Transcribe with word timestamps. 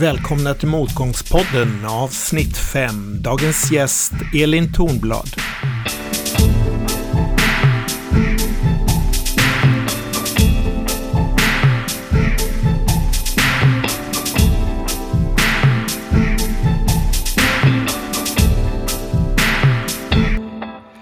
välkomna 0.00 0.54
till 0.54 0.68
Motgångspodden 0.68 1.84
avsnitt 1.84 2.56
5. 2.56 3.22
Dagens 3.22 3.72
gäst 3.72 4.12
Elin 4.34 4.72
Tornblad. 4.72 5.28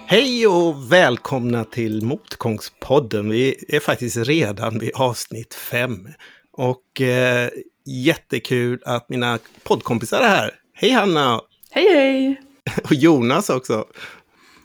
Hej 0.06 0.46
och 0.46 0.92
välkomna 0.92 1.64
till 1.64 2.04
Motgångspodden. 2.04 3.30
Vi 3.30 3.64
är 3.68 3.80
faktiskt 3.80 4.16
redan 4.16 4.78
vid 4.78 4.90
avsnitt 4.94 5.54
5. 5.54 6.08
Och 6.52 7.00
eh, 7.00 7.50
jättekul 7.86 8.82
att 8.84 9.08
mina 9.08 9.38
poddkompisar 9.62 10.20
är 10.20 10.28
här. 10.28 10.50
Hej 10.74 10.90
Hanna! 10.90 11.40
Hej 11.70 11.88
hej! 11.94 12.40
Och 12.84 12.94
Jonas 12.94 13.50
också. 13.50 13.84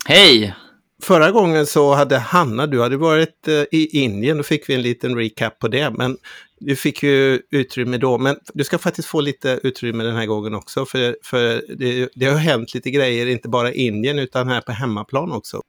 Hej! 0.06 0.56
Förra 1.02 1.32
gången 1.32 1.66
så 1.66 1.94
hade 1.94 2.18
Hanna, 2.18 2.68
du 2.68 2.82
hade 2.82 2.98
varit 2.98 3.48
eh, 3.48 3.54
i 3.54 4.04
Indien, 4.04 4.38
då 4.38 4.44
fick 4.44 4.70
vi 4.70 4.74
en 4.76 4.82
liten 4.82 5.16
recap 5.16 5.60
på 5.60 5.68
det. 5.68 5.90
Men 5.90 6.18
du 6.60 6.76
fick 6.76 7.04
ju 7.04 7.42
utrymme 7.52 7.98
då, 7.98 8.18
men 8.18 8.36
du 8.54 8.64
ska 8.64 8.78
faktiskt 8.78 9.08
få 9.08 9.22
lite 9.22 9.60
utrymme 9.64 10.04
den 10.04 10.16
här 10.16 10.26
gången 10.26 10.56
också. 10.56 10.86
För, 10.86 11.18
för 11.24 11.64
det, 11.78 12.10
det 12.16 12.26
har 12.26 12.38
hänt 12.38 12.74
lite 12.74 12.92
grejer, 12.92 13.28
inte 13.28 13.50
bara 13.50 13.72
i 13.72 13.88
Indien 13.88 14.20
utan 14.20 14.48
här 14.48 14.62
på 14.62 14.72
hemmaplan 14.72 15.32
också. 15.32 15.62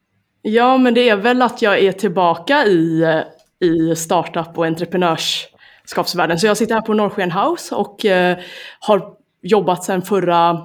Ja, 0.43 0.79
men 0.79 0.95
det 0.95 1.09
är 1.09 1.17
väl 1.17 1.43
att 1.43 1.63
jag 1.63 1.79
är 1.79 1.93
tillbaka 1.93 2.67
i, 2.67 3.03
eh, 3.03 3.69
i 3.69 3.97
startup 3.97 4.59
och 4.59 4.67
entreprenörskapsvärlden. 5.91 6.39
Så 6.39 6.47
jag 6.47 6.57
sitter 6.57 6.75
här 6.75 6.83
på 6.83 6.95
Norrsken 6.95 7.33
House 7.33 7.75
och 7.75 8.05
eh, 8.05 8.39
har 8.81 9.03
jobbat 9.43 9.85
sedan 9.85 10.03
förra 10.03 10.59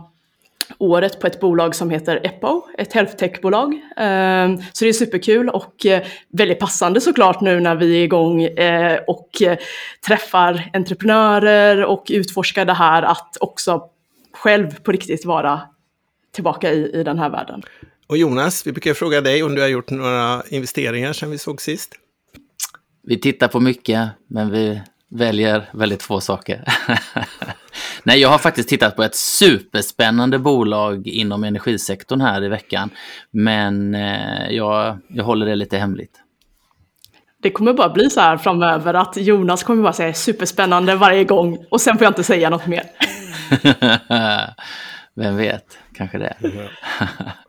året 0.77 1.19
på 1.19 1.27
ett 1.27 1.39
bolag 1.39 1.75
som 1.75 1.89
heter 1.89 2.21
Eppo, 2.23 2.61
ett 2.77 2.93
health 2.93 3.15
tech-bolag. 3.15 3.81
Ehm, 3.97 4.57
så 4.73 4.85
det 4.85 4.89
är 4.89 4.93
superkul 4.93 5.49
och 5.49 5.85
eh, 5.85 6.03
väldigt 6.29 6.59
passande 6.59 7.01
såklart 7.01 7.41
nu 7.41 7.59
när 7.59 7.75
vi 7.75 7.99
är 7.99 8.03
igång 8.03 8.43
eh, 8.43 8.99
och 9.07 9.41
eh, 9.41 9.57
träffar 10.07 10.69
entreprenörer 10.73 11.85
och 11.85 12.05
utforskar 12.09 12.65
det 12.65 12.73
här 12.73 13.03
att 13.03 13.37
också 13.39 13.83
själv 14.33 14.79
på 14.83 14.91
riktigt 14.91 15.25
vara 15.25 15.61
tillbaka 16.33 16.71
i, 16.71 16.99
i 16.99 17.03
den 17.03 17.19
här 17.19 17.29
världen. 17.29 17.61
Och 18.07 18.17
Jonas, 18.17 18.67
vi 18.67 18.71
brukar 18.71 18.93
fråga 18.93 19.21
dig 19.21 19.43
om 19.43 19.55
du 19.55 19.61
har 19.61 19.69
gjort 19.69 19.89
några 19.89 20.43
investeringar 20.49 21.13
sedan 21.13 21.31
vi 21.31 21.37
såg 21.37 21.61
sist. 21.61 21.91
Vi 23.03 23.19
tittar 23.19 23.47
på 23.47 23.59
mycket, 23.59 24.09
men 24.27 24.51
vi 24.51 24.81
väljer 25.11 25.69
väldigt 25.73 26.03
få 26.03 26.21
saker. 26.21 26.63
Nej, 28.03 28.19
jag 28.19 28.29
har 28.29 28.37
faktiskt 28.37 28.69
tittat 28.69 28.95
på 28.95 29.03
ett 29.03 29.15
superspännande 29.15 30.39
bolag 30.39 31.07
inom 31.07 31.43
energisektorn 31.43 32.21
här 32.21 32.43
i 32.43 32.47
veckan. 32.47 32.89
Men 33.31 33.95
eh, 33.95 34.49
jag, 34.49 34.99
jag 35.09 35.23
håller 35.23 35.45
det 35.45 35.55
lite 35.55 35.77
hemligt. 35.77 36.21
Det 37.41 37.51
kommer 37.51 37.73
bara 37.73 37.89
bli 37.89 38.09
så 38.09 38.21
här 38.21 38.37
framöver 38.37 38.93
att 38.93 39.17
Jonas 39.17 39.63
kommer 39.63 39.83
bara 39.83 39.93
säga 39.93 40.13
superspännande 40.13 40.95
varje 40.95 41.23
gång 41.23 41.65
och 41.71 41.81
sen 41.81 41.97
får 41.97 42.05
jag 42.05 42.11
inte 42.11 42.23
säga 42.23 42.49
något 42.49 42.67
mer. 42.67 42.83
Vem 45.15 45.37
vet, 45.37 45.77
kanske 45.93 46.17
det. 46.17 46.35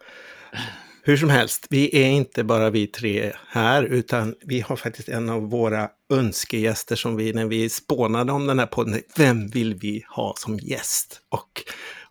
Hur 1.07 1.17
som 1.17 1.31
helst, 1.31 1.67
vi 1.71 2.05
är 2.05 2.09
inte 2.09 2.45
bara 2.45 2.71
vi 2.71 2.87
tre 2.87 3.33
här, 3.49 3.83
utan 3.83 4.35
vi 4.41 4.61
har 4.61 4.77
faktiskt 4.77 5.09
en 5.09 5.29
av 5.29 5.51
våra 5.51 5.89
önskegäster 6.13 6.97
som 6.97 7.17
vi, 7.17 7.33
när 7.33 7.47
vi 7.47 7.69
spånade 7.69 8.33
om 8.33 8.47
den 8.47 8.59
här 8.59 8.67
podden, 8.67 9.01
vem 9.17 9.49
vill 9.49 9.75
vi 9.75 10.05
ha 10.09 10.35
som 10.37 10.59
gäst? 10.59 11.21
Och 11.29 11.63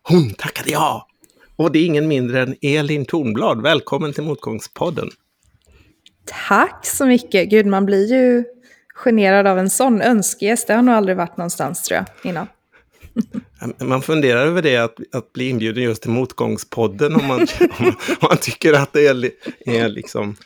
hon 0.02 0.34
tackade 0.34 0.70
ja! 0.70 1.08
Och 1.56 1.72
det 1.72 1.78
är 1.78 1.86
ingen 1.86 2.08
mindre 2.08 2.42
än 2.42 2.56
Elin 2.62 3.04
Tornblad. 3.04 3.62
Välkommen 3.62 4.12
till 4.12 4.24
Motgångspodden. 4.24 5.08
Tack 6.48 6.86
så 6.86 7.06
mycket. 7.06 7.50
Gud, 7.50 7.66
man 7.66 7.86
blir 7.86 8.12
ju 8.12 8.44
generad 8.94 9.46
av 9.46 9.58
en 9.58 9.70
sån 9.70 10.02
önskegäst. 10.02 10.66
Det 10.66 10.74
har 10.74 10.82
nog 10.82 10.94
aldrig 10.94 11.16
varit 11.16 11.36
någonstans 11.36 11.82
tror 11.82 11.96
jag 11.96 12.30
innan. 12.30 12.46
Man 13.80 14.02
funderar 14.02 14.46
över 14.46 14.62
det, 14.62 14.76
att, 14.76 14.96
att 15.12 15.32
bli 15.32 15.48
inbjuden 15.48 15.82
just 15.82 16.02
till 16.02 16.10
Motgångspodden 16.10 17.14
om 17.14 17.26
man, 17.26 17.40
om 17.78 17.94
man 18.22 18.36
tycker 18.40 18.72
att 18.72 18.92
det 18.92 19.06
är, 19.06 19.30
är 19.66 19.88
liksom... 19.88 20.36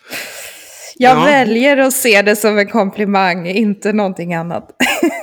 Jag 0.97 1.17
ja. 1.19 1.25
väljer 1.25 1.77
att 1.77 1.93
se 1.93 2.23
det 2.23 2.37
som 2.37 2.59
en 2.59 2.69
komplimang, 2.69 3.47
inte 3.47 3.93
någonting 3.93 4.35
annat. 4.35 4.71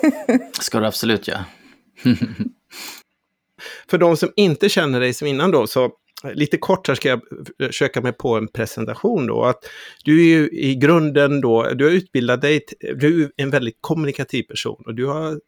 ska 0.59 0.80
du 0.80 0.86
absolut 0.86 1.28
göra. 1.28 1.46
För 3.90 3.97
de 3.97 4.18
som 4.18 4.30
inte 4.36 4.69
känner 4.69 5.00
dig 5.00 5.13
som 5.13 5.28
innan 5.28 5.52
då, 5.52 5.68
så 5.68 5.91
lite 6.34 6.57
kort 6.57 6.88
här 6.88 6.96
ska 6.96 7.09
jag 7.09 7.22
försöka 7.59 8.02
mig 8.02 8.13
på 8.13 8.36
en 8.38 8.47
presentation 8.47 9.28
då. 9.28 9.44
Att 9.44 9.59
du 10.03 10.19
är 10.22 10.25
ju 10.25 10.50
i 10.50 10.75
grunden 10.75 11.41
då, 11.41 11.69
du 11.74 11.84
har 11.86 11.91
utbildat 11.91 12.41
dig, 12.41 12.62
du 12.96 13.24
är 13.24 13.31
en 13.38 13.50
väldigt 13.50 13.78
kommunikativ 13.81 14.44
person 14.44 14.84
och 14.86 14.96
du 14.96 15.06
har 15.06 15.40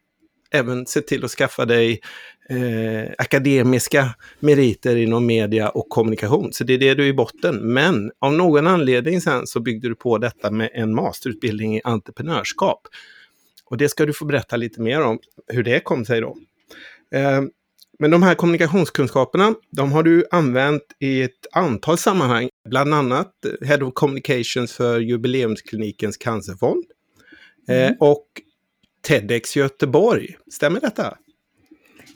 även 0.51 0.85
sett 0.85 1.07
till 1.07 1.25
att 1.25 1.31
skaffa 1.31 1.65
dig 1.65 2.01
eh, 2.49 3.11
akademiska 3.17 4.15
meriter 4.39 4.95
inom 4.95 5.25
media 5.25 5.69
och 5.69 5.89
kommunikation. 5.89 6.53
Så 6.53 6.63
det 6.63 6.73
är 6.73 6.77
det 6.77 6.93
du 6.93 7.03
är 7.03 7.07
i 7.07 7.13
botten. 7.13 7.73
Men 7.73 8.11
av 8.19 8.33
någon 8.33 8.67
anledning 8.67 9.21
sen 9.21 9.47
så 9.47 9.59
byggde 9.59 9.89
du 9.89 9.95
på 9.95 10.17
detta 10.17 10.51
med 10.51 10.69
en 10.73 10.95
masterutbildning 10.95 11.77
i 11.77 11.81
entreprenörskap. 11.83 12.87
Och 13.65 13.77
det 13.77 13.89
ska 13.89 14.05
du 14.05 14.13
få 14.13 14.25
berätta 14.25 14.57
lite 14.57 14.81
mer 14.81 15.01
om, 15.01 15.19
hur 15.47 15.63
det 15.63 15.79
kom 15.79 16.05
sig 16.05 16.21
då. 16.21 16.37
Eh, 17.15 17.41
men 17.99 18.11
de 18.11 18.23
här 18.23 18.35
kommunikationskunskaperna, 18.35 19.55
de 19.71 19.91
har 19.91 20.03
du 20.03 20.25
använt 20.31 20.83
i 20.99 21.21
ett 21.21 21.47
antal 21.51 21.97
sammanhang, 21.97 22.49
bland 22.69 22.93
annat 22.93 23.31
Head 23.61 23.83
of 23.83 23.93
Communications 23.93 24.73
för 24.73 24.99
Jubileumsklinikens 24.99 26.17
cancerfond. 26.17 26.83
Eh, 27.69 27.87
mm. 27.87 27.95
och 27.99 28.25
TEDx 29.01 29.55
Göteborg. 29.55 30.35
Stämmer 30.51 30.79
detta? 30.79 31.17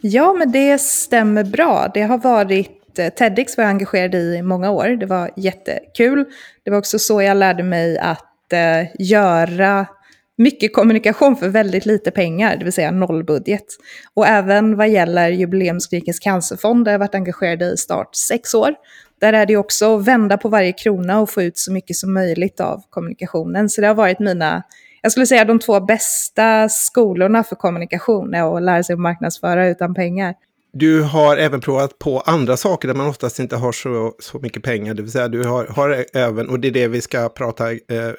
Ja, 0.02 0.34
men 0.34 0.52
det 0.52 0.82
stämmer 0.82 1.44
bra. 1.44 1.92
Det 1.94 2.02
har 2.02 2.18
varit 2.18 3.00
eh, 3.00 3.14
TEDx 3.14 3.58
var 3.58 3.64
jag 3.64 3.72
engagerad 3.72 4.16
i 4.16 4.36
i 4.36 4.42
många 4.42 4.72
år. 4.72 4.88
Det 4.88 5.06
var 5.06 5.32
jättekul. 5.38 6.26
Det 6.64 6.72
var 6.72 6.78
också 6.78 7.00
så 7.00 7.22
jag 7.22 7.38
lärde 7.38 7.64
mig 7.64 7.98
att 7.98 8.54
eh, 8.54 8.88
göra 9.00 9.88
mycket 10.38 10.74
kommunikation 10.74 11.36
för 11.36 11.50
väldigt 11.50 11.86
lite 11.86 12.12
pengar, 12.12 12.58
det 12.58 12.64
vill 12.64 12.74
säga 12.74 12.92
nollbudget. 12.92 13.66
Och 14.14 14.28
även 14.28 14.78
vad 14.78 14.90
gäller 14.90 15.30
Jubileumskrikens 15.30 16.20
cancerfond, 16.20 16.86
där 16.86 16.92
jag 16.92 17.00
varit 17.00 17.16
engagerad 17.16 17.64
i 17.64 17.78
start 17.78 18.16
sex 18.16 18.54
år. 18.54 18.74
Där 19.22 19.34
är 19.34 19.46
det 19.46 19.58
också 19.58 19.98
att 19.98 20.08
vända 20.08 20.38
på 20.38 20.50
varje 20.50 20.74
krona 20.74 21.20
och 21.20 21.30
få 21.30 21.42
ut 21.42 21.58
så 21.58 21.72
mycket 21.72 21.96
som 21.96 22.14
möjligt 22.14 22.60
av 22.60 22.84
kommunikationen. 22.90 23.70
Så 23.70 23.82
det 23.82 23.88
har 23.88 23.96
varit 23.96 24.20
mina 24.20 24.64
jag 25.04 25.12
skulle 25.12 25.26
säga 25.26 25.46
de 25.46 25.60
två 25.60 25.80
bästa 25.80 26.70
skolorna 26.70 27.44
för 27.44 27.56
kommunikation 27.56 28.34
är 28.34 28.58
att 28.58 28.64
lära 28.64 28.84
sig 28.84 28.94
att 28.94 29.00
marknadsföra 29.00 29.70
utan 29.70 29.94
pengar. 29.94 30.36
Du 30.74 31.02
har 31.02 31.38
även 31.38 31.62
provat 31.62 32.00
på 32.00 32.20
andra 32.20 32.58
saker 32.58 32.88
där 32.88 32.96
man 32.96 33.08
oftast 33.08 33.40
inte 33.40 33.56
har 33.56 33.72
så, 33.72 34.16
så 34.20 34.40
mycket 34.40 34.64
pengar. 34.64 34.94
Det 34.94 35.02
vill 35.02 35.12
säga 35.12 35.28
du 35.28 35.44
har, 35.44 35.66
har 35.66 36.06
även, 36.14 36.50
och 36.50 36.60
det 36.60 36.68
är 36.68 36.72
det 36.72 36.88
vi 36.88 37.02
ska 37.02 37.30
prata 37.30 37.72
eh, 37.72 37.78
eh 37.98 38.14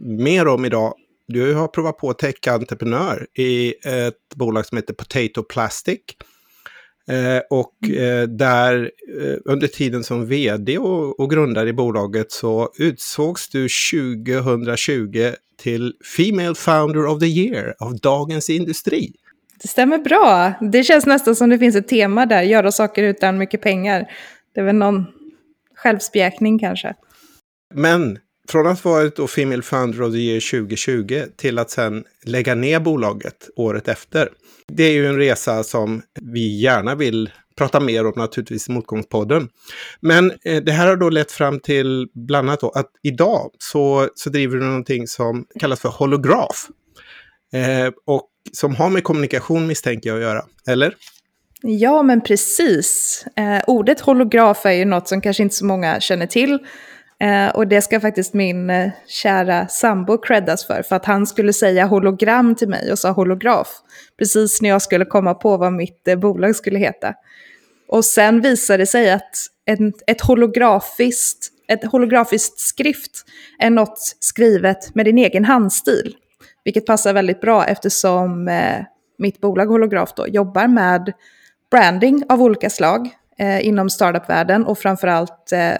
mer 0.00 0.48
om 0.48 0.64
idag. 0.64 0.94
Du 1.28 1.54
har 1.54 1.68
provat 1.68 1.96
på 1.96 2.12
tech-entreprenör 2.12 3.26
i 3.38 3.74
ett 3.84 4.34
bolag 4.34 4.66
som 4.66 4.76
heter 4.76 4.94
Potato 4.94 5.42
Plastic. 5.42 6.00
Eh, 7.10 7.42
och 7.50 7.74
mm. 7.86 8.22
eh, 8.22 8.28
där 8.28 8.90
eh, 9.20 9.36
under 9.44 9.66
tiden 9.66 10.04
som 10.04 10.26
vd 10.26 10.78
och, 10.78 11.20
och 11.20 11.30
grundare 11.30 11.68
i 11.68 11.72
bolaget 11.72 12.32
så 12.32 12.70
utsågs 12.78 13.48
du 13.48 13.68
2020 13.92 15.32
till 15.58 15.92
Female 16.16 16.54
Founder 16.54 17.06
of 17.06 17.18
the 17.18 17.26
Year 17.26 17.74
av 17.78 17.96
Dagens 17.96 18.50
Industri. 18.50 19.12
Det 19.62 19.68
stämmer 19.68 19.98
bra. 19.98 20.52
Det 20.60 20.84
känns 20.84 21.06
nästan 21.06 21.36
som 21.36 21.50
det 21.50 21.58
finns 21.58 21.76
ett 21.76 21.88
tema 21.88 22.26
där, 22.26 22.42
göra 22.42 22.72
saker 22.72 23.02
utan 23.02 23.38
mycket 23.38 23.62
pengar. 23.62 24.10
Det 24.54 24.60
är 24.60 24.64
väl 24.64 24.76
någon 24.76 25.06
självspjäkning 25.74 26.58
kanske. 26.58 26.94
Men 27.74 28.18
från 28.50 28.66
att 28.66 28.84
vara 28.84 29.06
ett 29.06 29.30
Female 29.30 29.62
Founder 29.62 30.02
of 30.02 30.12
the 30.12 30.18
Year 30.18 30.60
2020 30.60 31.22
till 31.36 31.58
att 31.58 31.70
sen 31.70 32.04
lägga 32.24 32.54
ner 32.54 32.80
bolaget 32.80 33.50
året 33.56 33.88
efter. 33.88 34.28
Det 34.68 34.82
är 34.82 34.92
ju 34.92 35.06
en 35.06 35.16
resa 35.16 35.64
som 35.64 36.02
vi 36.20 36.60
gärna 36.60 36.94
vill 36.94 37.30
prata 37.56 37.80
mer 37.80 38.06
om 38.06 38.12
naturligtvis 38.16 38.68
i 38.68 38.72
Motgångspodden. 38.72 39.48
Men 40.00 40.32
eh, 40.44 40.62
det 40.62 40.72
här 40.72 40.88
har 40.88 40.96
då 40.96 41.10
lett 41.10 41.32
fram 41.32 41.60
till 41.60 42.08
bland 42.14 42.48
annat 42.48 42.60
då 42.60 42.70
att 42.70 42.90
idag 43.02 43.50
så, 43.58 44.08
så 44.14 44.30
driver 44.30 44.56
du 44.56 44.64
någonting 44.64 45.06
som 45.06 45.46
kallas 45.60 45.80
för 45.80 45.88
holograf. 45.88 46.68
Eh, 47.52 47.92
och 48.06 48.28
som 48.52 48.74
har 48.74 48.90
med 48.90 49.04
kommunikation 49.04 49.66
misstänker 49.66 50.10
jag 50.10 50.16
att 50.16 50.22
göra, 50.22 50.44
eller? 50.68 50.94
Ja, 51.62 52.02
men 52.02 52.20
precis. 52.20 53.24
Eh, 53.36 53.62
ordet 53.66 54.00
holograf 54.00 54.66
är 54.66 54.72
ju 54.72 54.84
något 54.84 55.08
som 55.08 55.20
kanske 55.20 55.42
inte 55.42 55.54
så 55.54 55.64
många 55.64 56.00
känner 56.00 56.26
till. 56.26 56.58
Eh, 57.20 57.48
och 57.48 57.68
det 57.68 57.82
ska 57.82 58.00
faktiskt 58.00 58.34
min 58.34 58.70
eh, 58.70 58.90
kära 59.06 59.68
sambo 59.68 60.18
creddas 60.18 60.66
för, 60.66 60.82
för 60.82 60.96
att 60.96 61.04
han 61.04 61.26
skulle 61.26 61.52
säga 61.52 61.86
hologram 61.86 62.54
till 62.54 62.68
mig 62.68 62.92
och 62.92 62.98
sa 62.98 63.10
holograf. 63.10 63.68
Precis 64.18 64.62
när 64.62 64.68
jag 64.68 64.82
skulle 64.82 65.04
komma 65.04 65.34
på 65.34 65.56
vad 65.56 65.72
mitt 65.72 66.08
eh, 66.08 66.16
bolag 66.16 66.56
skulle 66.56 66.78
heta. 66.78 67.14
Och 67.88 68.04
sen 68.04 68.40
visade 68.40 68.82
det 68.82 68.86
sig 68.86 69.10
att 69.10 69.36
en, 69.64 69.92
ett, 70.06 70.20
holografiskt, 70.20 71.48
ett 71.68 71.84
holografiskt 71.84 72.60
skrift 72.60 73.24
är 73.58 73.70
något 73.70 74.16
skrivet 74.20 74.94
med 74.94 75.06
din 75.06 75.18
egen 75.18 75.44
handstil. 75.44 76.16
Vilket 76.64 76.86
passar 76.86 77.12
väldigt 77.12 77.40
bra 77.40 77.66
eftersom 77.66 78.48
eh, 78.48 78.84
mitt 79.18 79.40
bolag 79.40 79.66
Holograf 79.66 80.14
då 80.16 80.28
jobbar 80.28 80.66
med 80.66 81.12
branding 81.70 82.24
av 82.28 82.42
olika 82.42 82.70
slag 82.70 83.10
eh, 83.40 83.66
inom 83.66 83.90
startup-världen 83.90 84.64
och 84.64 84.78
framförallt 84.78 85.52
eh, 85.52 85.72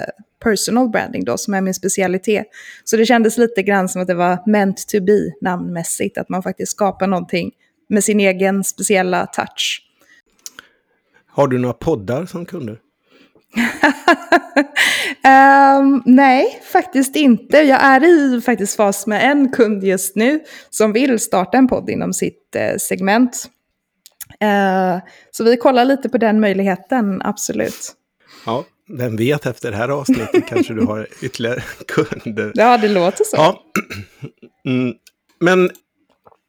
personal 0.43 0.89
branding 0.89 1.25
då, 1.25 1.37
som 1.37 1.55
är 1.55 1.61
min 1.61 1.75
specialitet. 1.75 2.47
Så 2.85 2.97
det 2.97 3.07
kändes 3.07 3.39
lite 3.39 3.63
grann 3.63 3.89
som 3.89 4.03
att 4.03 4.09
det 4.09 4.15
var 4.15 4.39
meant 4.47 4.89
to 4.89 5.01
be 5.01 5.33
namnmässigt, 5.41 6.19
att 6.19 6.29
man 6.29 6.43
faktiskt 6.43 6.73
skapar 6.73 7.07
någonting 7.07 7.51
med 7.89 8.05
sin 8.05 8.21
egen 8.21 8.65
speciella 8.65 9.27
touch. 9.27 9.87
Har 11.27 11.49
du 11.49 11.59
några 11.59 11.75
poddar 11.75 12.27
som 12.27 12.47
kunder? 12.47 12.79
um, 15.81 16.03
nej, 16.15 16.61
faktiskt 16.73 17.17
inte. 17.17 17.59
Jag 17.59 17.83
är 17.83 18.05
i 18.05 18.41
faktiskt 18.41 18.77
fas 18.77 19.07
med 19.07 19.31
en 19.31 19.53
kund 19.53 19.85
just 19.85 20.17
nu 20.17 20.41
som 20.71 20.93
vill 20.93 21.19
starta 21.19 21.59
en 21.59 21.69
podd 21.69 21.91
inom 21.91 22.13
sitt 22.13 22.57
uh, 22.57 22.79
segment. 22.79 23.51
Uh, 24.45 25.01
så 25.31 25.45
vi 25.45 25.57
kollar 25.57 25.85
lite 25.85 26.09
på 26.09 26.19
den 26.19 26.41
möjligheten, 26.41 27.23
absolut. 27.25 27.93
Ja, 28.47 28.65
vem 28.89 29.17
vet 29.17 29.47
efter 29.47 29.71
det 29.71 29.77
här 29.77 29.89
avsnittet 29.89 30.49
kanske 30.49 30.75
du 30.75 30.87
har 30.87 31.09
ytterligare 31.23 31.63
kunder. 31.87 32.53
Ja, 32.55 32.79
det 32.79 32.89
låter 32.89 33.25
så. 33.25 33.37
Ja. 33.37 33.63
Mm. 34.67 34.95
Men 35.41 35.71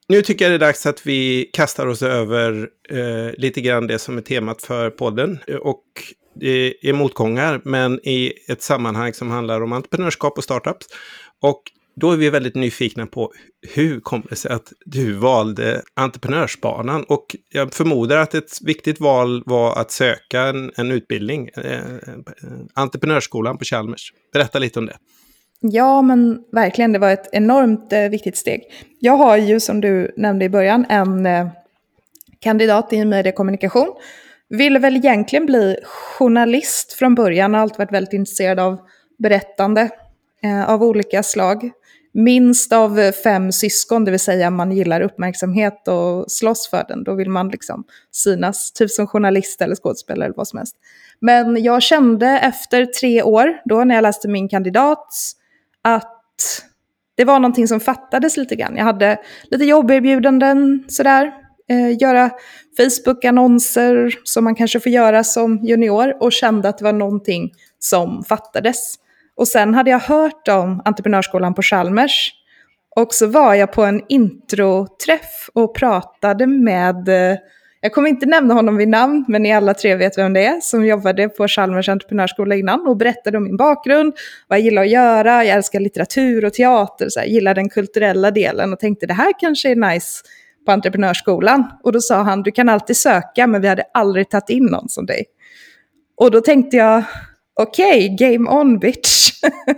nu 0.07 0.21
tycker 0.21 0.45
jag 0.45 0.51
det 0.51 0.65
är 0.65 0.67
dags 0.67 0.85
att 0.85 1.07
vi 1.07 1.49
kastar 1.53 1.88
oss 1.88 2.01
över 2.01 2.69
eh, 2.89 3.33
lite 3.38 3.61
grann 3.61 3.88
det 3.88 3.99
som 3.99 4.17
är 4.17 4.21
temat 4.21 4.61
för 4.61 4.89
podden. 4.89 5.39
Och 5.61 5.83
det 6.35 6.89
är 6.89 6.93
motgångar, 6.93 7.61
men 7.63 7.99
i 8.03 8.33
ett 8.47 8.61
sammanhang 8.61 9.13
som 9.13 9.31
handlar 9.31 9.61
om 9.61 9.73
entreprenörskap 9.73 10.38
och 10.38 10.43
startups. 10.43 10.88
Och 11.41 11.63
då 12.01 12.12
är 12.12 12.18
vi 12.18 12.30
väldigt 12.30 12.56
nyfikna 12.56 13.07
på 13.07 13.31
hur 13.75 14.00
kom 14.00 14.24
det 14.30 14.36
sig 14.36 14.51
att 14.51 14.74
du 14.86 15.13
valde 15.13 15.81
entreprenörsbanan? 15.94 17.03
Och 17.03 17.36
jag 17.50 17.74
förmodar 17.74 18.18
att 18.18 18.33
ett 18.33 18.62
viktigt 18.62 19.00
val 19.00 19.44
var 19.45 19.75
att 19.81 19.92
söka 19.92 20.42
en, 20.42 20.71
en 20.75 20.92
utbildning, 20.92 21.48
eh, 21.48 21.80
entreprenörsskolan 22.74 23.57
på 23.57 23.65
Chalmers. 23.65 24.13
Berätta 24.33 24.59
lite 24.59 24.80
om 24.80 24.86
det. 24.86 24.98
Ja, 25.59 26.01
men 26.01 26.39
verkligen, 26.51 26.92
det 26.92 27.00
var 27.00 27.12
ett 27.12 27.30
enormt 27.31 27.94
eh, 27.94 28.09
viktigt 28.09 28.38
steg. 28.38 28.62
Jag 29.00 29.18
har 29.18 29.38
ju, 29.38 29.59
som 29.59 29.81
du 29.81 30.13
nämnde 30.18 30.45
i 30.45 30.50
början, 30.50 30.86
en 30.89 31.25
eh, 31.25 31.48
kandidat 32.39 32.94
i 32.94 33.06
mediekommunikation. 33.06 33.94
Ville 34.50 34.80
väl 34.80 34.95
egentligen 34.95 35.45
bli 35.45 35.77
journalist 36.18 36.94
från 36.94 37.15
början, 37.15 37.53
har 37.53 37.62
alltid 37.62 37.77
varit 37.77 37.94
väldigt 37.94 38.13
intresserad 38.13 38.59
av 38.59 38.80
berättande 39.19 39.89
eh, 40.44 40.69
av 40.69 40.83
olika 40.83 41.24
slag 41.24 41.71
minst 42.13 42.74
av 42.74 43.12
fem 43.12 43.52
syskon, 43.52 44.06
det 44.06 44.12
vill 44.12 44.19
säga 44.19 44.50
man 44.50 44.72
gillar 44.72 45.02
uppmärksamhet 45.02 45.88
och 45.88 46.31
slåss 46.31 46.69
för 46.69 46.86
den, 46.88 47.04
då 47.04 47.13
vill 47.13 47.30
man 47.30 47.50
liksom 47.50 47.84
synas, 48.12 48.72
typ 48.72 48.92
som 48.92 49.08
journalist 49.08 49.62
eller 49.62 49.75
skådespelare 49.75 50.25
eller 50.25 50.36
vad 50.36 50.48
som 50.48 50.58
helst. 50.58 50.75
Men 51.19 51.63
jag 51.63 51.84
kände 51.84 52.28
efter 52.28 52.86
tre 52.86 53.24
år, 53.24 53.62
då 53.66 53.84
när 53.84 53.96
jag 53.96 54.02
läste 54.02 54.28
min 54.28 54.50
kandidat, 54.50 55.08
att 55.81 56.18
det 57.16 57.25
var 57.25 57.40
någonting 57.40 57.68
som 57.68 57.80
fattades 57.80 58.38
lite 58.38 58.56
grann. 58.56 58.75
Jag 58.75 58.84
hade 58.84 59.19
lite 59.52 59.66
jobberbjudanden 59.66 60.84
sådär, 60.88 61.31
eh, 61.69 62.02
göra 62.02 62.30
Facebook-annonser 62.78 64.19
som 64.24 64.44
man 64.44 64.56
kanske 64.56 64.80
får 64.80 64.92
göra 64.92 65.24
som 65.24 65.60
junior 65.63 66.24
och 66.24 66.31
kände 66.31 66.69
att 66.69 66.78
det 66.78 66.84
var 66.84 66.94
någonting 66.94 67.52
som 67.80 68.24
fattades. 68.24 68.96
Och 69.41 69.47
sen 69.47 69.73
hade 69.73 69.91
jag 69.91 69.99
hört 69.99 70.47
om 70.47 70.81
entreprenörsskolan 70.85 71.53
på 71.53 71.61
Chalmers. 71.61 72.33
Och 72.95 73.13
så 73.13 73.27
var 73.27 73.53
jag 73.53 73.73
på 73.73 73.83
en 73.83 74.01
introträff 74.09 75.49
och 75.53 75.75
pratade 75.75 76.47
med, 76.47 77.09
eh, 77.09 77.38
jag 77.81 77.93
kommer 77.93 78.09
inte 78.09 78.25
nämna 78.25 78.53
honom 78.53 78.77
vid 78.77 78.88
namn, 78.88 79.25
men 79.27 79.43
ni 79.43 79.53
alla 79.53 79.73
tre 79.73 79.95
vet 79.95 80.17
vem 80.17 80.33
det 80.33 80.45
är, 80.45 80.59
som 80.61 80.85
jobbade 80.85 81.29
på 81.29 81.47
Chalmers 81.47 81.89
entreprenörsskola 81.89 82.55
innan 82.55 82.88
och 82.88 82.97
berättade 82.97 83.38
om 83.38 83.43
min 83.43 83.57
bakgrund, 83.57 84.13
vad 84.47 84.59
jag 84.59 84.63
gillar 84.63 84.81
att 84.81 84.89
göra, 84.89 85.43
jag 85.45 85.55
älskar 85.55 85.79
litteratur 85.79 86.45
och 86.45 86.53
teater, 86.53 87.09
så 87.09 87.19
här, 87.19 87.27
gillar 87.27 87.55
den 87.55 87.69
kulturella 87.69 88.31
delen 88.31 88.73
och 88.73 88.79
tänkte 88.79 89.05
det 89.05 89.13
här 89.13 89.33
kanske 89.39 89.71
är 89.71 89.75
nice 89.75 90.23
på 90.65 90.71
entreprenörsskolan. 90.71 91.63
Och 91.83 91.91
då 91.91 91.99
sa 91.99 92.21
han, 92.21 92.43
du 92.43 92.51
kan 92.51 92.69
alltid 92.69 92.97
söka, 92.97 93.47
men 93.47 93.61
vi 93.61 93.67
hade 93.67 93.83
aldrig 93.93 94.29
tagit 94.29 94.49
in 94.49 94.65
någon 94.65 94.89
som 94.89 95.05
dig. 95.05 95.25
Och 96.17 96.31
då 96.31 96.41
tänkte 96.41 96.77
jag, 96.77 97.03
okej, 97.62 98.13
okay, 98.13 98.34
game 98.36 98.50
on 98.50 98.80
bitch. 98.80 99.31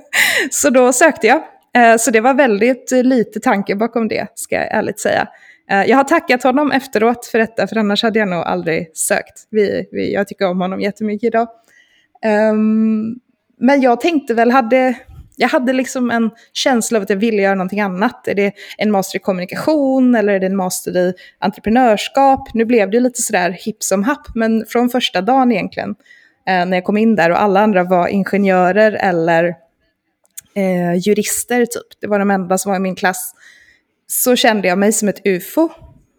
så 0.51 0.69
då 0.69 0.93
sökte 0.93 1.27
jag. 1.27 1.43
Eh, 1.75 1.97
så 1.97 2.11
det 2.11 2.21
var 2.21 2.33
väldigt 2.33 2.91
eh, 2.91 3.03
lite 3.03 3.39
tanke 3.39 3.75
bakom 3.75 4.07
det, 4.07 4.27
ska 4.35 4.55
jag 4.55 4.71
ärligt 4.71 4.99
säga. 4.99 5.27
Eh, 5.71 5.83
jag 5.83 5.97
har 5.97 6.03
tackat 6.03 6.43
honom 6.43 6.71
efteråt 6.71 7.25
för 7.25 7.39
detta, 7.39 7.67
för 7.67 7.77
annars 7.77 8.03
hade 8.03 8.19
jag 8.19 8.27
nog 8.27 8.43
aldrig 8.43 8.97
sökt. 8.97 9.47
Vi, 9.49 9.87
vi, 9.91 10.13
jag 10.13 10.27
tycker 10.27 10.47
om 10.47 10.61
honom 10.61 10.81
jättemycket 10.81 11.27
idag. 11.27 11.47
Um, 12.51 13.19
men 13.59 13.81
jag 13.81 14.01
tänkte 14.01 14.33
väl, 14.33 14.51
hade, 14.51 14.93
jag 15.35 15.47
hade 15.47 15.73
liksom 15.73 16.11
en 16.11 16.29
känsla 16.53 16.97
av 16.97 17.03
att 17.03 17.09
jag 17.09 17.17
ville 17.17 17.41
göra 17.41 17.55
någonting 17.55 17.81
annat. 17.81 18.27
Är 18.27 18.35
det 18.35 18.53
en 18.77 18.91
master 18.91 19.17
i 19.17 19.19
kommunikation 19.19 20.15
eller 20.15 20.33
är 20.33 20.39
det 20.39 20.45
en 20.45 20.55
master 20.55 20.97
i 20.97 21.13
entreprenörskap? 21.39 22.53
Nu 22.53 22.65
blev 22.65 22.91
det 22.91 22.99
lite 22.99 23.21
sådär 23.21 23.49
hipp 23.49 23.83
som 23.83 24.03
happ, 24.03 24.27
men 24.35 24.65
från 24.65 24.89
första 24.89 25.21
dagen 25.21 25.51
egentligen 25.51 25.95
Eh, 26.47 26.65
när 26.65 26.77
jag 26.77 26.83
kom 26.83 26.97
in 26.97 27.15
där 27.15 27.29
och 27.29 27.41
alla 27.41 27.59
andra 27.59 27.83
var 27.83 28.07
ingenjörer 28.07 28.91
eller 28.91 29.55
eh, 30.55 30.93
jurister 31.07 31.65
typ. 31.65 32.01
Det 32.01 32.07
var 32.07 32.19
de 32.19 32.31
enda 32.31 32.57
som 32.57 32.69
var 32.69 32.77
i 32.77 32.81
min 32.81 32.95
klass. 32.95 33.33
Så 34.07 34.35
kände 34.35 34.67
jag 34.67 34.77
mig 34.77 34.91
som 34.91 35.09
ett 35.09 35.27
ufo. 35.27 35.69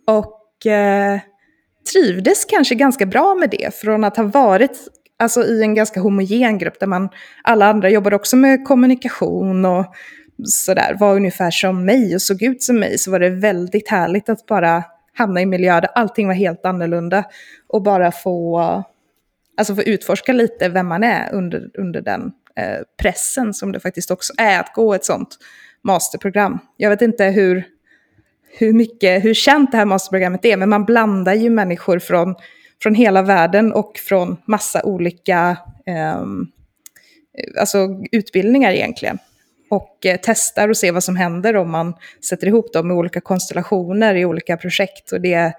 Och 0.07 0.67
eh, 0.67 1.19
trivdes 1.93 2.45
kanske 2.45 2.75
ganska 2.75 3.07
bra 3.07 3.35
med 3.35 3.51
det. 3.51 3.75
Från 3.75 4.05
att 4.05 4.17
ha 4.17 4.25
varit 4.25 4.79
alltså, 5.19 5.45
i 5.45 5.63
en 5.63 5.75
ganska 5.75 6.01
homogen 6.01 6.59
grupp 6.59 6.81
där 6.81 6.87
man, 6.87 7.09
alla 7.43 7.67
andra 7.67 7.91
jobbade 7.91 8.17
också 8.17 8.37
med 8.37 8.65
kommunikation 8.65 9.65
och 9.65 9.87
sådär, 10.45 10.97
var 11.01 11.17
ungefär 11.17 11.51
som 11.51 11.85
mig 11.85 12.15
och 12.15 12.23
såg 12.23 12.43
ut 12.43 12.63
som 12.63 12.79
mig, 12.79 12.99
så 12.99 13.11
var 13.11 13.21
det 13.21 13.31
väldigt 13.31 13.89
härligt 13.89 14.29
att 14.29 14.47
bara 14.47 14.85
hamna 15.13 15.41
i 15.41 15.47
miljöer 15.47 15.81
där 15.81 15.91
allting 15.95 16.27
var 16.27 16.35
helt 16.35 16.67
annorlunda 16.67 17.25
och 17.69 17.83
bara 17.83 18.13
få 18.13 18.85
alltså 19.57 19.75
få 19.75 19.83
utforska 19.83 20.33
lite 20.33 20.69
vem 20.69 20.87
man 20.87 21.05
är 21.05 21.33
under, 21.33 21.71
under 21.75 22.01
den 22.01 22.33
eh, 22.57 22.79
pressen 23.03 23.55
som 23.55 23.73
det 23.73 23.81
faktiskt 23.81 24.11
också 24.11 24.33
är 24.39 24.61
att 24.61 24.75
gå 24.75 24.95
ett 24.95 25.05
sånt 25.05 25.39
masterprogram. 25.83 26.59
Jag 26.77 26.91
vet 26.91 27.03
inte 27.03 27.25
hur, 27.25 27.65
hur, 28.59 28.73
mycket, 28.73 29.25
hur 29.25 29.35
känt 29.35 29.73
det 29.73 29.79
här 29.79 29.85
masterprogrammet 29.85 30.45
är, 30.45 30.57
men 30.57 30.69
man 30.69 30.85
blandar 30.85 31.35
ju 31.35 31.51
människor 31.51 31.99
från, 31.99 32.35
från 32.83 32.95
hela 32.95 33.23
världen 33.23 33.73
och 33.73 33.99
från 33.99 34.37
massa 34.47 34.83
olika 34.83 35.57
eh, 35.87 36.25
alltså 37.61 37.89
utbildningar 38.13 38.73
egentligen. 38.73 39.19
Och 39.71 40.07
eh, 40.07 40.19
testar 40.23 40.69
och 40.69 40.77
ser 40.77 40.93
vad 40.93 41.05
som 41.05 41.17
händer 41.17 41.57
om 41.57 41.71
man 41.71 41.95
sätter 42.29 42.47
ihop 42.47 42.73
dem 42.73 42.91
i 42.91 42.95
olika 42.95 43.21
konstellationer 43.21 44.15
i 44.15 44.25
olika 44.25 44.57
projekt. 44.57 45.13
Och 45.13 45.21
det 45.21 45.53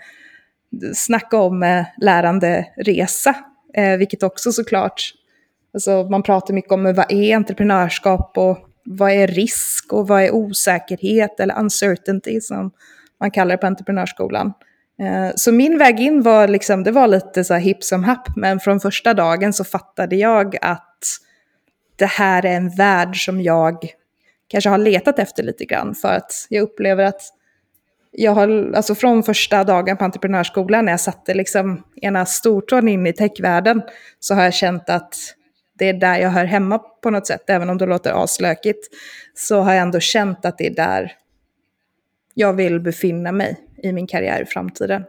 snacka 0.94 1.38
om 1.38 1.64
eh, 1.64 1.86
lärande 1.98 2.66
resa 2.78 3.36
Eh, 3.78 3.98
vilket 3.98 4.24
också 4.24 4.52
såklart, 4.52 5.14
alltså 5.74 6.04
man 6.04 6.24
pratar 6.24 6.54
mycket 6.54 6.72
om 6.72 6.84
vad 6.84 7.12
är 7.12 7.36
entreprenörskap 7.36 8.38
och 8.38 8.58
vad 8.86 9.12
är 9.12 9.28
risk 9.28 9.94
och 9.94 10.08
vad 10.08 10.22
är 10.24 10.32
osäkerhet 10.36 11.40
eller 11.40 11.60
uncertainty 11.60 12.42
som 12.42 12.72
man 13.20 13.32
kallar 13.32 13.52
det 13.52 13.58
på 13.58 13.68
entreprenörsskolan. 13.68 14.54
Eh, 15.00 15.32
så 15.36 15.52
min 15.52 15.78
väg 15.78 16.00
in 16.00 16.22
var 16.22 16.48
liksom, 16.48 16.84
det 16.84 16.92
var 16.92 17.08
lite 17.08 17.44
så 17.44 17.54
här 17.54 17.62
hipp 17.62 17.84
som 17.84 18.04
happ, 18.04 18.36
men 18.36 18.60
från 18.60 18.80
första 18.80 19.14
dagen 19.14 19.54
så 19.54 19.64
fattade 19.64 20.16
jag 20.16 20.58
att 20.62 21.04
det 21.96 22.06
här 22.06 22.46
är 22.46 22.56
en 22.56 22.70
värld 22.70 23.26
som 23.26 23.42
jag 23.42 23.78
kanske 24.48 24.70
har 24.70 24.78
letat 24.78 25.20
efter 25.20 25.44
lite 25.44 25.66
grann, 25.66 25.96
för 25.96 26.08
att 26.08 26.48
jag 26.50 26.62
upplever 26.62 27.04
att 27.04 27.22
jag 28.18 28.32
har, 28.32 28.72
alltså 28.76 28.96
från 28.96 29.24
första 29.24 29.64
dagen 29.64 29.98
på 29.98 30.04
entreprenörsskolan 30.04 30.86
när 30.86 30.94
jag 30.94 31.00
satte 31.00 31.34
liksom 31.34 31.84
ena 32.02 32.26
stortån 32.26 32.88
in 32.88 33.08
i 33.08 33.14
techvärlden 33.14 33.82
så 34.20 34.34
har 34.36 34.44
jag 34.44 34.54
känt 34.54 34.90
att 34.90 35.16
det 35.80 35.90
är 35.90 35.94
där 35.94 36.18
jag 36.20 36.30
hör 36.30 36.46
hemma 36.46 36.80
på 36.80 37.10
något 37.10 37.28
sätt. 37.28 37.50
Även 37.50 37.70
om 37.70 37.78
det 37.78 37.86
låter 37.86 38.24
aslökigt 38.24 38.88
så 39.34 39.62
har 39.62 39.74
jag 39.74 39.82
ändå 39.82 40.00
känt 40.00 40.46
att 40.46 40.58
det 40.58 40.68
är 40.68 40.76
där 40.76 41.12
jag 42.34 42.54
vill 42.54 42.80
befinna 42.80 43.32
mig 43.32 43.58
i 43.84 43.92
min 43.92 44.08
karriär 44.08 44.42
i 44.42 44.46
framtiden. 44.46 45.04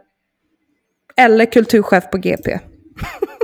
Eller 1.17 1.45
kulturchef 1.45 2.09
på 2.11 2.17
GP. 2.17 2.59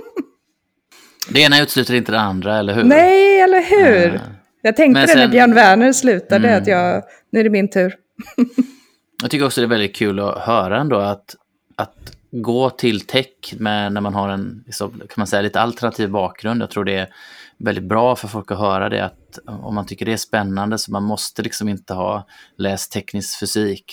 det 1.29 1.39
ena 1.41 1.61
utesluter 1.61 1.93
inte 1.93 2.11
det 2.11 2.19
andra, 2.19 2.57
eller 2.59 2.73
hur? 2.73 2.83
Nej, 2.83 3.39
eller 3.41 3.61
hur? 3.61 4.21
Jag 4.61 4.75
tänkte 4.75 4.99
Men 4.99 5.07
det 5.07 5.15
när 5.15 5.21
sen- 5.21 5.31
Björn 5.31 5.53
Werner 5.53 5.93
slutade, 5.93 6.47
Mm. 6.47 6.61
att 6.61 6.67
jag, 6.67 7.03
nu 7.31 7.39
är 7.39 7.43
det 7.43 7.49
min 7.49 7.69
tur. 7.69 7.95
Jag 9.21 9.31
tycker 9.31 9.45
också 9.45 9.61
det 9.61 9.65
är 9.65 9.69
väldigt 9.69 9.95
kul 9.95 10.19
att 10.19 10.39
höra 10.39 10.81
ändå 10.81 10.97
att, 10.97 11.35
att 11.75 12.17
gå 12.31 12.69
till 12.69 13.01
tech 13.01 13.53
med, 13.57 13.93
när 13.93 14.01
man 14.01 14.13
har 14.13 14.29
en 14.29 14.63
så 14.71 14.89
kan 14.89 15.07
man 15.17 15.27
säga, 15.27 15.41
lite 15.41 15.61
alternativ 15.61 16.09
bakgrund. 16.09 16.61
Jag 16.61 16.69
tror 16.69 16.85
det 16.85 16.95
är 16.95 17.09
väldigt 17.57 17.83
bra 17.83 18.15
för 18.15 18.27
folk 18.27 18.51
att 18.51 18.57
höra 18.57 18.89
det. 18.89 19.05
Att 19.05 19.39
om 19.45 19.75
man 19.75 19.85
tycker 19.85 20.05
det 20.05 20.13
är 20.13 20.17
spännande 20.17 20.77
så 20.77 20.91
man 20.91 21.03
måste 21.03 21.41
liksom 21.41 21.69
inte 21.69 21.93
ha 21.93 22.27
läst 22.57 22.91
teknisk 22.91 23.39
fysik 23.39 23.85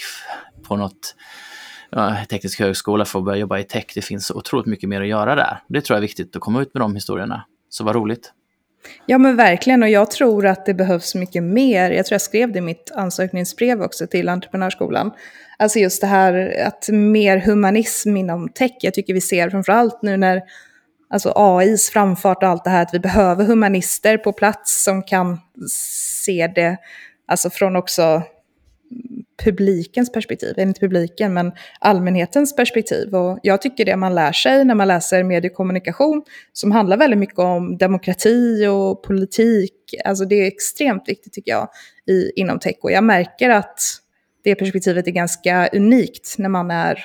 på 0.63 0.77
något 0.77 1.15
ja, 1.91 2.17
teknisk 2.29 2.61
högskola 2.61 3.05
för 3.05 3.19
att 3.19 3.25
börja 3.25 3.39
jobba 3.39 3.59
i 3.59 3.65
tech. 3.65 3.85
Det 3.95 4.03
finns 4.03 4.31
otroligt 4.31 4.67
mycket 4.67 4.89
mer 4.89 5.01
att 5.01 5.09
göra 5.09 5.35
där. 5.35 5.63
Det 5.69 5.81
tror 5.81 5.95
jag 5.95 5.99
är 5.99 6.09
viktigt 6.09 6.37
att 6.37 6.43
komma 6.43 6.63
ut 6.63 6.75
med 6.75 6.81
de 6.81 6.95
historierna. 6.95 7.45
Så 7.69 7.85
vad 7.85 7.95
roligt. 7.95 8.33
Ja 9.07 9.19
men 9.19 9.37
verkligen, 9.37 9.83
och 9.83 9.89
jag 9.89 10.11
tror 10.11 10.47
att 10.47 10.67
det 10.67 10.75
behövs 10.75 11.15
mycket 11.15 11.43
mer. 11.43 11.91
Jag 11.91 12.07
tror 12.07 12.15
jag 12.15 12.21
skrev 12.21 12.53
det 12.53 12.59
i 12.59 12.63
mitt 12.63 12.91
ansökningsbrev 12.95 13.83
också 13.83 14.07
till 14.07 14.29
Entreprenörsskolan. 14.29 15.11
Alltså 15.59 15.79
just 15.79 16.01
det 16.01 16.07
här 16.07 16.63
att 16.67 16.89
mer 16.89 17.39
humanism 17.39 18.17
inom 18.17 18.49
tech. 18.49 18.73
Jag 18.81 18.95
tycker 18.95 19.15
vi 19.15 19.21
ser 19.21 19.51
framförallt 19.51 20.03
nu 20.03 20.17
när 20.17 20.43
alltså 21.11 21.33
AIs 21.37 21.91
framfart 21.91 22.43
och 22.43 22.49
allt 22.49 22.65
det 22.65 22.71
här, 22.71 22.83
att 22.83 22.95
vi 22.95 22.99
behöver 22.99 23.45
humanister 23.45 24.19
på 24.19 24.33
plats 24.33 24.85
som 24.85 25.03
kan 25.03 25.41
se 25.71 26.53
det, 26.55 26.77
alltså 27.27 27.51
från 27.51 27.77
också 27.77 28.23
publikens 29.45 30.13
perspektiv, 30.13 30.59
inte 30.59 30.81
publiken, 30.81 31.35
men 31.35 31.53
allmänhetens 31.81 32.57
perspektiv. 32.57 33.15
Och 33.15 33.39
jag 33.43 33.63
tycker 33.63 33.85
det 33.85 33.97
man 33.97 34.15
lär 34.15 34.33
sig 34.33 34.65
när 34.65 34.75
man 34.75 34.89
läser 34.89 35.23
mediekommunikation, 35.23 36.23
som 36.53 36.73
handlar 36.73 36.97
väldigt 36.97 37.19
mycket 37.19 37.39
om 37.39 37.79
demokrati 37.79 38.67
och 38.67 39.03
politik, 39.03 39.75
alltså 40.05 40.25
det 40.25 40.35
är 40.35 40.47
extremt 40.47 41.09
viktigt 41.09 41.33
tycker 41.33 41.53
jag 41.53 41.69
i, 42.07 42.33
inom 42.37 42.59
tech. 42.59 42.77
Och 42.81 42.93
jag 42.93 43.05
märker 43.05 43.51
att 43.51 43.81
det 44.45 44.55
perspektivet 44.55 45.07
är 45.07 45.11
ganska 45.11 45.69
unikt 45.73 46.35
när 46.39 46.49
man 46.49 46.71
är, 46.71 47.05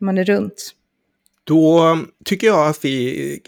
när 0.00 0.06
man 0.06 0.18
är 0.18 0.24
runt. 0.24 0.74
Då 1.44 1.98
tycker 2.24 2.46
jag 2.46 2.68
att 2.68 2.84
vi 2.84 3.40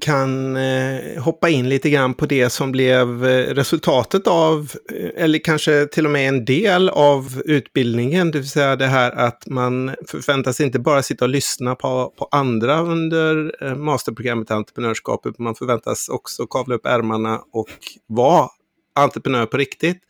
kan 0.00 0.56
eh, 0.56 1.22
hoppa 1.22 1.48
in 1.48 1.68
lite 1.68 1.90
grann 1.90 2.14
på 2.14 2.26
det 2.26 2.50
som 2.50 2.72
blev 2.72 3.26
eh, 3.26 3.54
resultatet 3.54 4.26
av, 4.26 4.72
eh, 4.92 5.24
eller 5.24 5.38
kanske 5.38 5.86
till 5.86 6.04
och 6.04 6.12
med 6.12 6.28
en 6.28 6.44
del 6.44 6.88
av 6.88 7.42
utbildningen, 7.44 8.30
det 8.30 8.38
vill 8.38 8.50
säga 8.50 8.76
det 8.76 8.86
här 8.86 9.10
att 9.12 9.46
man 9.46 9.94
förväntas 10.06 10.60
inte 10.60 10.78
bara 10.78 11.02
sitta 11.02 11.24
och 11.24 11.28
lyssna 11.28 11.74
på, 11.74 12.14
på 12.18 12.28
andra 12.30 12.80
under 12.80 13.54
eh, 13.64 13.74
masterprogrammet 13.74 14.50
i 14.50 14.52
entreprenörskap, 14.52 15.26
utan 15.26 15.44
man 15.44 15.54
förväntas 15.54 16.08
också 16.08 16.46
kavla 16.46 16.74
upp 16.74 16.86
ärmarna 16.86 17.42
och 17.52 17.68
vara 18.06 18.48
entreprenör 18.94 19.46
på 19.46 19.56
riktigt. 19.56 20.02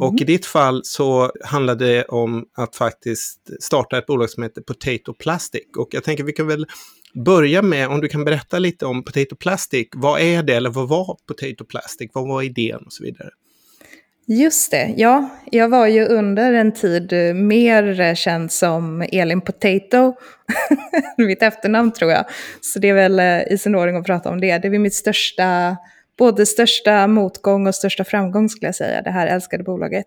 Och 0.00 0.20
i 0.20 0.24
ditt 0.24 0.46
fall 0.46 0.80
så 0.84 1.32
handlade 1.44 1.86
det 1.86 2.04
om 2.04 2.44
att 2.56 2.76
faktiskt 2.76 3.40
starta 3.60 3.98
ett 3.98 4.06
bolag 4.06 4.30
som 4.30 4.42
heter 4.42 4.62
Potato 4.62 5.14
Plastic. 5.14 5.62
Och 5.76 5.88
jag 5.90 6.04
tänker 6.04 6.24
vi 6.24 6.32
kan 6.32 6.46
väl 6.46 6.66
börja 7.14 7.62
med 7.62 7.88
om 7.88 8.00
du 8.00 8.08
kan 8.08 8.24
berätta 8.24 8.58
lite 8.58 8.86
om 8.86 9.04
Potato 9.04 9.36
Plastic. 9.36 9.88
Vad 9.92 10.20
är 10.20 10.42
det 10.42 10.54
eller 10.54 10.70
vad 10.70 10.88
var 10.88 11.18
Potato 11.26 11.64
Plastic? 11.64 12.10
Vad 12.14 12.28
var 12.28 12.42
idén 12.42 12.82
och 12.86 12.92
så 12.92 13.04
vidare? 13.04 13.30
Just 14.26 14.70
det, 14.70 14.94
ja. 14.96 15.28
Jag 15.50 15.68
var 15.68 15.86
ju 15.86 16.04
under 16.04 16.52
en 16.52 16.72
tid 16.72 17.12
eh, 17.12 17.34
mer 17.34 18.00
eh, 18.00 18.14
känd 18.14 18.52
som 18.52 19.02
Elin 19.12 19.40
Potato. 19.40 20.14
mitt 21.16 21.42
efternamn 21.42 21.92
tror 21.92 22.10
jag. 22.10 22.24
Så 22.60 22.78
det 22.78 22.88
är 22.88 22.94
väl 22.94 23.18
eh, 23.18 23.52
i 23.52 23.58
sin 23.58 23.74
ordning 23.74 23.96
att 23.96 24.06
prata 24.06 24.30
om 24.30 24.40
det. 24.40 24.58
Det 24.58 24.68
är 24.68 24.78
mitt 24.78 24.94
största, 24.94 25.76
både 26.18 26.46
största 26.46 27.06
motgång 27.06 27.66
och 27.66 27.74
största 27.74 28.04
framgång 28.04 28.48
skulle 28.48 28.68
jag 28.68 28.74
säga, 28.74 29.02
det 29.02 29.10
här 29.10 29.26
älskade 29.26 29.64
bolaget. 29.64 30.06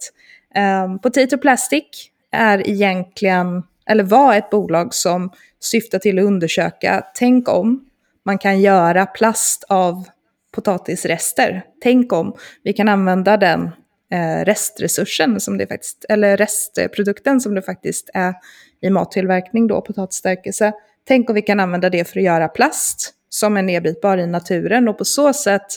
Um, 0.85 0.99
Potato 0.99 1.37
Plastic 1.37 1.83
är 2.31 2.69
egentligen, 2.69 3.63
eller 3.85 4.03
var 4.03 4.35
ett 4.35 4.49
bolag 4.49 4.93
som 4.93 5.31
syftar 5.59 5.99
till 5.99 6.19
att 6.19 6.25
undersöka, 6.25 7.03
tänk 7.15 7.49
om 7.49 7.85
man 8.25 8.37
kan 8.37 8.61
göra 8.61 9.05
plast 9.05 9.63
av 9.69 10.07
potatisrester. 10.51 11.63
Tänk 11.83 12.13
om 12.13 12.35
vi 12.63 12.73
kan 12.73 12.89
använda 12.89 13.37
den 13.37 13.63
eh, 14.11 14.45
restresursen 14.45 15.39
som 15.39 15.57
det 15.57 15.67
faktiskt, 15.67 16.05
eller 16.09 16.37
restprodukten 16.37 17.41
som 17.41 17.55
det 17.55 17.61
faktiskt 17.61 18.09
är 18.13 18.33
i 18.81 18.89
mattillverkning 18.89 19.67
då, 19.67 19.81
potatisstärkelse. 19.81 20.73
Tänk 21.07 21.29
om 21.29 21.35
vi 21.35 21.41
kan 21.41 21.59
använda 21.59 21.89
det 21.89 22.09
för 22.09 22.19
att 22.19 22.25
göra 22.25 22.47
plast 22.47 23.13
som 23.29 23.57
är 23.57 23.61
nedbrytbar 23.61 24.17
i 24.17 24.27
naturen 24.27 24.87
och 24.87 24.97
på 24.97 25.05
så 25.05 25.33
sätt 25.33 25.67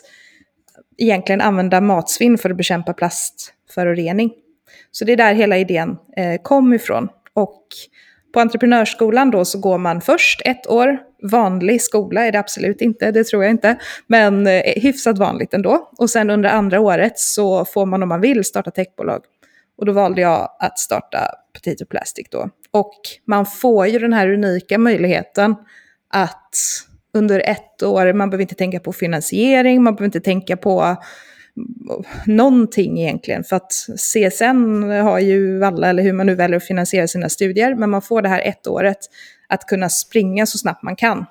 egentligen 0.98 1.40
använda 1.40 1.80
matsvinn 1.80 2.38
för 2.38 2.50
att 2.50 2.56
bekämpa 2.56 2.92
plastförorening. 2.92 4.32
Så 4.90 5.04
det 5.04 5.12
är 5.12 5.16
där 5.16 5.34
hela 5.34 5.58
idén 5.58 5.96
eh, 6.16 6.42
kom 6.42 6.74
ifrån. 6.74 7.08
Och 7.36 7.62
på 8.34 8.40
entreprenörsskolan 8.40 9.30
då 9.30 9.44
så 9.44 9.58
går 9.58 9.78
man 9.78 10.00
först 10.00 10.42
ett 10.44 10.66
år, 10.70 10.98
vanlig 11.22 11.82
skola 11.82 12.26
är 12.26 12.32
det 12.32 12.38
absolut 12.38 12.80
inte, 12.80 13.10
det 13.10 13.24
tror 13.24 13.44
jag 13.44 13.50
inte, 13.50 13.76
men 14.06 14.46
eh, 14.46 14.62
hyfsat 14.76 15.18
vanligt 15.18 15.54
ändå. 15.54 15.90
Och 15.98 16.10
sen 16.10 16.30
under 16.30 16.50
andra 16.50 16.80
året 16.80 17.18
så 17.18 17.64
får 17.64 17.86
man 17.86 18.02
om 18.02 18.08
man 18.08 18.20
vill 18.20 18.44
starta 18.44 18.70
techbolag. 18.70 19.22
Och 19.78 19.86
då 19.86 19.92
valde 19.92 20.20
jag 20.20 20.50
att 20.58 20.78
starta 20.78 21.18
Petito 21.52 21.86
Plastic 21.86 22.26
då. 22.30 22.50
Och 22.70 23.00
man 23.24 23.46
får 23.46 23.86
ju 23.86 23.98
den 23.98 24.12
här 24.12 24.30
unika 24.32 24.78
möjligheten 24.78 25.54
att 26.08 26.56
under 27.14 27.40
ett 27.40 27.82
år, 27.82 28.12
man 28.12 28.30
behöver 28.30 28.42
inte 28.42 28.54
tänka 28.54 28.80
på 28.80 28.92
finansiering, 28.92 29.82
man 29.82 29.94
behöver 29.94 30.04
inte 30.06 30.20
tänka 30.20 30.56
på 30.56 30.96
någonting 32.26 32.98
egentligen. 33.00 33.44
För 33.44 33.56
att 33.56 33.72
CSN 33.96 34.82
har 35.02 35.18
ju 35.18 35.64
alla, 35.64 35.88
eller 35.88 36.02
hur 36.02 36.12
man 36.12 36.26
nu 36.26 36.34
väljer 36.34 36.56
att 36.56 36.66
finansiera 36.66 37.06
sina 37.06 37.28
studier, 37.28 37.74
men 37.74 37.90
man 37.90 38.02
får 38.02 38.22
det 38.22 38.28
här 38.28 38.40
ett 38.40 38.66
året 38.66 38.98
att 39.48 39.66
kunna 39.66 39.88
springa 39.88 40.46
så 40.46 40.58
snabbt 40.58 40.82
man 40.82 40.96
kan. 40.96 41.26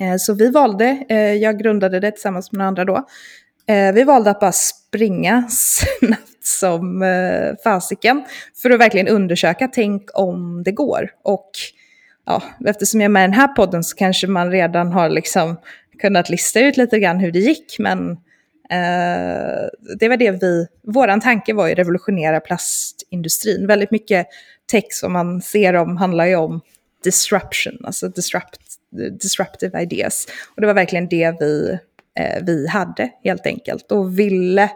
Eh, 0.00 0.16
så 0.16 0.34
vi 0.34 0.50
valde, 0.50 1.04
eh, 1.08 1.34
jag 1.34 1.58
grundade 1.58 2.00
det 2.00 2.10
tillsammans 2.10 2.52
med 2.52 2.58
några 2.58 2.68
andra 2.68 2.84
då, 2.84 3.06
eh, 3.66 3.92
vi 3.92 4.04
valde 4.04 4.30
att 4.30 4.40
bara 4.40 4.52
springa 4.52 5.46
snabbt 5.50 6.22
som 6.42 7.04
fasiken 7.64 8.24
för 8.62 8.70
att 8.70 8.80
verkligen 8.80 9.08
undersöka, 9.08 9.68
tänk 9.72 10.10
om 10.14 10.62
det 10.62 10.72
går. 10.72 11.10
Och 11.24 11.50
ja, 12.26 12.42
eftersom 12.66 13.00
jag 13.00 13.04
är 13.04 13.08
med 13.08 13.24
i 13.24 13.26
den 13.26 13.40
här 13.40 13.48
podden 13.48 13.84
så 13.84 13.96
kanske 13.96 14.26
man 14.26 14.50
redan 14.50 14.92
har 14.92 15.08
liksom 15.08 15.56
kunnat 15.98 16.30
lista 16.30 16.60
ut 16.60 16.76
lite 16.76 16.98
grann 16.98 17.18
hur 17.18 17.32
det 17.32 17.38
gick, 17.38 17.76
men 17.78 18.10
eh, 18.10 18.16
Eh, 18.70 19.68
det 19.98 20.08
var 20.08 20.16
det 20.16 20.30
vi, 20.30 20.66
våran 20.82 21.20
tanke 21.20 21.54
var 21.54 21.68
ju 21.68 21.74
revolutionera 21.74 22.40
plastindustrin. 22.40 23.66
Väldigt 23.66 23.90
mycket 23.90 24.26
text 24.66 25.00
som 25.00 25.12
man 25.12 25.42
ser 25.42 25.74
om 25.74 25.96
handlar 25.96 26.26
ju 26.26 26.36
om 26.36 26.60
disruption, 27.04 27.84
alltså 27.84 28.08
disrupt, 28.08 28.60
disruptive 29.20 29.82
ideas. 29.82 30.26
Och 30.54 30.60
det 30.60 30.66
var 30.66 30.74
verkligen 30.74 31.08
det 31.08 31.36
vi, 31.40 31.78
eh, 32.18 32.44
vi 32.44 32.66
hade 32.66 33.10
helt 33.24 33.46
enkelt 33.46 33.92
och 33.92 34.18
ville 34.18 34.70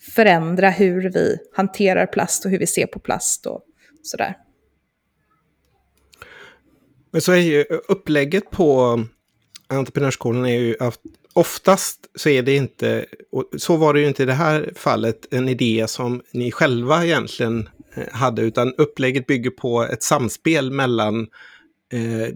förändra 0.00 0.70
hur 0.70 1.10
vi 1.10 1.38
hanterar 1.56 2.06
plast 2.06 2.44
och 2.44 2.50
hur 2.50 2.58
vi 2.58 2.66
ser 2.66 2.86
på 2.86 2.98
plast 2.98 3.46
och 3.46 3.62
sådär. 4.02 4.36
Men 7.10 7.20
så 7.20 7.32
är 7.32 7.36
ju 7.36 7.64
upplägget 7.88 8.50
på 8.50 9.00
entreprenörsskolan 9.66 10.46
är 10.46 10.58
ju 10.58 10.76
att 10.80 10.98
oftast 11.32 12.00
så 12.14 12.28
är 12.28 12.42
det 12.42 12.56
inte, 12.56 13.06
och 13.32 13.44
så 13.58 13.76
var 13.76 13.94
det 13.94 14.00
ju 14.00 14.08
inte 14.08 14.22
i 14.22 14.26
det 14.26 14.32
här 14.32 14.72
fallet, 14.76 15.26
en 15.30 15.48
idé 15.48 15.84
som 15.88 16.22
ni 16.32 16.52
själva 16.52 17.04
egentligen 17.04 17.68
eh, 17.94 18.12
hade, 18.12 18.42
utan 18.42 18.74
upplägget 18.74 19.26
bygger 19.26 19.50
på 19.50 19.82
ett 19.82 20.02
samspel 20.02 20.70
mellan 20.70 21.20
eh, 21.92 22.28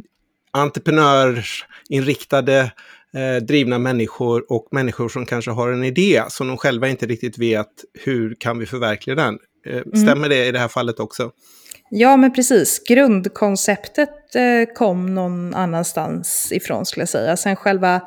entreprenörsinriktade 0.50 2.72
eh, 3.14 3.36
drivna 3.42 3.78
människor 3.78 4.52
och 4.52 4.68
människor 4.70 5.08
som 5.08 5.26
kanske 5.26 5.50
har 5.50 5.72
en 5.72 5.84
idé 5.84 6.22
som 6.28 6.48
de 6.48 6.56
själva 6.56 6.88
inte 6.88 7.06
riktigt 7.06 7.38
vet 7.38 7.84
hur 8.04 8.36
kan 8.38 8.58
vi 8.58 8.66
förverkliga 8.66 9.16
den. 9.16 9.38
Eh, 9.66 9.82
stämmer 10.02 10.28
det 10.28 10.46
i 10.46 10.52
det 10.52 10.58
här 10.58 10.68
fallet 10.68 11.00
också? 11.00 11.30
Ja, 11.90 12.16
men 12.16 12.34
precis. 12.34 12.82
Grundkonceptet 12.88 14.34
eh, 14.34 14.74
kom 14.74 15.14
någon 15.14 15.54
annanstans 15.54 16.52
ifrån 16.52 16.86
skulle 16.86 17.02
jag 17.02 17.08
säga. 17.08 17.36
Sen 17.36 17.56
själva 17.56 18.00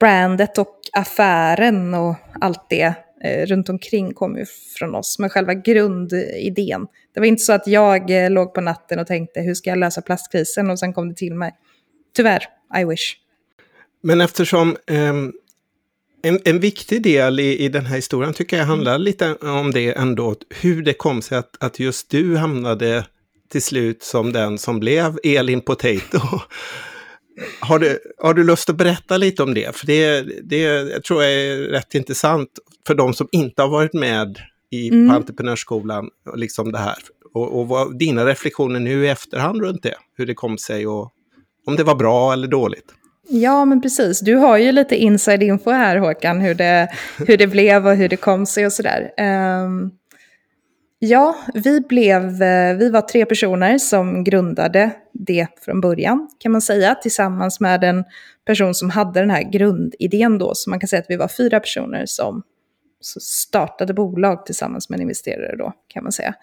brandet 0.00 0.58
och 0.58 0.80
affären 0.92 1.94
och 1.94 2.14
allt 2.40 2.66
det 2.70 2.94
eh, 3.24 3.46
runt 3.46 3.68
omkring 3.68 4.14
kom 4.14 4.38
ju 4.38 4.44
från 4.78 4.94
oss. 4.94 5.18
Men 5.18 5.30
själva 5.30 5.54
grundidén. 5.54 6.86
Det 7.14 7.20
var 7.20 7.26
inte 7.26 7.42
så 7.42 7.52
att 7.52 7.66
jag 7.66 8.10
eh, 8.10 8.30
låg 8.30 8.54
på 8.54 8.60
natten 8.60 8.98
och 8.98 9.06
tänkte 9.06 9.40
hur 9.40 9.54
ska 9.54 9.70
jag 9.70 9.78
lösa 9.78 10.02
plastkrisen 10.02 10.70
och 10.70 10.78
sen 10.78 10.92
kom 10.92 11.08
det 11.08 11.14
till 11.14 11.34
mig. 11.34 11.52
Tyvärr, 12.16 12.42
I 12.80 12.84
wish. 12.84 13.16
Men 14.02 14.20
eftersom 14.20 14.76
ehm, 14.86 15.32
en, 16.22 16.40
en 16.44 16.60
viktig 16.60 17.02
del 17.02 17.40
i, 17.40 17.58
i 17.58 17.68
den 17.68 17.86
här 17.86 17.96
historien 17.96 18.34
tycker 18.34 18.56
jag 18.56 18.64
handlar 18.64 18.98
lite 18.98 19.34
om 19.34 19.70
det 19.70 19.92
ändå. 19.92 20.34
Hur 20.50 20.82
det 20.82 20.94
kom 20.94 21.22
sig 21.22 21.38
att, 21.38 21.56
att 21.60 21.78
just 21.78 22.10
du 22.10 22.36
hamnade 22.36 23.06
till 23.48 23.62
slut 23.62 24.02
som 24.02 24.32
den 24.32 24.58
som 24.58 24.80
blev 24.80 25.18
Elin 25.24 25.60
Potato. 25.60 26.20
har, 27.60 27.78
du, 27.78 27.98
har 28.18 28.34
du 28.34 28.44
lust 28.44 28.70
att 28.70 28.76
berätta 28.76 29.16
lite 29.16 29.42
om 29.42 29.54
det? 29.54 29.76
För 29.76 29.86
det, 29.86 30.22
det 30.42 30.58
jag 30.60 31.04
tror 31.04 31.22
jag 31.22 31.32
är 31.32 31.56
rätt 31.56 31.94
intressant 31.94 32.48
för 32.86 32.94
de 32.94 33.14
som 33.14 33.28
inte 33.32 33.62
har 33.62 33.68
varit 33.68 33.92
med 33.92 34.38
i, 34.70 34.88
mm. 34.88 35.08
på 35.08 35.14
entreprenörsskolan, 35.14 36.08
liksom 36.34 36.72
det 36.72 36.78
här. 36.78 36.98
Och, 37.34 37.60
och 37.60 37.68
vad, 37.68 37.98
dina 37.98 38.26
reflektioner 38.26 38.80
nu 38.80 39.04
i 39.04 39.08
efterhand 39.08 39.60
runt 39.60 39.82
det, 39.82 39.94
hur 40.16 40.26
det 40.26 40.34
kom 40.34 40.58
sig 40.58 40.86
och 40.86 41.12
om 41.66 41.76
det 41.76 41.84
var 41.84 41.94
bra 41.94 42.32
eller 42.32 42.48
dåligt. 42.48 42.94
Ja, 43.28 43.64
men 43.64 43.82
precis. 43.82 44.20
Du 44.20 44.34
har 44.34 44.56
ju 44.58 44.72
lite 44.72 44.96
inside 44.96 45.42
info 45.42 45.70
här 45.70 45.96
Håkan, 45.96 46.40
hur 46.40 46.54
det, 46.54 46.88
hur 47.18 47.36
det 47.36 47.46
blev 47.46 47.86
och 47.86 47.96
hur 47.96 48.08
det 48.08 48.16
kom 48.16 48.46
sig 48.46 48.66
och 48.66 48.72
sådär. 48.72 49.10
Um, 49.64 49.90
ja, 51.06 51.36
vi, 51.54 51.80
blev, 51.80 52.42
eh, 52.42 52.76
vi 52.76 52.90
var 52.90 53.00
tre 53.00 53.26
personer 53.26 53.78
som 53.78 54.24
grundade 54.24 54.90
det 55.12 55.46
från 55.60 55.80
början, 55.80 56.28
kan 56.38 56.52
man 56.52 56.60
säga, 56.60 56.94
tillsammans 56.94 57.60
med 57.60 57.84
en 57.84 58.04
person 58.46 58.74
som 58.74 58.90
hade 58.90 59.20
den 59.20 59.30
här 59.30 59.42
grundidén 59.42 60.38
då. 60.38 60.52
Så 60.54 60.70
man 60.70 60.80
kan 60.80 60.88
säga 60.88 61.00
att 61.00 61.10
vi 61.10 61.16
var 61.16 61.28
fyra 61.28 61.60
personer 61.60 62.02
som 62.06 62.42
startade 63.20 63.94
bolag 63.94 64.46
tillsammans 64.46 64.88
med 64.88 64.96
en 64.96 65.02
investerare 65.02 65.56
då, 65.56 65.72
kan 65.88 66.02
man 66.02 66.12
säga. 66.12 66.34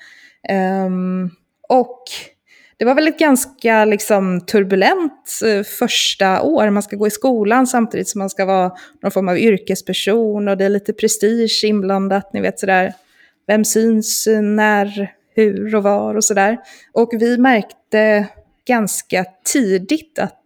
Um, 0.85 1.31
och 1.69 2.03
det 2.77 2.85
var 2.85 2.95
väl 2.95 3.07
ett 3.07 3.19
ganska 3.19 3.85
liksom, 3.85 4.41
turbulent 4.41 5.39
eh, 5.45 5.63
första 5.63 6.41
år. 6.41 6.69
Man 6.69 6.83
ska 6.83 6.95
gå 6.95 7.07
i 7.07 7.11
skolan 7.11 7.67
samtidigt 7.67 8.09
som 8.09 8.19
man 8.19 8.29
ska 8.29 8.45
vara 8.45 8.71
någon 9.01 9.11
form 9.11 9.27
av 9.27 9.37
yrkesperson 9.37 10.47
och 10.47 10.57
det 10.57 10.65
är 10.65 10.69
lite 10.69 10.93
prestige 10.93 11.63
inblandat, 11.63 12.33
ni 12.33 12.41
vet 12.41 12.59
sådär. 12.59 12.93
Vem 13.47 13.65
syns, 13.65 14.27
när, 14.41 15.11
hur 15.35 15.75
och 15.75 15.83
var 15.83 16.15
och 16.15 16.23
sådär. 16.23 16.57
Och 16.91 17.09
vi 17.13 17.37
märkte 17.37 18.27
ganska 18.67 19.25
tidigt 19.45 20.19
att 20.19 20.45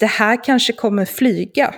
det 0.00 0.06
här 0.06 0.44
kanske 0.44 0.72
kommer 0.72 1.04
flyga. 1.04 1.74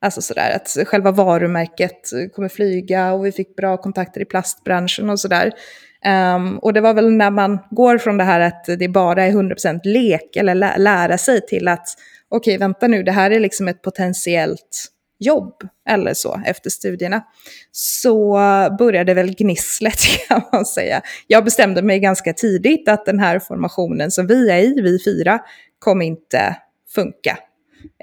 Alltså 0.00 0.22
sådär 0.22 0.56
att 0.56 0.88
själva 0.88 1.10
varumärket 1.10 2.10
kommer 2.34 2.48
flyga 2.48 3.12
och 3.12 3.26
vi 3.26 3.32
fick 3.32 3.56
bra 3.56 3.76
kontakter 3.76 4.20
i 4.20 4.24
plastbranschen 4.24 5.10
och 5.10 5.20
sådär. 5.20 5.52
Um, 6.36 6.58
och 6.58 6.72
det 6.72 6.80
var 6.80 6.94
väl 6.94 7.12
när 7.12 7.30
man 7.30 7.58
går 7.70 7.98
från 7.98 8.16
det 8.16 8.24
här 8.24 8.40
att 8.40 8.64
det 8.78 8.88
bara 8.88 9.24
är 9.24 9.32
100% 9.32 9.80
lek 9.84 10.36
eller 10.36 10.54
lä 10.54 10.78
lära 10.78 11.18
sig 11.18 11.46
till 11.46 11.68
att 11.68 11.88
okej, 12.28 12.54
okay, 12.54 12.58
vänta 12.58 12.88
nu, 12.88 13.02
det 13.02 13.12
här 13.12 13.30
är 13.30 13.40
liksom 13.40 13.68
ett 13.68 13.82
potentiellt 13.82 14.93
jobb 15.26 15.54
eller 15.88 16.14
så 16.14 16.40
efter 16.46 16.70
studierna. 16.70 17.24
Så 17.72 18.38
började 18.78 19.14
väl 19.14 19.34
gnisslet 19.34 19.98
kan 20.28 20.42
man 20.52 20.66
säga. 20.66 21.02
Jag 21.26 21.44
bestämde 21.44 21.82
mig 21.82 22.00
ganska 22.00 22.32
tidigt 22.32 22.88
att 22.88 23.06
den 23.06 23.18
här 23.18 23.38
formationen 23.38 24.10
som 24.10 24.26
vi 24.26 24.50
är 24.50 24.58
i, 24.58 24.80
vi 24.82 24.98
fyra, 25.04 25.40
kommer 25.78 26.04
inte 26.04 26.56
funka. 26.94 27.38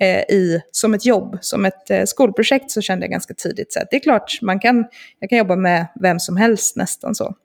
Eh, 0.02 0.20
I, 0.36 0.62
som 0.72 0.94
ett 0.94 1.06
jobb, 1.06 1.38
som 1.42 1.66
ett 1.66 1.90
eh, 1.90 2.04
skolprojekt 2.06 2.72
så 2.72 2.82
kände 2.82 3.06
jag 3.06 3.12
ganska 3.12 3.34
tidigt 3.34 3.78
att 3.78 3.88
det 3.92 3.98
är 3.98 4.00
klart, 4.00 4.40
man 4.42 4.60
kan, 4.60 4.86
jag 5.20 5.30
kan 5.30 5.38
jobba 5.40 5.56
med 5.56 5.88
vem 6.02 6.20
som 6.20 6.38
helst 6.38 6.76
nästan 6.76 7.16
så. 7.16 7.36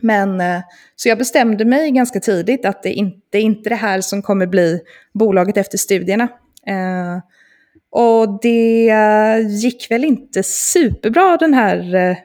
Men, 0.00 0.40
eh, 0.40 0.60
så 0.96 1.08
jag 1.08 1.18
bestämde 1.18 1.64
mig 1.64 1.90
ganska 1.90 2.20
tidigt 2.20 2.64
att 2.64 2.82
det 2.82 2.92
inte 2.92 3.38
är 3.38 3.42
inte 3.42 3.68
det 3.68 3.74
här 3.74 4.00
som 4.00 4.22
kommer 4.22 4.46
bli 4.46 4.80
bolaget 5.14 5.56
efter 5.56 5.78
studierna. 5.78 6.28
Eh, 6.66 7.18
och 7.94 8.38
det 8.42 8.92
gick 9.48 9.90
väl 9.90 10.04
inte 10.04 10.42
superbra 10.42 11.36
den 11.36 11.54
här, 11.54 11.94
eh, 11.94 12.16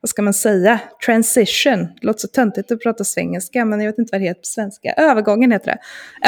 vad 0.00 0.08
ska 0.08 0.22
man 0.22 0.34
säga, 0.34 0.80
transition. 1.06 1.78
Det 2.00 2.06
låter 2.06 2.20
så 2.20 2.28
töntigt 2.28 2.72
att 2.72 2.80
prata 2.80 3.04
svengelska, 3.04 3.64
men 3.64 3.80
jag 3.80 3.86
vet 3.86 3.98
inte 3.98 4.12
vad 4.12 4.20
det 4.20 4.26
heter 4.26 4.40
på 4.40 4.46
svenska. 4.46 4.92
Övergången 4.92 5.52
heter 5.52 5.66
det. 5.66 5.78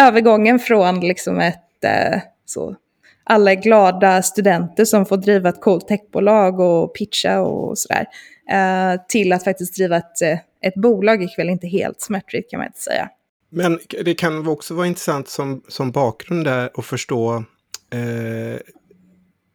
Övergången 0.00 0.58
från 0.58 1.00
liksom 1.00 1.38
ett, 1.38 1.84
eh, 1.84 2.20
så, 2.44 2.76
alla 3.24 3.50
är 3.52 3.54
glada 3.54 4.22
studenter 4.22 4.84
som 4.84 5.06
får 5.06 5.16
driva 5.16 5.48
ett 5.48 5.60
coolt 5.60 5.88
techbolag 5.88 6.60
och 6.60 6.94
pitcha 6.94 7.40
och 7.40 7.78
sådär, 7.78 8.06
eh, 8.50 9.00
till 9.08 9.32
att 9.32 9.44
faktiskt 9.44 9.76
driva 9.76 9.96
ett 9.96 10.44
ett 10.60 10.74
bolag 10.74 11.22
gick 11.22 11.38
väl 11.38 11.48
inte 11.48 11.66
helt 11.66 12.00
smärtfritt 12.00 12.50
kan 12.50 12.58
man 12.58 12.66
inte 12.66 12.80
säga. 12.80 13.08
Men 13.50 13.78
det 14.04 14.14
kan 14.14 14.48
också 14.48 14.74
vara 14.74 14.86
intressant 14.86 15.28
som, 15.28 15.62
som 15.68 15.90
bakgrund 15.90 16.44
där 16.44 16.70
att 16.74 16.84
förstå 16.84 17.44
eh, 17.92 18.60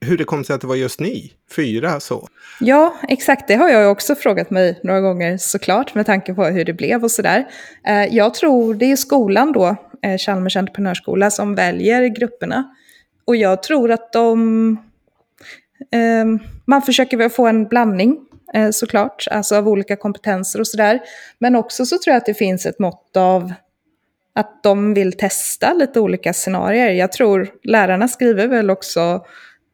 hur 0.03 0.17
det 0.17 0.23
kom 0.23 0.43
sig 0.43 0.53
att 0.53 0.61
det 0.61 0.67
var 0.67 0.75
just 0.75 0.99
ni, 0.99 1.33
fyra 1.55 1.99
så. 1.99 2.27
Ja, 2.59 2.95
exakt. 3.07 3.47
Det 3.47 3.55
har 3.55 3.69
jag 3.69 3.91
också 3.91 4.15
frågat 4.15 4.49
mig 4.49 4.79
några 4.83 5.01
gånger 5.01 5.37
såklart 5.37 5.95
med 5.95 6.05
tanke 6.05 6.33
på 6.33 6.45
hur 6.45 6.65
det 6.65 6.73
blev 6.73 7.03
och 7.03 7.11
sådär. 7.11 7.47
Eh, 7.87 8.15
jag 8.15 8.33
tror 8.33 8.73
det 8.73 8.91
är 8.91 8.95
skolan 8.95 9.51
då, 9.51 9.75
eh, 10.03 10.17
Chalmers 10.17 10.57
entreprenörsskola, 10.57 11.31
som 11.31 11.55
väljer 11.55 12.07
grupperna. 12.07 12.75
Och 13.25 13.35
jag 13.35 13.63
tror 13.63 13.91
att 13.91 14.13
de... 14.13 14.77
Eh, 15.91 16.25
man 16.65 16.81
försöker 16.81 17.17
väl 17.17 17.29
få 17.29 17.47
en 17.47 17.67
blandning 17.67 18.17
eh, 18.53 18.69
såklart, 18.69 19.27
alltså 19.31 19.55
av 19.55 19.67
olika 19.67 19.95
kompetenser 19.95 20.59
och 20.59 20.67
sådär. 20.67 20.99
Men 21.39 21.55
också 21.55 21.85
så 21.85 21.97
tror 21.97 22.11
jag 22.11 22.17
att 22.17 22.25
det 22.25 22.33
finns 22.33 22.65
ett 22.65 22.79
mått 22.79 23.17
av 23.17 23.53
att 24.35 24.63
de 24.63 24.93
vill 24.93 25.13
testa 25.13 25.73
lite 25.73 25.99
olika 25.99 26.33
scenarier. 26.33 26.89
Jag 26.89 27.11
tror 27.11 27.49
lärarna 27.63 28.07
skriver 28.07 28.47
väl 28.47 28.69
också 28.69 29.25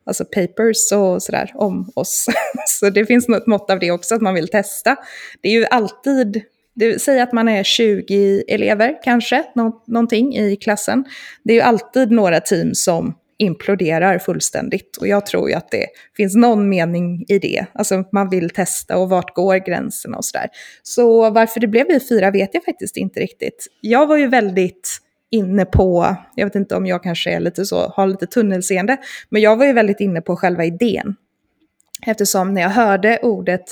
alltså 0.06 0.26
papers 0.26 0.92
och 0.92 1.24
sådär 1.24 1.52
om 1.56 1.92
oss. 1.96 2.28
så 2.68 2.90
det 2.90 3.06
finns 3.06 3.28
något 3.28 3.48
mått 3.48 3.70
av 3.70 3.80
det 3.80 3.92
också, 3.92 4.16
att 4.16 4.22
man 4.22 4.34
vill 4.34 4.48
testa. 4.48 4.96
Det 5.42 5.50
är 5.50 5.54
ju 5.54 5.66
alltid, 5.66 6.42
det, 6.74 7.02
säg 7.02 7.20
att 7.20 7.34
man 7.34 7.50
är 7.50 7.64
20 7.64 8.44
elever 8.48 9.04
kanske, 9.04 9.44
nå, 9.56 9.84
någonting 9.88 10.36
i 10.36 10.56
klassen. 10.56 11.06
Det 11.44 11.54
är 11.54 11.56
ju 11.56 11.62
alltid 11.62 12.12
några 12.12 12.40
team 12.40 12.76
som 12.76 13.16
imploderar 13.40 14.20
fullständigt. 14.20 14.98
Och 14.98 15.08
jag 15.08 15.26
tror 15.26 15.50
ju 15.50 15.56
att 15.56 15.72
det 15.72 15.88
finns 16.18 16.36
någon 16.36 16.70
mening 16.70 17.26
i 17.28 17.40
det. 17.40 17.66
Alltså 17.74 18.04
man 18.12 18.30
vill 18.30 18.50
testa 18.50 18.98
och 18.98 19.10
vart 19.10 19.36
går 19.36 19.56
gränserna 19.56 20.18
och 20.18 20.26
sådär. 20.26 20.48
Så 20.84 21.30
varför 21.30 21.60
det 21.60 21.68
blev 21.68 21.88
vi 21.88 22.00
fyra 22.00 22.32
vet 22.32 22.54
jag 22.54 22.64
faktiskt 22.64 22.98
inte 22.98 23.20
riktigt. 23.20 23.68
Jag 23.82 24.08
var 24.08 24.18
ju 24.18 24.28
väldigt 24.28 25.00
inne 25.32 25.66
på, 25.66 26.16
jag 26.36 26.46
vet 26.46 26.56
inte 26.56 26.76
om 26.76 26.86
jag 26.86 27.04
kanske 27.04 27.32
är 27.32 27.40
lite 27.40 27.66
så, 27.66 27.94
har 27.96 28.08
lite 28.08 28.28
tunnelseende, 28.28 28.98
men 29.30 29.42
jag 29.42 29.58
var 29.58 29.66
ju 29.66 29.74
väldigt 29.74 30.00
inne 30.00 30.22
på 30.22 30.36
själva 30.36 30.66
idén. 30.66 31.16
Eftersom 32.06 32.54
när 32.54 32.62
jag 32.62 32.70
hörde 32.70 33.20
ordet, 33.22 33.64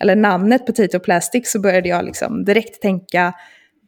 eller 0.00 0.16
namnet 0.16 0.66
Potato 0.66 0.98
Plastic 0.98 1.50
så 1.50 1.60
började 1.60 1.88
jag 1.88 2.04
liksom 2.04 2.44
direkt 2.44 2.82
tänka 2.82 3.34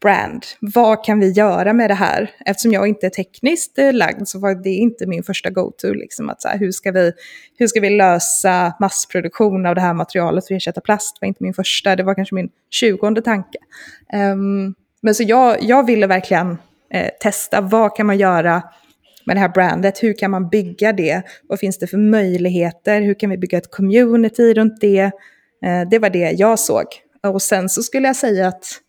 brand. 0.01 0.45
Vad 0.61 1.05
kan 1.05 1.21
vi 1.21 1.31
göra 1.31 1.73
med 1.73 1.91
det 1.91 1.95
här? 1.95 2.31
Eftersom 2.47 2.73
jag 2.73 2.89
inte 2.89 3.07
är 3.07 3.11
tekniskt 3.11 3.79
eh, 3.79 3.93
lagd 3.93 4.29
så 4.29 4.39
var 4.39 4.55
det 4.55 4.71
inte 4.71 5.07
min 5.07 5.23
första 5.23 5.51
go-to. 5.51 5.93
Liksom, 5.95 6.35
hur, 6.59 6.73
ska 6.73 6.93
vi, 6.93 7.13
hur 7.59 7.67
ska 7.67 7.81
vi 7.81 7.91
lösa 7.91 8.75
massproduktion 8.81 9.67
av 9.67 9.75
det 9.75 9.81
här 9.81 9.95
materialet 9.95 10.47
för 10.47 10.55
att 10.55 10.57
ersätta 10.57 10.81
plast? 10.81 11.17
Det 11.17 11.25
var 11.25 11.29
inte 11.29 11.43
min 11.43 11.55
första, 11.55 11.97
det 11.97 12.03
var 12.03 12.15
kanske 12.15 12.35
min 12.35 12.49
tjugonde 12.71 13.23
tanke. 13.23 13.59
Um, 14.13 14.75
men 15.01 15.15
så 15.15 15.23
jag, 15.23 15.63
jag 15.63 15.87
ville 15.87 16.07
verkligen 16.07 16.59
eh, 16.93 17.11
testa, 17.21 17.61
vad 17.61 17.97
kan 17.97 18.07
man 18.07 18.19
göra 18.19 18.63
med 19.25 19.37
det 19.37 19.41
här 19.41 19.49
brandet? 19.49 20.03
Hur 20.03 20.13
kan 20.13 20.31
man 20.31 20.49
bygga 20.49 20.93
det? 20.93 21.23
Vad 21.49 21.59
finns 21.59 21.79
det 21.79 21.87
för 21.87 21.99
möjligheter? 21.99 23.01
Hur 23.01 23.15
kan 23.15 23.31
vi 23.31 23.39
bygga 23.39 23.59
ett 23.59 23.71
community 23.71 24.55
runt 24.55 24.81
det? 24.81 25.01
Eh, 25.65 25.89
det 25.91 25.99
var 25.99 26.11
det 26.11 26.31
jag 26.39 26.59
såg. 26.59 26.85
Och 27.23 27.43
sen 27.43 27.69
så 27.69 27.83
skulle 27.83 28.07
jag 28.07 28.17
säga 28.17 28.49
att 28.49 28.81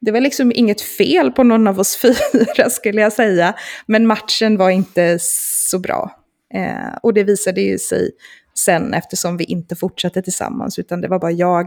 det 0.00 0.10
var 0.10 0.20
liksom 0.20 0.52
inget 0.54 0.80
fel 0.80 1.30
på 1.30 1.42
någon 1.42 1.66
av 1.66 1.80
oss 1.80 1.96
fyra 1.96 2.70
skulle 2.70 3.00
jag 3.00 3.12
säga. 3.12 3.54
Men 3.86 4.06
matchen 4.06 4.56
var 4.56 4.70
inte 4.70 5.18
så 5.20 5.78
bra. 5.78 6.10
Eh, 6.54 6.98
och 7.02 7.14
det 7.14 7.24
visade 7.24 7.60
ju 7.60 7.78
sig 7.78 8.10
sen 8.58 8.94
eftersom 8.94 9.36
vi 9.36 9.44
inte 9.44 9.76
fortsatte 9.76 10.22
tillsammans. 10.22 10.78
Utan 10.78 11.00
det 11.00 11.08
var 11.08 11.18
bara 11.18 11.32
jag 11.32 11.66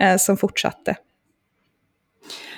eh, 0.00 0.16
som 0.16 0.36
fortsatte. 0.36 0.96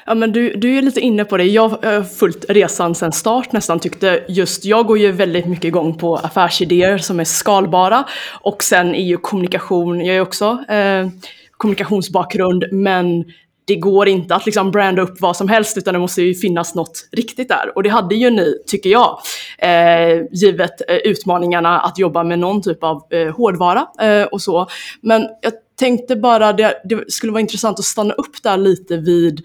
Ja, 0.06 0.14
men 0.14 0.32
du, 0.32 0.54
du 0.54 0.78
är 0.78 0.82
lite 0.82 1.00
inne 1.00 1.24
på 1.24 1.36
det. 1.36 1.44
Jag 1.44 1.68
har 1.68 2.02
följt 2.02 2.44
resan 2.48 2.94
sedan 2.94 3.12
start 3.12 3.52
nästan. 3.52 3.80
Tyckte 3.80 4.24
just, 4.28 4.64
jag 4.64 4.86
går 4.86 4.98
ju 4.98 5.12
väldigt 5.12 5.46
mycket 5.46 5.64
igång 5.64 5.98
på 5.98 6.16
affärsidéer 6.16 6.98
som 6.98 7.20
är 7.20 7.24
skalbara. 7.24 8.04
Och 8.40 8.62
sen 8.62 8.94
är 8.94 9.02
ju 9.02 9.16
kommunikation, 9.16 10.04
jag 10.04 10.16
är 10.16 10.20
också 10.20 10.64
eh, 10.68 11.08
kommunikationsbakgrund, 11.56 12.64
men 12.72 13.24
det 13.68 13.76
går 13.76 14.08
inte 14.08 14.34
att 14.34 14.46
liksom 14.46 14.70
branda 14.70 15.02
upp 15.02 15.20
vad 15.20 15.36
som 15.36 15.48
helst 15.48 15.78
utan 15.78 15.94
det 15.94 16.00
måste 16.00 16.22
ju 16.22 16.34
finnas 16.34 16.74
något 16.74 17.08
riktigt 17.12 17.48
där. 17.48 17.72
Och 17.74 17.82
det 17.82 17.88
hade 17.88 18.14
ju 18.14 18.30
ni, 18.30 18.54
tycker 18.66 18.90
jag, 18.90 19.20
eh, 19.58 20.22
givet 20.32 20.90
eh, 20.90 20.96
utmaningarna 20.96 21.80
att 21.80 21.98
jobba 21.98 22.24
med 22.24 22.38
någon 22.38 22.62
typ 22.62 22.84
av 22.84 23.02
eh, 23.10 23.34
hårdvara 23.36 23.86
eh, 24.00 24.22
och 24.22 24.42
så. 24.42 24.66
Men 25.00 25.28
jag 25.40 25.52
tänkte 25.78 26.16
bara, 26.16 26.52
det, 26.52 26.82
det 26.84 27.12
skulle 27.12 27.32
vara 27.32 27.40
intressant 27.40 27.78
att 27.78 27.84
stanna 27.84 28.14
upp 28.14 28.42
där 28.42 28.56
lite 28.56 28.96
vid 28.96 29.40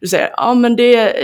du 0.00 0.06
säger, 0.06 0.30
ja 0.36 0.54
men 0.54 0.76
det, 0.76 1.14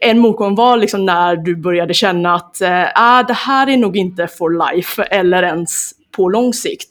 en 0.00 0.18
motgång 0.18 0.54
var 0.54 0.76
liksom 0.76 1.06
när 1.06 1.36
du 1.36 1.56
började 1.56 1.94
känna 1.94 2.34
att 2.34 2.60
äh, 2.60 3.26
det 3.28 3.36
här 3.36 3.68
är 3.68 3.76
nog 3.76 3.96
inte 3.96 4.26
for 4.26 4.74
life 4.74 5.02
eller 5.02 5.42
ens 5.42 5.92
på 6.16 6.28
lång 6.28 6.54
sikt. 6.54 6.88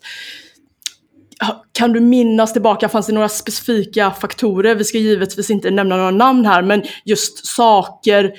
Kan 1.74 1.94
du 1.94 2.00
minnas 2.00 2.54
tillbaka, 2.54 2.90
fanns 2.90 3.08
det 3.08 3.14
några 3.14 3.30
specifika 3.30 4.12
faktorer? 4.12 4.76
Vi 4.76 4.84
ska 4.84 4.98
givetvis 4.98 5.50
inte 5.50 5.72
nämna 5.72 5.98
några 5.98 6.12
namn 6.12 6.46
här, 6.46 6.62
men 6.62 6.84
just 7.06 7.46
saker 7.46 8.32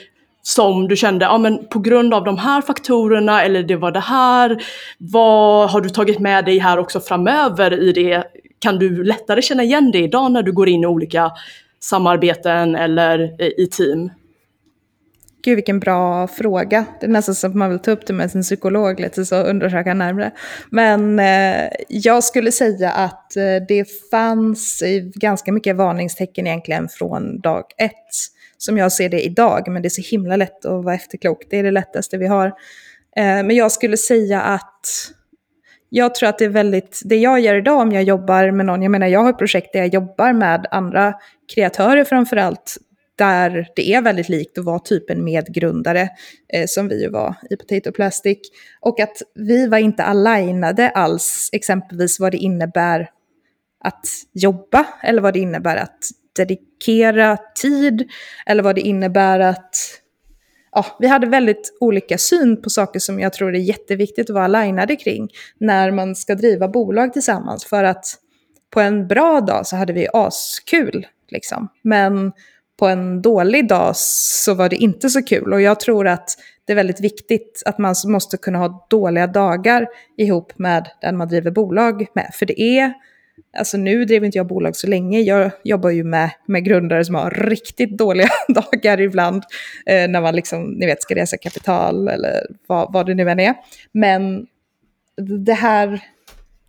som 0.43 0.89
du 0.89 0.97
kände, 0.97 1.25
ja 1.25 1.39
men 1.39 1.67
på 1.69 1.79
grund 1.79 2.15
av 2.15 2.25
de 2.25 2.39
här 2.39 2.63
faktorerna 2.63 3.43
eller 3.43 3.63
det 3.63 3.77
var 3.77 3.91
det 3.91 4.01
här, 4.01 4.63
vad 4.99 5.71
har 5.71 5.81
du 5.81 5.89
tagit 5.89 6.19
med 6.19 6.45
dig 6.45 6.59
här 6.59 6.79
också 6.79 7.01
framöver 7.01 7.81
i 7.81 7.93
det? 7.93 8.25
Kan 8.59 8.79
du 8.79 9.05
lättare 9.05 9.43
känna 9.43 9.63
igen 9.63 9.91
det 9.91 9.99
idag 9.99 10.33
när 10.33 10.43
du 10.43 10.53
går 10.53 10.69
in 10.69 10.83
i 10.83 10.87
olika 10.87 11.33
samarbeten 11.81 12.75
eller 12.75 13.43
i 13.61 13.67
team? 13.67 14.11
Gud 15.43 15.57
vilken 15.57 15.81
bra 15.81 16.29
fråga. 16.29 16.85
Det 17.01 17.07
är 17.07 17.11
nästan 17.11 17.35
som 17.35 17.51
att 17.51 17.57
man 17.57 17.71
vill 17.71 17.79
ta 17.79 17.91
upp 17.91 18.07
det 18.07 18.13
med 18.13 18.31
sin 18.31 18.43
psykolog 18.43 19.01
lite 19.01 19.25
så 19.25 19.37
undersöka 19.37 19.95
närmare. 19.95 20.31
Men 20.71 21.19
eh, 21.19 21.69
jag 21.89 22.25
skulle 22.25 22.53
säga 22.53 22.91
att 22.91 23.37
eh, 23.37 23.43
det 23.69 23.85
fanns 24.11 24.83
ganska 25.15 25.53
mycket 25.53 25.77
varningstecken 25.77 26.47
egentligen 26.47 26.89
från 26.89 27.41
dag 27.41 27.65
ett. 27.79 27.93
Som 28.59 28.79
jag 28.79 28.93
ser 28.93 29.09
det 29.09 29.23
idag, 29.23 29.69
men 29.69 29.83
det 29.83 29.89
är 29.89 29.91
så 29.91 30.03
himla 30.11 30.37
lätt 30.37 30.65
att 30.65 30.85
vara 30.85 30.95
efterklok. 30.95 31.47
Det 31.51 31.59
är 31.59 31.63
det 31.63 31.71
lättaste 31.71 32.19
vi 32.19 32.27
har. 32.27 32.47
Eh, 33.17 33.25
men 33.25 33.51
jag 33.51 33.73
skulle 33.73 33.97
säga 33.97 34.41
att 34.41 35.13
jag 35.89 36.15
tror 36.15 36.29
att 36.29 36.39
det 36.39 36.45
är 36.45 36.49
väldigt, 36.49 37.01
det 37.05 37.17
jag 37.17 37.41
gör 37.41 37.55
idag 37.55 37.81
om 37.81 37.93
jag 37.93 38.03
jobbar 38.03 38.51
med 38.51 38.67
någon, 38.67 38.83
jag 38.83 38.91
menar 38.91 39.07
jag 39.07 39.21
har 39.21 39.31
ett 39.31 39.39
projekt 39.39 39.73
där 39.73 39.81
jag 39.81 39.95
jobbar 39.95 40.33
med 40.33 40.67
andra 40.71 41.15
kreatörer 41.55 42.05
framförallt, 42.05 42.77
där 43.23 43.69
det 43.77 43.95
är 43.95 44.03
väldigt 44.03 44.29
likt 44.29 44.59
att 44.59 44.65
vara 44.65 44.79
typ 44.79 45.11
en 45.11 45.25
medgrundare, 45.25 46.09
eh, 46.53 46.67
som 46.67 46.89
vi 46.89 47.03
ju 47.03 47.11
var 47.11 47.35
i 47.51 47.57
Potato 47.57 47.93
Plastic. 47.93 48.39
Och 48.81 49.01
att 49.01 49.23
vi 49.35 49.67
var 49.67 49.79
inte 49.79 50.03
alignade 50.03 50.91
alls, 50.91 51.49
exempelvis 51.53 52.21
vad 52.21 52.33
det 52.33 52.39
innebär 52.39 53.11
att 53.85 54.07
jobba, 54.33 54.87
eller 55.03 55.23
vad 55.23 55.35
det 55.35 55.41
innebär 55.41 55.77
att 55.77 55.99
dedikera 56.37 57.39
tid, 57.63 58.11
eller 58.47 58.63
vad 58.63 58.75
det 58.75 58.81
innebär 58.81 59.41
att... 59.41 59.77
Ja, 60.73 60.87
vi 61.01 61.07
hade 61.07 61.27
väldigt 61.27 61.77
olika 61.81 62.19
syn 62.19 62.63
på 62.63 62.71
saker 62.71 63.01
som 63.01 63.21
jag 63.21 63.33
tror 63.33 63.55
är 63.55 63.61
jätteviktigt 63.61 64.31
att 64.31 64.35
vara 64.35 64.45
alignade 64.45 64.97
kring 64.97 65.29
när 65.59 65.91
man 65.91 66.17
ska 66.17 66.35
driva 66.35 66.69
bolag 66.69 67.13
tillsammans. 67.13 67.65
För 67.65 67.85
att 67.85 68.05
på 68.71 68.81
en 68.81 69.09
bra 69.09 69.41
dag 69.41 69.67
så 69.67 69.77
hade 69.77 69.93
vi 69.93 70.09
askul, 70.13 71.07
liksom. 71.29 71.69
Men 71.83 72.33
på 72.83 72.89
en 72.89 73.23
dålig 73.23 73.69
dag 73.69 73.97
så 73.97 74.55
var 74.55 74.69
det 74.69 74.77
inte 74.77 75.11
så 75.11 75.23
kul. 75.23 75.53
Och 75.53 75.61
jag 75.61 75.81
tror 75.81 76.09
att 76.09 76.31
det 76.65 76.73
är 76.73 76.77
väldigt 76.77 77.01
viktigt 77.01 77.63
att 77.67 77.79
man 77.79 77.95
måste 78.07 78.37
kunna 78.37 78.59
ha 78.59 78.87
dåliga 78.91 79.27
dagar 79.27 79.87
ihop 80.17 80.59
med 80.59 80.89
den 81.01 81.17
man 81.17 81.29
driver 81.29 81.51
bolag 81.51 82.07
med. 82.15 82.31
För 82.35 82.47
det 82.47 82.63
är, 82.63 82.93
alltså 83.59 83.77
nu 83.77 84.05
driver 84.05 84.27
inte 84.27 84.39
jag 84.39 84.47
bolag 84.47 84.77
så 84.77 84.87
länge, 84.87 85.21
jag 85.21 85.51
jobbar 85.65 85.91
ju 85.91 86.05
med, 86.05 86.31
med 86.47 86.65
grundare 86.65 87.05
som 87.05 87.15
har 87.15 87.31
riktigt 87.31 87.99
dåliga 87.99 88.29
dagar 88.49 89.01
ibland. 89.01 89.43
Eh, 89.87 90.09
när 90.09 90.21
man 90.21 90.37
liksom, 90.37 90.65
ni 90.65 90.87
vet, 90.87 91.03
ska 91.03 91.15
resa 91.15 91.37
kapital 91.37 92.09
eller 92.09 92.47
vad, 92.67 92.93
vad 92.93 93.07
det 93.07 93.15
nu 93.15 93.31
än 93.31 93.41
är. 93.41 93.55
Men 93.93 94.47
det 95.47 95.55
här, 95.55 96.01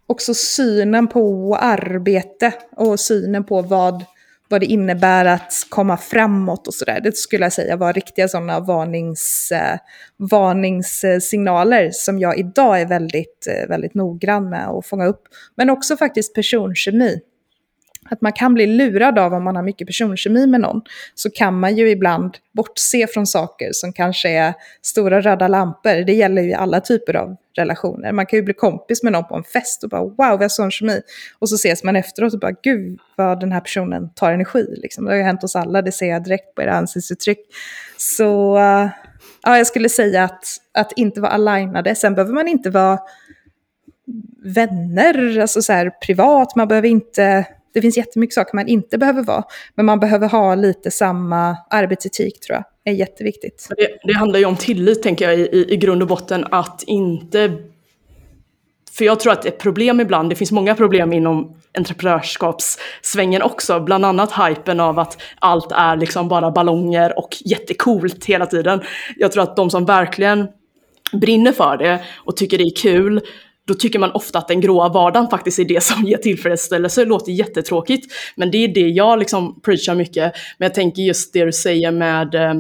också 0.08 0.34
synen 0.34 1.08
på 1.08 1.56
arbete 1.56 2.54
och 2.76 3.00
synen 3.00 3.44
på 3.44 3.62
vad 3.62 4.06
vad 4.50 4.62
det 4.62 4.66
innebär 4.66 5.26
att 5.26 5.54
komma 5.70 5.98
framåt 5.98 6.68
och 6.68 6.74
sådär. 6.74 7.00
Det 7.04 7.18
skulle 7.18 7.46
jag 7.46 7.54
säga 7.54 7.76
var 7.76 7.94
riktiga 7.94 8.28
sådana 8.28 8.60
varnings, 8.60 9.52
eh, 9.52 9.78
varningssignaler 10.18 11.90
som 11.92 12.20
jag 12.20 12.38
idag 12.38 12.82
är 12.82 12.86
väldigt, 12.86 13.48
eh, 13.48 13.70
väldigt 13.70 13.94
noggrann 13.94 14.50
med 14.50 14.68
att 14.68 14.86
fånga 14.86 15.06
upp. 15.06 15.22
Men 15.56 15.70
också 15.70 15.98
faktiskt 15.98 16.36
personkemi. 16.36 17.20
Att 18.10 18.22
man 18.22 18.32
kan 18.34 18.54
bli 18.54 18.68
lurad 18.68 19.20
av 19.20 19.34
om 19.34 19.44
man 19.44 19.56
har 19.56 19.64
mycket 19.64 19.88
personkemi 19.88 20.48
med 20.48 20.62
någon. 20.62 20.82
Så 21.16 21.30
kan 21.30 21.60
man 21.60 21.76
ju 21.76 21.90
ibland 21.90 22.38
bortse 22.52 23.08
från 23.08 23.28
saker 23.28 23.70
som 23.74 23.94
kanske 23.94 24.30
är 24.30 24.54
stora 24.82 25.22
röda 25.22 25.48
lampor. 25.48 26.06
Det 26.06 26.14
gäller 26.14 26.42
ju 26.42 26.54
alla 26.54 26.82
typer 26.82 27.16
av 27.16 27.36
relationer. 27.56 28.12
Man 28.12 28.26
kan 28.26 28.38
ju 28.38 28.44
bli 28.44 28.54
kompis 28.54 29.04
med 29.04 29.14
någon 29.14 29.28
på 29.28 29.36
en 29.36 29.44
fest 29.44 29.84
och 29.84 29.90
bara 29.90 30.02
wow, 30.02 30.40
vi 30.40 30.44
har 30.44 30.50
sån 30.50 30.72
kemi. 30.72 31.02
Och 31.40 31.50
så 31.50 31.56
ses 31.56 31.84
man 31.84 31.96
efteråt 31.96 32.34
och 32.34 32.40
bara 32.40 32.56
gud 32.64 33.00
vad 33.16 33.40
den 33.40 33.52
här 33.52 33.60
personen 33.60 34.10
tar 34.14 34.32
energi. 34.32 34.76
Liksom. 34.78 35.06
Det 35.06 35.12
har 35.12 35.18
ju 35.18 35.24
hänt 35.24 35.44
oss 35.44 35.56
alla, 35.56 35.82
det 35.82 35.92
ser 35.92 36.10
jag 36.10 36.24
direkt 36.24 36.56
på 36.56 36.62
era 36.62 36.74
ansiktsuttryck. 36.74 37.40
Så 37.98 38.58
ja, 39.44 39.58
jag 39.58 39.68
skulle 39.68 39.90
säga 39.90 40.24
att, 40.24 40.46
att 40.74 40.92
inte 40.96 41.22
vara 41.22 41.32
alignade. 41.32 41.96
Sen 41.96 42.16
behöver 42.16 42.34
man 42.34 42.48
inte 42.48 42.70
vara 42.70 43.00
vänner, 44.44 45.40
alltså 45.40 45.62
så 45.62 45.74
här 45.74 45.90
privat, 45.90 46.56
man 46.56 46.68
behöver 46.68 46.88
inte 46.88 47.46
det 47.74 47.82
finns 47.82 47.98
jättemycket 47.98 48.34
saker 48.34 48.56
man 48.56 48.68
inte 48.68 48.98
behöver 48.98 49.24
vara, 49.24 49.44
men 49.76 49.86
man 49.86 50.00
behöver 50.00 50.30
ha 50.30 50.56
lite 50.56 50.92
samma 50.92 51.58
arbetsetik 51.70 52.40
tror 52.40 52.56
jag 52.56 52.94
är 52.94 52.98
jätteviktigt. 52.98 53.68
Det, 53.78 53.88
det 54.04 54.14
handlar 54.14 54.40
ju 54.40 54.46
om 54.46 54.56
tillit 54.56 55.04
tänker 55.04 55.30
jag 55.30 55.40
i, 55.40 55.66
i, 55.74 55.78
grund 55.78 56.02
och 56.02 56.08
botten, 56.08 56.46
att 56.52 56.84
inte 56.88 57.58
för 58.92 59.06
jag 59.06 59.20
tror 59.20 59.34
att 59.34 59.46
ett 59.46 59.60
problem 59.60 60.00
ibland, 60.00 60.30
det 60.30 60.36
finns 60.36 60.52
många 60.52 60.76
problem 60.76 61.14
inom 61.14 61.56
entreprenörskapssvängen 61.78 63.42
också, 63.42 63.80
bland 63.80 64.06
annat 64.06 64.32
hypen 64.32 64.80
av 64.80 65.00
att 65.00 65.22
allt 65.40 65.72
är 65.72 65.96
liksom 65.96 66.28
bara 66.28 66.52
ballonger 66.52 67.20
och 67.20 67.30
jättekult 67.46 68.26
hela 68.26 68.46
tiden. 68.46 68.82
Jag 69.18 69.32
tror 69.32 69.44
att 69.44 69.56
de 69.56 69.70
som 69.70 69.86
verkligen 69.86 70.48
brinner 71.14 71.52
för 71.52 71.78
det 71.78 72.04
och 72.16 72.38
tycker 72.38 72.58
det 72.58 72.64
är 72.64 72.76
kul, 72.76 73.22
då 73.68 73.74
tycker 73.74 74.00
man 74.00 74.12
ofta 74.12 74.40
att 74.40 74.48
den 74.48 74.62
gråa 74.62 74.90
vardagen 74.90 75.30
faktiskt 75.30 75.60
är 75.60 75.66
det 75.66 75.84
som 75.84 76.04
ger 76.04 76.18
tillfredsställelse. 76.18 77.02
Det 77.02 77.10
låter 77.10 77.32
jättetråkigt, 77.32 78.14
men 78.36 78.52
det 78.52 78.58
är 78.58 78.68
det 78.68 78.88
jag 78.88 79.20
liksom 79.20 79.62
preachar 79.62 79.96
mycket. 79.96 80.34
Men 80.58 80.66
jag 80.66 80.74
tänker 80.74 81.02
just 81.02 81.34
det 81.34 81.46
du 81.46 81.52
säger 81.52 81.92
med 81.92 82.36
eh, 82.36 82.54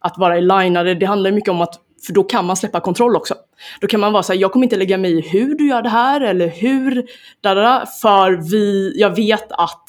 att 0.00 0.18
vara 0.18 0.34
alignade, 0.34 0.94
det 0.94 1.06
handlar 1.06 1.32
mycket 1.32 1.50
om 1.50 1.60
att 1.60 1.80
för 2.06 2.12
då 2.12 2.22
kan 2.22 2.44
man 2.44 2.56
släppa 2.56 2.80
kontroll 2.80 3.16
också. 3.16 3.34
Då 3.80 3.86
kan 3.86 4.00
man 4.00 4.12
vara 4.12 4.22
så 4.22 4.32
här, 4.32 4.40
jag 4.40 4.52
kommer 4.52 4.66
inte 4.66 4.76
lägga 4.76 4.98
mig 4.98 5.18
i 5.18 5.20
hur 5.20 5.54
du 5.54 5.68
gör 5.68 5.82
det 5.82 5.88
här 5.88 6.20
eller 6.20 6.48
hur, 6.48 7.06
dadada, 7.40 7.86
för 8.02 8.50
vi, 8.50 8.92
jag 8.96 9.16
vet 9.16 9.52
att 9.52 9.88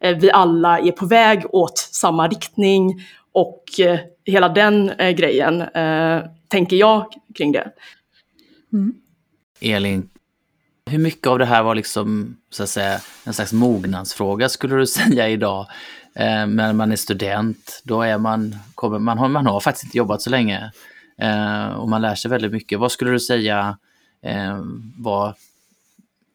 eh, 0.00 0.16
vi 0.18 0.30
alla 0.30 0.78
är 0.78 0.92
på 0.92 1.06
väg 1.06 1.54
åt 1.54 1.78
samma 1.78 2.28
riktning 2.28 2.94
och 3.32 3.80
eh, 3.80 3.98
hela 4.24 4.48
den 4.48 4.90
eh, 4.90 5.10
grejen 5.10 5.62
eh, 5.62 6.22
tänker 6.48 6.76
jag 6.76 7.06
kring 7.34 7.52
det. 7.52 7.70
Mm. 8.72 8.94
Elin, 9.62 10.08
hur 10.90 10.98
mycket 10.98 11.26
av 11.26 11.38
det 11.38 11.44
här 11.44 11.62
var 11.62 11.74
liksom 11.74 12.36
så 12.50 12.62
att 12.62 12.68
säga 12.68 13.00
en 13.24 13.32
slags 13.32 13.52
mognadsfråga 13.52 14.48
skulle 14.48 14.76
du 14.76 14.86
säga 15.00 15.28
idag? 15.28 15.66
Eh, 16.14 16.46
när 16.46 16.72
man 16.72 16.92
är 16.92 16.96
student, 16.96 17.82
då 17.84 18.02
är 18.02 18.18
man, 18.18 18.56
kommer, 18.74 18.98
man, 18.98 19.18
har, 19.18 19.28
man 19.28 19.46
har 19.46 19.60
faktiskt 19.60 19.84
inte 19.84 19.98
jobbat 19.98 20.22
så 20.22 20.30
länge 20.30 20.72
eh, 21.18 21.66
och 21.66 21.88
man 21.88 22.02
lär 22.02 22.14
sig 22.14 22.30
väldigt 22.30 22.52
mycket. 22.52 22.78
Vad 22.78 22.92
skulle 22.92 23.10
du 23.10 23.20
säga 23.20 23.78
eh, 24.22 24.60
var 24.98 25.34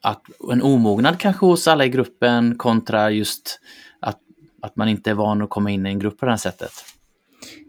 att 0.01 0.21
en 0.51 0.61
omognad 0.61 1.19
kanske 1.19 1.45
hos 1.45 1.67
alla 1.67 1.85
i 1.85 1.89
gruppen 1.89 2.57
kontra 2.57 3.11
just 3.11 3.59
att, 3.99 4.19
att 4.61 4.75
man 4.75 4.89
inte 4.89 5.09
är 5.09 5.13
van 5.13 5.41
att 5.41 5.49
komma 5.49 5.71
in 5.71 5.85
i 5.85 5.89
en 5.89 5.99
grupp 5.99 6.19
på 6.19 6.25
det 6.25 6.31
här 6.31 6.37
sättet? 6.37 6.71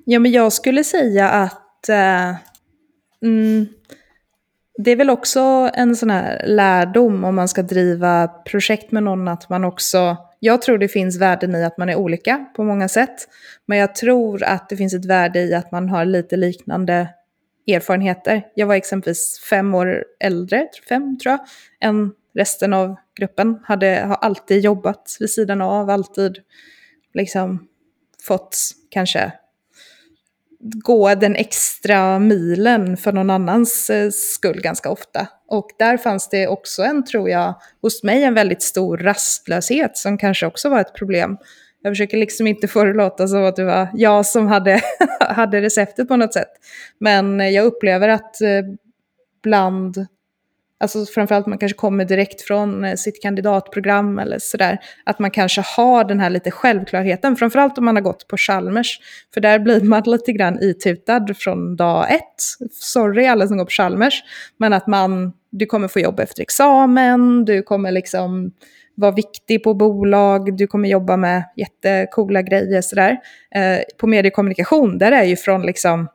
Ja, 0.04 0.18
men 0.18 0.32
jag 0.32 0.52
skulle 0.52 0.84
säga 0.84 1.30
att 1.30 1.88
eh, 1.88 2.36
mm, 3.22 3.66
det 4.80 4.90
är 4.90 4.96
väl 4.96 5.10
också 5.10 5.70
en 5.74 5.96
sån 5.96 6.10
här 6.10 6.46
lärdom 6.46 7.24
om 7.24 7.34
man 7.34 7.48
ska 7.48 7.62
driva 7.62 8.28
projekt 8.28 8.92
med 8.92 9.02
någon, 9.02 9.28
att 9.28 9.48
man 9.48 9.64
också... 9.64 10.16
Jag 10.40 10.62
tror 10.62 10.78
det 10.78 10.88
finns 10.88 11.20
värden 11.20 11.54
i 11.54 11.64
att 11.64 11.78
man 11.78 11.88
är 11.88 11.96
olika 11.96 12.46
på 12.56 12.64
många 12.64 12.88
sätt. 12.88 13.28
Men 13.66 13.78
jag 13.78 13.94
tror 13.94 14.42
att 14.42 14.68
det 14.68 14.76
finns 14.76 14.94
ett 14.94 15.04
värde 15.04 15.40
i 15.40 15.54
att 15.54 15.72
man 15.72 15.88
har 15.88 16.04
lite 16.04 16.36
liknande 16.36 17.08
erfarenheter. 17.66 18.42
Jag 18.54 18.66
var 18.66 18.74
exempelvis 18.74 19.40
fem 19.50 19.74
år 19.74 20.04
äldre, 20.20 20.68
fem 20.88 21.18
tror 21.18 21.32
jag, 21.32 21.40
än 21.80 22.12
resten 22.34 22.72
av 22.72 22.96
gruppen. 23.18 23.58
Hade, 23.64 24.04
har 24.06 24.16
alltid 24.16 24.64
jobbat 24.64 25.16
vid 25.20 25.30
sidan 25.30 25.60
av, 25.60 25.90
alltid 25.90 26.38
liksom 27.14 27.68
fått 28.22 28.58
kanske 28.90 29.32
gå 30.60 31.14
den 31.14 31.36
extra 31.36 32.18
milen 32.18 32.96
för 32.96 33.12
någon 33.12 33.30
annans 33.30 33.90
eh, 33.90 34.10
skull 34.10 34.60
ganska 34.60 34.90
ofta. 34.90 35.28
Och 35.48 35.70
där 35.78 35.96
fanns 35.96 36.28
det 36.28 36.48
också 36.48 36.82
en, 36.82 37.04
tror 37.04 37.30
jag, 37.30 37.54
hos 37.82 38.02
mig 38.02 38.24
en 38.24 38.34
väldigt 38.34 38.62
stor 38.62 38.98
rastlöshet 38.98 39.96
som 39.96 40.18
kanske 40.18 40.46
också 40.46 40.68
var 40.68 40.80
ett 40.80 40.94
problem. 40.94 41.36
Jag 41.82 41.92
försöker 41.92 42.16
liksom 42.16 42.46
inte 42.46 42.68
få 42.68 42.84
det 42.84 42.90
att 42.90 42.96
låta 42.96 43.28
som 43.28 43.44
att 43.44 43.56
det 43.56 43.64
var 43.64 43.88
jag 43.94 44.26
som 44.26 44.46
hade, 44.46 44.80
hade 45.20 45.60
receptet 45.60 46.08
på 46.08 46.16
något 46.16 46.32
sätt. 46.32 46.50
Men 47.00 47.52
jag 47.52 47.64
upplever 47.66 48.08
att 48.08 48.40
eh, 48.40 48.62
bland 49.42 50.06
Alltså 50.80 51.04
framförallt 51.06 51.46
man 51.46 51.58
kanske 51.58 51.78
kommer 51.78 52.04
direkt 52.04 52.42
från 52.42 52.84
eh, 52.84 52.94
sitt 52.94 53.22
kandidatprogram 53.22 54.18
eller 54.18 54.38
sådär. 54.38 54.78
Att 55.04 55.18
man 55.18 55.30
kanske 55.30 55.62
har 55.76 56.04
den 56.04 56.20
här 56.20 56.30
lite 56.30 56.50
självklarheten, 56.50 57.36
framförallt 57.36 57.78
om 57.78 57.84
man 57.84 57.96
har 57.96 58.02
gått 58.02 58.28
på 58.28 58.36
Chalmers. 58.36 59.00
För 59.34 59.40
där 59.40 59.58
blir 59.58 59.80
man 59.80 60.02
lite 60.06 60.32
grann 60.32 60.62
itutad 60.62 61.26
från 61.34 61.76
dag 61.76 62.14
ett. 62.14 62.72
Sorry 62.72 63.26
alla 63.26 63.48
som 63.48 63.56
går 63.56 63.64
på 63.64 63.70
Chalmers. 63.70 64.22
Men 64.56 64.72
att 64.72 64.86
man, 64.86 65.32
du 65.50 65.66
kommer 65.66 65.88
få 65.88 66.00
jobb 66.00 66.20
efter 66.20 66.42
examen, 66.42 67.44
du 67.44 67.62
kommer 67.62 67.90
liksom 67.90 68.52
vara 68.94 69.12
viktig 69.12 69.64
på 69.64 69.74
bolag, 69.74 70.56
du 70.56 70.66
kommer 70.66 70.88
jobba 70.88 71.16
med 71.16 71.44
jättekola 71.56 72.42
grejer 72.42 72.82
sådär. 72.82 73.16
Eh, 73.54 73.78
på 74.00 74.06
mediekommunikation, 74.06 74.98
där 74.98 75.12
är 75.12 75.24
ju 75.24 75.36
från 75.36 75.62
liksom 75.62 76.08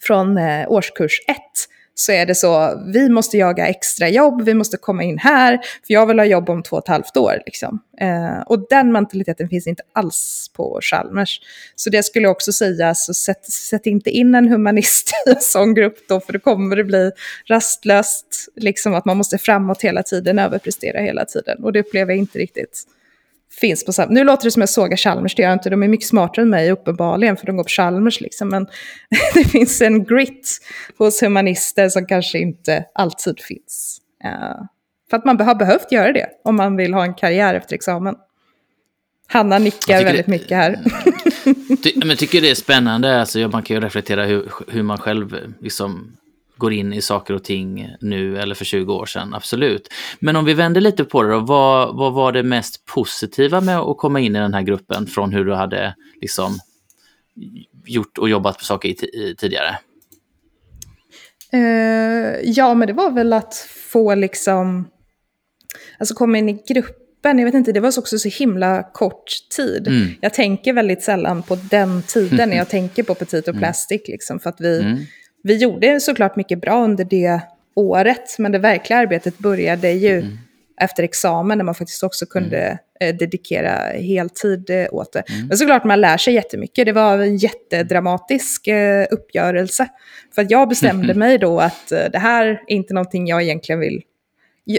från 0.00 0.38
eh, 0.38 0.70
årskurs 0.70 1.20
ett 1.28 1.68
så 1.94 2.12
är 2.12 2.26
det 2.26 2.34
så, 2.34 2.82
vi 2.86 3.08
måste 3.08 3.38
jaga 3.38 3.66
extra 3.66 4.08
jobb, 4.08 4.42
vi 4.42 4.54
måste 4.54 4.76
komma 4.76 5.02
in 5.02 5.18
här, 5.18 5.56
för 5.56 5.94
jag 5.94 6.06
vill 6.06 6.18
ha 6.18 6.26
jobb 6.26 6.50
om 6.50 6.62
två 6.62 6.76
och 6.76 6.82
ett 6.82 6.88
halvt 6.88 7.16
år. 7.16 7.42
Liksom. 7.46 7.78
Eh, 8.00 8.40
och 8.46 8.68
den 8.68 8.92
mentaliteten 8.92 9.48
finns 9.48 9.66
inte 9.66 9.82
alls 9.92 10.50
på 10.56 10.78
Chalmers. 10.82 11.40
Så 11.76 11.90
det 11.90 12.02
skulle 12.02 12.24
jag 12.24 12.32
också 12.32 12.52
säga, 12.52 12.94
så 12.94 13.14
sätt, 13.14 13.44
sätt 13.44 13.86
inte 13.86 14.10
in 14.10 14.34
en 14.34 14.48
humanist 14.48 15.10
i 15.26 15.30
en 15.30 15.40
sån 15.40 15.74
grupp 15.74 15.98
då, 16.08 16.20
för 16.20 16.32
då 16.32 16.38
kommer 16.38 16.76
det 16.76 16.84
bli 16.84 17.10
rastlöst, 17.46 18.48
liksom 18.56 18.94
att 18.94 19.04
man 19.04 19.16
måste 19.16 19.38
framåt 19.38 19.82
hela 19.82 20.02
tiden, 20.02 20.38
överprestera 20.38 21.00
hela 21.00 21.24
tiden. 21.24 21.64
Och 21.64 21.72
det 21.72 21.80
upplever 21.80 22.12
jag 22.12 22.18
inte 22.18 22.38
riktigt 22.38 22.86
finns 23.60 23.84
på 23.84 23.92
samma... 23.92 24.12
Nu 24.12 24.24
låter 24.24 24.44
det 24.44 24.50
som 24.50 24.62
jag 24.62 24.68
sågar 24.68 24.96
Chalmers, 24.96 25.34
det 25.34 25.42
gör 25.42 25.48
jag 25.48 25.56
inte. 25.56 25.70
De 25.70 25.82
är 25.82 25.88
mycket 25.88 26.08
smartare 26.08 26.42
än 26.42 26.50
mig 26.50 26.70
uppenbarligen, 26.70 27.36
för 27.36 27.46
de 27.46 27.56
går 27.56 27.64
på 27.64 27.68
Chalmers 27.68 28.20
liksom. 28.20 28.48
Men 28.48 28.66
det 29.34 29.44
finns 29.44 29.82
en 29.82 30.04
grit 30.04 30.58
hos 30.98 31.22
humanister 31.22 31.88
som 31.88 32.06
kanske 32.06 32.38
inte 32.38 32.84
alltid 32.94 33.40
finns. 33.40 34.00
Uh, 34.24 34.64
för 35.10 35.16
att 35.16 35.24
man 35.24 35.40
har 35.40 35.54
behövt 35.54 35.92
göra 35.92 36.12
det 36.12 36.26
om 36.44 36.56
man 36.56 36.76
vill 36.76 36.94
ha 36.94 37.04
en 37.04 37.14
karriär 37.14 37.54
efter 37.54 37.74
examen. 37.74 38.14
Hanna 39.26 39.58
nickar 39.58 40.04
väldigt 40.04 40.26
det, 40.26 40.32
mycket 40.32 40.56
här. 40.56 40.78
ty, 41.82 41.92
men 42.04 42.16
tycker 42.16 42.40
det 42.40 42.50
är 42.50 42.54
spännande, 42.54 43.20
alltså, 43.20 43.38
man 43.38 43.62
kan 43.62 43.76
ju 43.76 43.80
reflektera 43.80 44.24
hur, 44.24 44.52
hur 44.68 44.82
man 44.82 44.98
själv 44.98 45.36
liksom 45.60 46.16
går 46.56 46.72
in 46.72 46.92
i 46.92 47.02
saker 47.02 47.34
och 47.34 47.44
ting 47.44 47.94
nu 48.00 48.38
eller 48.38 48.54
för 48.54 48.64
20 48.64 48.94
år 48.94 49.06
sedan, 49.06 49.34
absolut. 49.34 49.88
Men 50.18 50.36
om 50.36 50.44
vi 50.44 50.54
vänder 50.54 50.80
lite 50.80 51.04
på 51.04 51.22
det 51.22 51.30
då, 51.30 51.40
vad, 51.40 51.96
vad 51.96 52.12
var 52.12 52.32
det 52.32 52.42
mest 52.42 52.84
positiva 52.84 53.60
med 53.60 53.78
att 53.78 53.98
komma 53.98 54.20
in 54.20 54.36
i 54.36 54.38
den 54.38 54.54
här 54.54 54.62
gruppen 54.62 55.06
från 55.06 55.32
hur 55.32 55.44
du 55.44 55.54
hade 55.54 55.94
liksom 56.20 56.58
gjort 57.86 58.18
och 58.18 58.28
jobbat 58.28 58.58
på 58.58 58.64
saker 58.64 58.88
i, 58.88 59.34
tidigare? 59.38 59.78
Uh, 61.54 62.40
ja, 62.44 62.74
men 62.74 62.88
det 62.88 62.92
var 62.94 63.10
väl 63.10 63.32
att 63.32 63.54
få 63.92 64.14
liksom, 64.14 64.88
alltså 65.98 66.14
komma 66.14 66.38
in 66.38 66.48
i 66.48 66.62
gruppen, 66.68 67.38
jag 67.38 67.44
vet 67.44 67.54
inte, 67.54 67.72
det 67.72 67.80
var 67.80 67.98
också 67.98 68.18
så 68.18 68.28
himla 68.28 68.82
kort 68.82 69.24
tid. 69.56 69.88
Mm. 69.88 70.08
Jag 70.20 70.34
tänker 70.34 70.72
väldigt 70.72 71.02
sällan 71.02 71.42
på 71.42 71.58
den 71.70 72.02
tiden 72.02 72.48
när 72.48 72.56
jag 72.56 72.68
tänker 72.68 73.02
på 73.02 73.14
Petit 73.14 73.48
och 73.48 73.54
mm. 73.54 73.60
Plastic, 73.60 74.02
liksom, 74.08 74.40
för 74.40 74.50
att 74.50 74.60
vi, 74.60 74.80
mm 74.80 74.98
vi 75.44 75.56
gjorde 75.56 76.00
såklart 76.00 76.36
mycket 76.36 76.60
bra 76.60 76.84
under 76.84 77.04
det 77.04 77.40
året, 77.74 78.38
men 78.38 78.52
det 78.52 78.58
verkliga 78.58 78.98
arbetet 78.98 79.38
började 79.38 79.90
ju 79.90 80.18
mm. 80.18 80.38
efter 80.80 81.02
examen, 81.02 81.58
när 81.58 81.64
man 81.64 81.74
faktiskt 81.74 82.02
också 82.02 82.26
kunde 82.26 82.58
mm. 82.58 82.78
eh, 83.00 83.16
dedikera 83.16 83.70
heltid 83.98 84.70
eh, 84.70 84.86
åt 84.90 85.12
det. 85.12 85.24
Mm. 85.30 85.46
Men 85.46 85.58
såklart 85.58 85.84
man 85.84 86.00
lär 86.00 86.16
sig 86.16 86.34
jättemycket. 86.34 86.86
Det 86.86 86.92
var 86.92 87.18
en 87.18 87.36
jättedramatisk 87.36 88.66
eh, 88.66 89.06
uppgörelse. 89.10 89.88
För 90.34 90.42
att 90.42 90.50
jag 90.50 90.68
bestämde 90.68 91.14
mig 91.14 91.38
då 91.38 91.60
att 91.60 91.92
eh, 91.92 92.04
det 92.12 92.18
här 92.18 92.46
är 92.46 92.60
inte 92.66 92.94
någonting 92.94 93.26
jag 93.26 93.42
egentligen 93.42 93.80
vill 93.80 94.02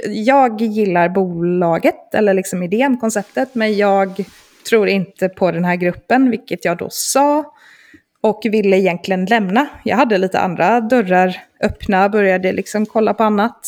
jag 0.07 0.61
gillar 0.61 1.09
bolaget, 1.09 2.13
eller 2.15 2.33
liksom 2.33 2.63
idén, 2.63 2.97
konceptet, 2.97 3.55
men 3.55 3.77
jag 3.77 4.25
tror 4.69 4.87
inte 4.87 5.29
på 5.29 5.51
den 5.51 5.65
här 5.65 5.75
gruppen, 5.75 6.29
vilket 6.29 6.65
jag 6.65 6.77
då 6.77 6.87
sa 6.89 7.54
och 8.25 8.41
ville 8.43 8.77
egentligen 8.77 9.25
lämna. 9.25 9.67
Jag 9.83 9.97
hade 9.97 10.17
lite 10.17 10.39
andra 10.39 10.81
dörrar 10.81 11.37
öppna, 11.61 12.09
började 12.09 12.51
liksom 12.51 12.85
kolla 12.85 13.13
på 13.13 13.23
annat. 13.23 13.67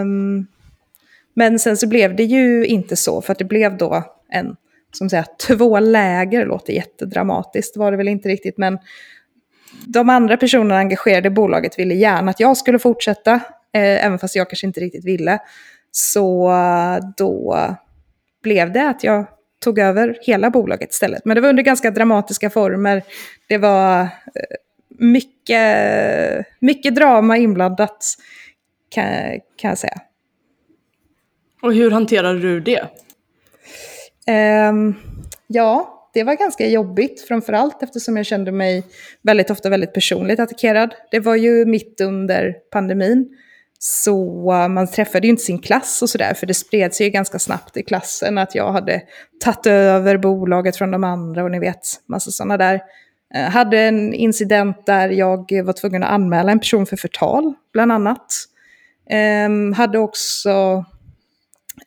Um, 0.00 0.46
men 1.34 1.58
sen 1.58 1.76
så 1.76 1.88
blev 1.88 2.16
det 2.16 2.22
ju 2.22 2.66
inte 2.66 2.96
så, 2.96 3.22
för 3.22 3.32
att 3.32 3.38
det 3.38 3.44
blev 3.44 3.76
då 3.76 4.02
en, 4.28 4.56
som 4.92 5.10
säga, 5.10 5.24
två 5.46 5.80
läger, 5.80 6.46
låter 6.46 6.72
jättedramatiskt, 6.72 7.76
var 7.76 7.90
det 7.90 7.96
väl 7.96 8.08
inte 8.08 8.28
riktigt, 8.28 8.58
men 8.58 8.78
de 9.86 10.10
andra 10.10 10.36
personerna 10.36 10.78
engagerade 10.78 11.28
i 11.28 11.30
bolaget 11.30 11.78
ville 11.78 11.94
gärna 11.94 12.30
att 12.30 12.40
jag 12.40 12.56
skulle 12.56 12.78
fortsätta, 12.78 13.34
eh, 13.74 14.06
även 14.06 14.18
fast 14.18 14.36
jag 14.36 14.50
kanske 14.50 14.66
inte 14.66 14.80
riktigt 14.80 15.04
ville. 15.04 15.38
Så 15.90 16.52
då 17.16 17.58
blev 18.42 18.72
det 18.72 18.88
att 18.88 19.04
jag 19.04 19.26
tog 19.64 19.78
över 19.78 20.18
hela 20.20 20.50
bolaget 20.50 20.92
istället. 20.92 21.24
Men 21.24 21.34
det 21.34 21.40
var 21.40 21.48
under 21.48 21.62
ganska 21.62 21.90
dramatiska 21.90 22.50
former. 22.50 23.02
Det 23.48 23.58
var 23.58 24.00
eh, 24.00 24.08
mycket, 24.98 26.46
mycket 26.58 26.94
drama 26.94 27.36
inblandat, 27.36 28.14
kan, 28.88 29.06
kan 29.56 29.68
jag 29.68 29.78
säga. 29.78 30.00
Och 31.62 31.74
hur 31.74 31.90
hanterade 31.90 32.38
du 32.38 32.60
det? 32.60 32.82
Um, 34.70 34.94
ja, 35.46 35.90
det 36.14 36.24
var 36.24 36.34
ganska 36.34 36.66
jobbigt, 36.66 37.20
framförallt 37.28 37.82
eftersom 37.82 38.16
jag 38.16 38.26
kände 38.26 38.52
mig 38.52 38.84
väldigt 39.22 39.50
ofta 39.50 39.70
väldigt 39.70 39.92
personligt 39.92 40.40
attackerad. 40.40 40.94
Det 41.10 41.20
var 41.20 41.36
ju 41.36 41.64
mitt 41.64 42.00
under 42.00 42.52
pandemin. 42.70 43.28
Så 43.78 44.52
eh, 44.52 44.68
man 44.68 44.86
träffade 44.86 45.26
ju 45.26 45.30
inte 45.30 45.42
sin 45.42 45.58
klass 45.58 46.02
och 46.02 46.10
sådär, 46.10 46.34
för 46.34 46.46
det 46.46 46.54
spred 46.54 46.94
sig 46.94 47.06
ju 47.06 47.10
ganska 47.10 47.38
snabbt 47.38 47.76
i 47.76 47.82
klassen 47.82 48.38
att 48.38 48.54
jag 48.54 48.72
hade 48.72 49.02
tagit 49.44 49.66
över 49.66 50.16
bolaget 50.16 50.76
från 50.76 50.90
de 50.90 51.04
andra 51.04 51.44
och 51.44 51.50
ni 51.50 51.58
vet, 51.58 51.86
massa 52.06 52.30
sådana 52.30 52.56
där. 52.56 52.80
Jag 53.34 53.50
hade 53.50 53.80
en 53.80 54.14
incident 54.14 54.86
där 54.86 55.08
jag 55.08 55.62
var 55.64 55.72
tvungen 55.72 56.02
att 56.02 56.10
anmäla 56.10 56.52
en 56.52 56.58
person 56.58 56.86
för 56.86 56.96
förtal, 56.96 57.54
bland 57.72 57.92
annat. 57.92 58.26
Um, 59.46 59.72
hade 59.72 59.98
också 59.98 60.84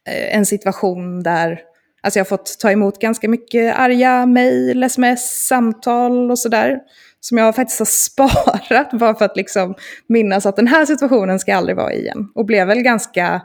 eh, 0.06 0.36
en 0.38 0.46
situation 0.46 1.24
där 1.24 1.62
alltså 2.02 2.20
jag 2.20 2.26
har 2.26 2.30
fått 2.30 2.60
ta 2.60 2.72
emot 2.72 3.00
ganska 3.00 3.30
mycket 3.30 3.80
arga 3.80 4.26
mejl, 4.26 4.84
sms, 4.84 5.48
samtal 5.48 6.32
och 6.32 6.40
sådär 6.40 6.80
som 7.28 7.38
jag 7.38 7.56
faktiskt 7.56 7.80
har 7.80 7.86
sparat 7.86 8.92
bara 8.92 9.16
för 9.16 9.26
att 9.26 9.38
liksom 9.38 9.76
minnas 10.08 10.46
att 10.46 10.56
den 10.56 10.68
här 10.68 10.86
situationen 10.86 11.40
ska 11.40 11.56
aldrig 11.56 11.78
vara 11.78 11.94
igen. 11.94 12.32
Och 12.36 12.46
blev 12.46 12.68
väl 12.68 12.82
ganska 12.82 13.42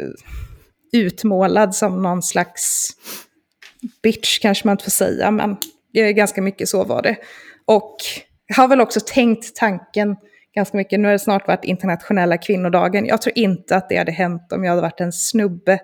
eh, 0.00 1.00
utmålad 1.00 1.74
som 1.74 2.02
någon 2.02 2.22
slags 2.22 2.90
bitch 4.02 4.38
kanske 4.38 4.66
man 4.66 4.72
inte 4.72 4.84
får 4.84 4.90
säga, 4.90 5.30
men 5.30 5.56
eh, 5.94 6.10
ganska 6.10 6.42
mycket 6.42 6.68
så 6.68 6.84
var 6.84 7.02
det. 7.02 7.16
Och 7.64 7.96
jag 8.46 8.56
har 8.56 8.68
väl 8.68 8.80
också 8.80 9.00
tänkt 9.06 9.56
tanken 9.56 10.16
ganska 10.54 10.76
mycket, 10.76 11.00
nu 11.00 11.08
har 11.08 11.12
det 11.12 11.18
snart 11.18 11.46
varit 11.46 11.64
internationella 11.64 12.38
kvinnodagen, 12.38 13.06
jag 13.06 13.22
tror 13.22 13.38
inte 13.38 13.76
att 13.76 13.88
det 13.88 13.96
hade 13.96 14.12
hänt 14.12 14.52
om 14.52 14.64
jag 14.64 14.70
hade 14.70 14.82
varit 14.82 15.00
en 15.00 15.12
snubbe. 15.12 15.78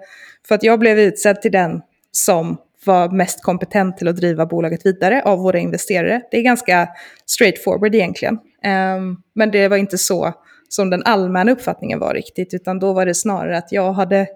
För 0.49 0.55
att 0.55 0.63
jag 0.63 0.79
blev 0.79 0.99
utsedd 0.99 1.43
till 1.43 1.53
den 1.53 1.83
som 2.13 2.57
var 2.87 3.09
mest 3.09 3.43
kompetent 3.43 3.97
till 3.97 4.09
att 4.09 4.17
driva 4.17 4.47
bolaget 4.47 4.87
vidare 4.87 5.23
av 5.23 5.39
våra 5.39 5.59
investerare. 5.59 6.23
Det 6.31 6.37
är 6.37 6.43
ganska 6.43 6.89
straightforward 7.27 7.95
egentligen. 7.95 8.39
Ehm, 8.63 9.17
men 9.35 9.51
det 9.51 9.69
var 9.69 9.77
inte 9.77 9.99
så 9.99 10.33
som 10.69 10.91
den 10.91 11.03
allmänna 11.03 11.53
uppfattningen 11.53 11.99
var 11.99 12.15
riktigt, 12.15 12.55
utan 12.55 12.79
då 12.79 12.93
var 12.93 13.07
det 13.07 13.15
snarare 13.15 13.59
att 13.59 13.73
jag 13.73 13.93
hade 13.93 14.27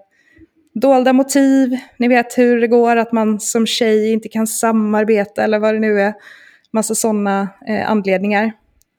dolda 0.73 1.13
motiv, 1.13 1.77
ni 1.97 2.07
vet 2.07 2.37
hur 2.37 2.61
det 2.61 2.67
går, 2.67 2.95
att 2.95 3.11
man 3.11 3.39
som 3.39 3.67
tjej 3.67 4.11
inte 4.11 4.29
kan 4.29 4.47
samarbeta 4.47 5.43
eller 5.43 5.59
vad 5.59 5.73
det 5.73 5.79
nu 5.79 6.01
är. 6.01 6.13
Massa 6.73 6.95
sådana 6.95 7.49
eh, 7.67 7.91
anledningar. 7.91 8.51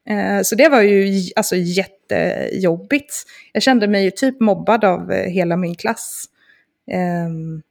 Eh, 0.08 0.42
så 0.42 0.54
det 0.54 0.68
var 0.68 0.80
ju 0.80 1.30
alltså 1.36 1.56
jättejobbigt. 1.56 3.14
Jag 3.52 3.62
kände 3.62 3.88
mig 3.88 4.04
ju 4.04 4.10
typ 4.10 4.40
mobbad 4.40 4.84
av 4.84 5.12
eh, 5.12 5.30
hela 5.30 5.56
min 5.56 5.74
klass. 5.74 6.24
Um, 7.26 7.62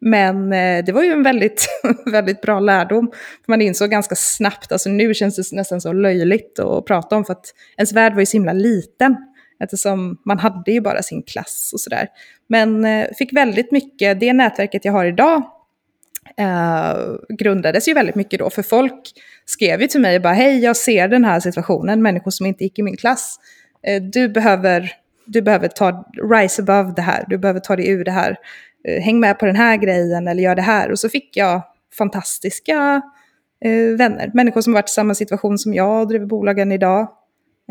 men 0.00 0.52
eh, 0.52 0.84
det 0.84 0.92
var 0.92 1.02
ju 1.02 1.12
en 1.12 1.22
väldigt, 1.22 1.68
väldigt 2.12 2.40
bra 2.40 2.60
lärdom. 2.60 3.10
Man 3.46 3.62
insåg 3.62 3.90
ganska 3.90 4.14
snabbt, 4.14 4.72
alltså 4.72 4.88
nu 4.88 5.14
känns 5.14 5.36
det 5.36 5.56
nästan 5.56 5.80
så 5.80 5.92
löjligt 5.92 6.58
att 6.58 6.86
prata 6.86 7.16
om, 7.16 7.24
för 7.24 7.32
att 7.32 7.46
ens 7.76 7.92
värld 7.92 8.12
var 8.12 8.20
ju 8.20 8.26
så 8.26 8.36
himla 8.36 8.52
liten. 8.52 9.16
Eftersom 9.62 10.18
man 10.24 10.38
hade 10.38 10.72
ju 10.72 10.80
bara 10.80 11.02
sin 11.02 11.22
klass 11.22 11.70
och 11.72 11.80
sådär. 11.80 12.08
Men 12.48 12.84
eh, 12.84 13.06
fick 13.18 13.32
väldigt 13.32 13.72
mycket, 13.72 14.20
det 14.20 14.32
nätverket 14.32 14.84
jag 14.84 14.92
har 14.92 15.04
idag 15.04 15.42
eh, 16.36 16.94
grundades 17.28 17.88
ju 17.88 17.94
väldigt 17.94 18.14
mycket 18.14 18.38
då. 18.38 18.50
För 18.50 18.62
folk 18.62 19.12
skrev 19.44 19.80
ju 19.80 19.86
till 19.86 20.00
mig 20.00 20.20
bara, 20.20 20.32
hej 20.32 20.58
jag 20.58 20.76
ser 20.76 21.08
den 21.08 21.24
här 21.24 21.40
situationen, 21.40 22.02
människor 22.02 22.30
som 22.30 22.46
inte 22.46 22.64
gick 22.64 22.78
i 22.78 22.82
min 22.82 22.96
klass. 22.96 23.36
Eh, 23.82 24.02
du, 24.02 24.28
behöver, 24.28 24.92
du 25.24 25.42
behöver 25.42 25.68
ta 25.68 26.10
rise 26.32 26.62
above 26.62 26.92
det 26.96 27.02
här, 27.02 27.24
du 27.28 27.38
behöver 27.38 27.60
ta 27.60 27.76
dig 27.76 27.88
ur 27.88 28.04
det 28.04 28.10
här. 28.10 28.36
Eh, 28.88 29.02
Häng 29.02 29.20
med 29.20 29.38
på 29.38 29.46
den 29.46 29.56
här 29.56 29.76
grejen 29.76 30.28
eller 30.28 30.42
gör 30.42 30.54
det 30.54 30.62
här. 30.62 30.90
Och 30.90 30.98
så 30.98 31.08
fick 31.08 31.36
jag 31.36 31.62
fantastiska 31.98 33.02
eh, 33.64 33.96
vänner, 33.96 34.30
människor 34.34 34.60
som 34.60 34.72
varit 34.72 34.88
i 34.88 34.92
samma 34.92 35.14
situation 35.14 35.58
som 35.58 35.74
jag 35.74 36.00
och 36.00 36.08
driver 36.08 36.26
bolagen 36.26 36.72
idag. 36.72 37.08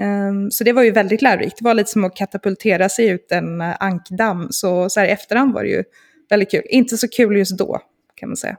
Um, 0.01 0.51
så 0.51 0.63
det 0.63 0.73
var 0.73 0.83
ju 0.83 0.91
väldigt 0.91 1.21
lärorikt. 1.21 1.57
Det 1.57 1.65
var 1.65 1.73
lite 1.73 1.91
som 1.91 2.03
att 2.03 2.15
katapultera 2.15 2.89
sig 2.89 3.07
ut 3.07 3.31
en 3.31 3.61
uh, 3.61 3.75
ankdamm. 3.79 4.47
Så, 4.49 4.89
så 4.89 4.99
här 4.99 5.07
i 5.07 5.11
efterhand 5.11 5.53
var 5.53 5.63
det 5.63 5.69
ju 5.69 5.83
väldigt 6.29 6.51
kul. 6.51 6.61
Inte 6.65 6.97
så 6.97 7.07
kul 7.07 7.37
just 7.37 7.57
då, 7.57 7.81
kan 8.15 8.29
man 8.29 8.37
säga. 8.37 8.57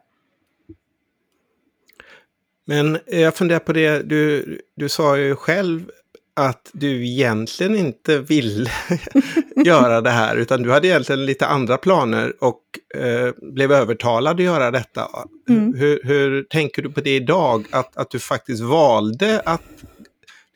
Men 2.67 2.99
jag 3.07 3.35
funderar 3.35 3.59
på 3.59 3.73
det, 3.73 4.03
du, 4.03 4.59
du 4.77 4.89
sa 4.89 5.19
ju 5.19 5.37
själv 5.37 5.91
att 6.35 6.71
du 6.73 7.07
egentligen 7.07 7.77
inte 7.77 8.19
ville 8.19 8.71
göra 9.65 10.01
det 10.01 10.11
här, 10.11 10.37
utan 10.37 10.63
du 10.63 10.71
hade 10.71 10.89
egentligen 10.89 11.27
lite 11.27 11.47
andra 11.47 11.77
planer 11.77 12.33
och 12.41 12.63
eh, 12.95 13.33
blev 13.55 13.73
övertalad 13.73 14.37
att 14.37 14.45
göra 14.45 14.71
detta. 14.71 15.09
Mm. 15.49 15.75
Hur, 15.75 16.01
hur, 16.05 16.43
tänker 16.43 16.83
du 16.83 16.93
på 16.93 17.01
det 17.01 17.17
idag, 17.17 17.67
att, 17.71 17.97
att 17.97 18.11
du 18.11 18.19
faktiskt 18.19 18.63
valde 18.63 19.43
att 19.45 19.63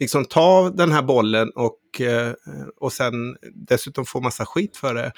liksom 0.01 0.25
ta 0.25 0.71
den 0.71 0.93
här 0.93 1.03
bollen 1.03 1.51
och, 1.51 2.01
eh, 2.01 2.33
och 2.81 2.93
sen 2.93 3.37
dessutom 3.55 4.07
få 4.07 4.21
massa 4.21 4.47
skit 4.47 4.77
för 4.77 4.95
det. 4.95 5.13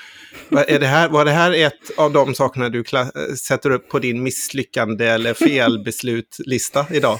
Är 0.50 0.78
det 0.78 0.86
här, 0.86 1.08
var 1.08 1.24
det 1.24 1.30
här 1.30 1.52
ett 1.52 1.98
av 1.98 2.12
de 2.12 2.34
sakerna 2.34 2.68
du 2.68 2.84
sätter 3.36 3.70
upp 3.70 3.88
på 3.88 3.98
din 3.98 4.22
misslyckande 4.22 5.06
eller 5.06 5.34
felbeslutlista 5.34 6.86
idag? 6.90 7.18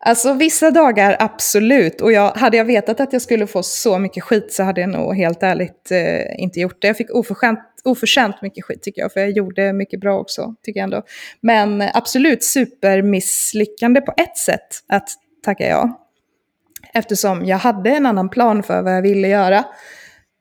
Alltså 0.00 0.32
vissa 0.32 0.70
dagar 0.70 1.16
absolut. 1.18 2.00
Och 2.00 2.12
jag, 2.12 2.30
hade 2.30 2.56
jag 2.56 2.64
vetat 2.64 3.00
att 3.00 3.12
jag 3.12 3.22
skulle 3.22 3.46
få 3.46 3.62
så 3.62 3.98
mycket 3.98 4.24
skit 4.24 4.52
så 4.52 4.62
hade 4.62 4.80
jag 4.80 4.90
nog 4.90 5.16
helt 5.16 5.42
ärligt 5.42 5.90
eh, 5.90 6.42
inte 6.42 6.60
gjort 6.60 6.82
det. 6.82 6.86
Jag 6.86 6.96
fick 6.96 7.14
oförskämt, 7.14 7.58
oförtjänt 7.84 8.42
mycket 8.42 8.64
skit 8.64 8.82
tycker 8.82 9.02
jag, 9.02 9.12
för 9.12 9.20
jag 9.20 9.30
gjorde 9.30 9.72
mycket 9.72 10.00
bra 10.00 10.18
också, 10.18 10.54
tycker 10.62 10.80
jag 10.80 10.84
ändå. 10.84 11.02
Men 11.40 11.82
eh, 11.82 11.90
absolut 11.94 12.44
supermisslyckande 12.44 14.00
på 14.00 14.12
ett 14.16 14.36
sätt 14.36 14.68
att 14.88 15.08
tacka 15.44 15.68
ja. 15.68 16.04
Eftersom 16.94 17.44
jag 17.44 17.58
hade 17.58 17.90
en 17.90 18.06
annan 18.06 18.28
plan 18.28 18.62
för 18.62 18.82
vad 18.82 18.96
jag 18.96 19.02
ville 19.02 19.28
göra. 19.28 19.64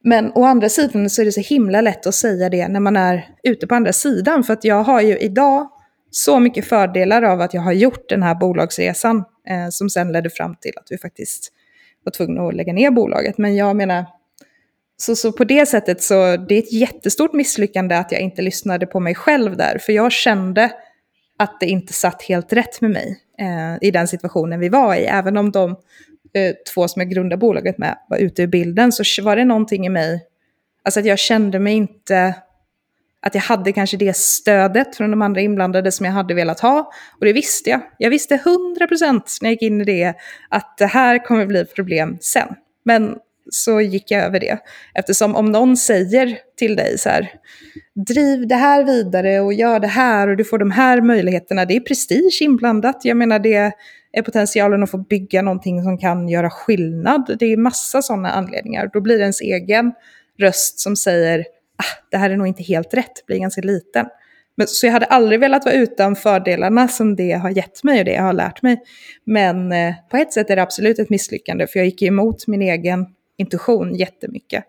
Men 0.04 0.32
å 0.36 0.44
andra 0.44 0.70
sidan 0.70 1.10
så 1.10 1.22
är 1.22 1.26
det 1.26 1.32
så 1.32 1.42
himla 1.42 1.82
lätt 1.82 2.08
att 2.08 2.16
säga 2.16 2.50
det 2.50 2.68
när 2.68 2.80
man 2.80 2.96
är 2.96 3.28
ute 3.44 3.68
på 3.68 3.76
andra 3.76 3.94
sidan. 3.94 4.44
För 4.44 4.54
att 4.54 4.64
jag 4.64 4.84
har 4.84 5.02
ju 5.02 5.18
idag 5.18 5.70
så 6.12 6.40
mycket 6.40 6.66
fördelar 6.66 7.22
av 7.22 7.42
att 7.42 7.54
jag 7.54 7.62
har 7.62 7.74
gjort 7.74 8.10
den 8.10 8.24
här 8.24 8.36
bolagsresan 8.36 9.18
eh, 9.50 9.70
som 9.70 9.90
sen 9.90 10.12
ledde 10.12 10.30
fram 10.30 10.56
till 10.56 10.74
att 10.76 10.88
vi 10.90 10.98
faktiskt 10.98 11.54
var 12.04 12.12
tvungna 12.12 12.48
att 12.48 12.56
lägga 12.56 12.74
ner 12.74 12.92
bolaget. 12.92 13.38
Men 13.38 13.56
jag 13.56 13.76
menar, 13.76 14.06
så, 14.98 15.16
så 15.16 15.32
på 15.32 15.44
det 15.44 15.66
sättet 15.66 16.02
så 16.04 16.38
det 16.38 16.56
är 16.56 16.60
ett 16.60 16.74
jättestort 16.74 17.34
misslyckande 17.34 17.96
att 17.96 18.12
jag 18.12 18.22
inte 18.22 18.42
lyssnade 18.42 18.86
på 18.86 19.00
mig 19.00 19.16
själv 19.16 19.58
där. 19.58 19.78
För 19.78 19.94
jag 19.94 20.12
kände 20.12 20.72
att 21.38 21.60
det 21.60 21.66
inte 21.66 21.94
satt 21.94 22.22
helt 22.22 22.54
rätt 22.54 22.82
med 22.82 22.92
mig 22.92 23.20
eh, 23.40 23.88
i 23.88 23.92
den 23.92 24.08
situationen 24.08 24.60
vi 24.60 24.70
var 24.70 24.96
i. 24.96 25.06
Även 25.06 25.38
om 25.38 25.52
de 25.52 25.72
eh, 26.34 26.56
två 26.74 26.88
som 26.88 27.00
jag 27.00 27.10
grundade 27.10 27.40
bolaget 27.40 27.78
med 27.78 27.98
var 28.10 28.18
ute 28.18 28.42
ur 28.42 28.48
bilden 28.48 28.92
så 28.92 29.24
var 29.24 29.36
det 29.36 29.46
någonting 29.46 29.86
i 29.86 29.90
mig, 29.90 30.26
alltså 30.84 31.00
att 31.00 31.06
jag 31.06 31.20
kände 31.20 31.60
mig 31.60 31.74
inte 31.74 32.36
att 33.22 33.36
jag 33.36 33.42
hade 33.42 33.72
kanske 33.72 33.98
det 33.98 34.18
stödet 34.18 34.96
från 34.96 35.12
de 35.12 35.22
andra 35.22 35.42
inblandade 35.42 35.92
som 35.92 36.06
jag 36.06 36.14
hade 36.14 36.34
velat 36.34 36.60
ha. 36.60 36.92
Och 37.20 37.26
det 37.26 37.34
visste 37.34 37.70
jag. 37.70 37.82
Jag 37.98 38.10
visste 38.10 38.36
100% 38.36 39.22
när 39.42 39.50
jag 39.50 39.52
gick 39.52 39.62
in 39.62 39.82
i 39.82 39.84
det 39.84 40.14
att 40.50 40.78
det 40.78 40.86
här 40.86 41.26
kommer 41.26 41.46
bli 41.46 41.66
problem 41.66 42.18
sen. 42.22 42.48
Men 42.86 43.16
så 43.50 43.82
gick 43.82 44.12
jag 44.12 44.24
över 44.24 44.40
det. 44.40 44.58
Eftersom 44.96 45.36
om 45.36 45.46
någon 45.46 45.78
säger 45.78 46.38
till 46.58 46.76
dig 46.76 46.98
så 46.98 47.10
här, 47.10 47.32
driv 48.08 48.48
det 48.48 48.56
här 48.56 48.84
vidare 48.84 49.40
och 49.40 49.54
gör 49.54 49.80
det 49.80 49.88
här 49.88 50.28
och 50.28 50.38
du 50.38 50.44
får 50.44 50.58
de 50.58 50.72
här 50.72 51.02
möjligheterna, 51.02 51.66
det 51.66 51.76
är 51.76 51.80
prestige 51.80 52.38
inblandat. 52.42 53.06
Jag 53.06 53.18
menar 53.18 53.40
det 53.40 53.74
är 54.12 54.22
potentialen 54.22 54.84
att 54.84 54.92
få 54.92 54.98
bygga 54.98 55.42
någonting 55.42 55.84
som 55.84 55.98
kan 55.98 56.30
göra 56.30 56.50
skillnad. 56.50 57.36
Det 57.40 57.46
är 57.46 57.58
massa 57.58 58.02
sådana 58.02 58.30
anledningar. 58.30 58.90
Då 58.94 59.02
blir 59.02 59.18
det 59.18 59.22
ens 59.22 59.42
egen 59.42 59.92
röst 60.40 60.80
som 60.80 60.96
säger, 60.96 61.46
ah, 61.78 62.08
det 62.12 62.18
här 62.18 62.30
är 62.30 62.38
nog 62.38 62.48
inte 62.48 62.64
helt 62.64 62.94
rätt, 62.94 63.26
blir 63.26 63.40
ganska 63.40 63.62
liten. 63.62 64.06
Men, 64.58 64.68
så 64.68 64.86
jag 64.86 64.94
hade 64.94 65.06
aldrig 65.06 65.40
velat 65.40 65.66
vara 65.66 65.76
utan 65.76 66.16
fördelarna 66.16 66.88
som 66.88 67.16
det 67.16 67.32
har 67.32 67.50
gett 67.50 67.84
mig 67.84 68.00
och 68.00 68.06
det 68.06 68.14
jag 68.14 68.24
har 68.24 68.34
lärt 68.34 68.62
mig. 68.62 68.82
Men 69.24 69.72
eh, 69.72 69.96
på 70.12 70.18
ett 70.18 70.34
sätt 70.34 70.50
är 70.50 70.56
det 70.56 70.62
absolut 70.62 71.00
ett 71.00 71.10
misslyckande, 71.10 71.68
för 71.68 71.80
jag 71.80 71.86
gick 71.86 72.02
emot 72.02 72.48
min 72.48 72.62
egen 72.62 73.06
intuition 73.38 73.96
jättemycket. 73.96 74.64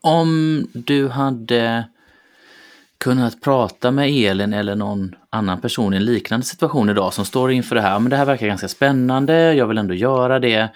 Om 0.00 0.66
du 0.72 1.08
hade 1.08 1.84
kunnat 2.98 3.40
prata 3.40 3.90
med 3.90 4.10
Elin 4.10 4.52
eller 4.52 4.74
någon 4.74 5.14
annan 5.30 5.60
person 5.60 5.94
i 5.94 5.96
en 5.96 6.04
liknande 6.04 6.46
situation 6.46 6.88
idag 6.88 7.14
som 7.14 7.24
står 7.24 7.52
inför 7.52 7.74
det 7.74 7.80
här, 7.80 7.98
men 7.98 8.10
det 8.10 8.16
här 8.16 8.24
verkar 8.24 8.46
ganska 8.46 8.68
spännande, 8.68 9.54
jag 9.54 9.66
vill 9.66 9.78
ändå 9.78 9.94
göra 9.94 10.38
det 10.38 10.68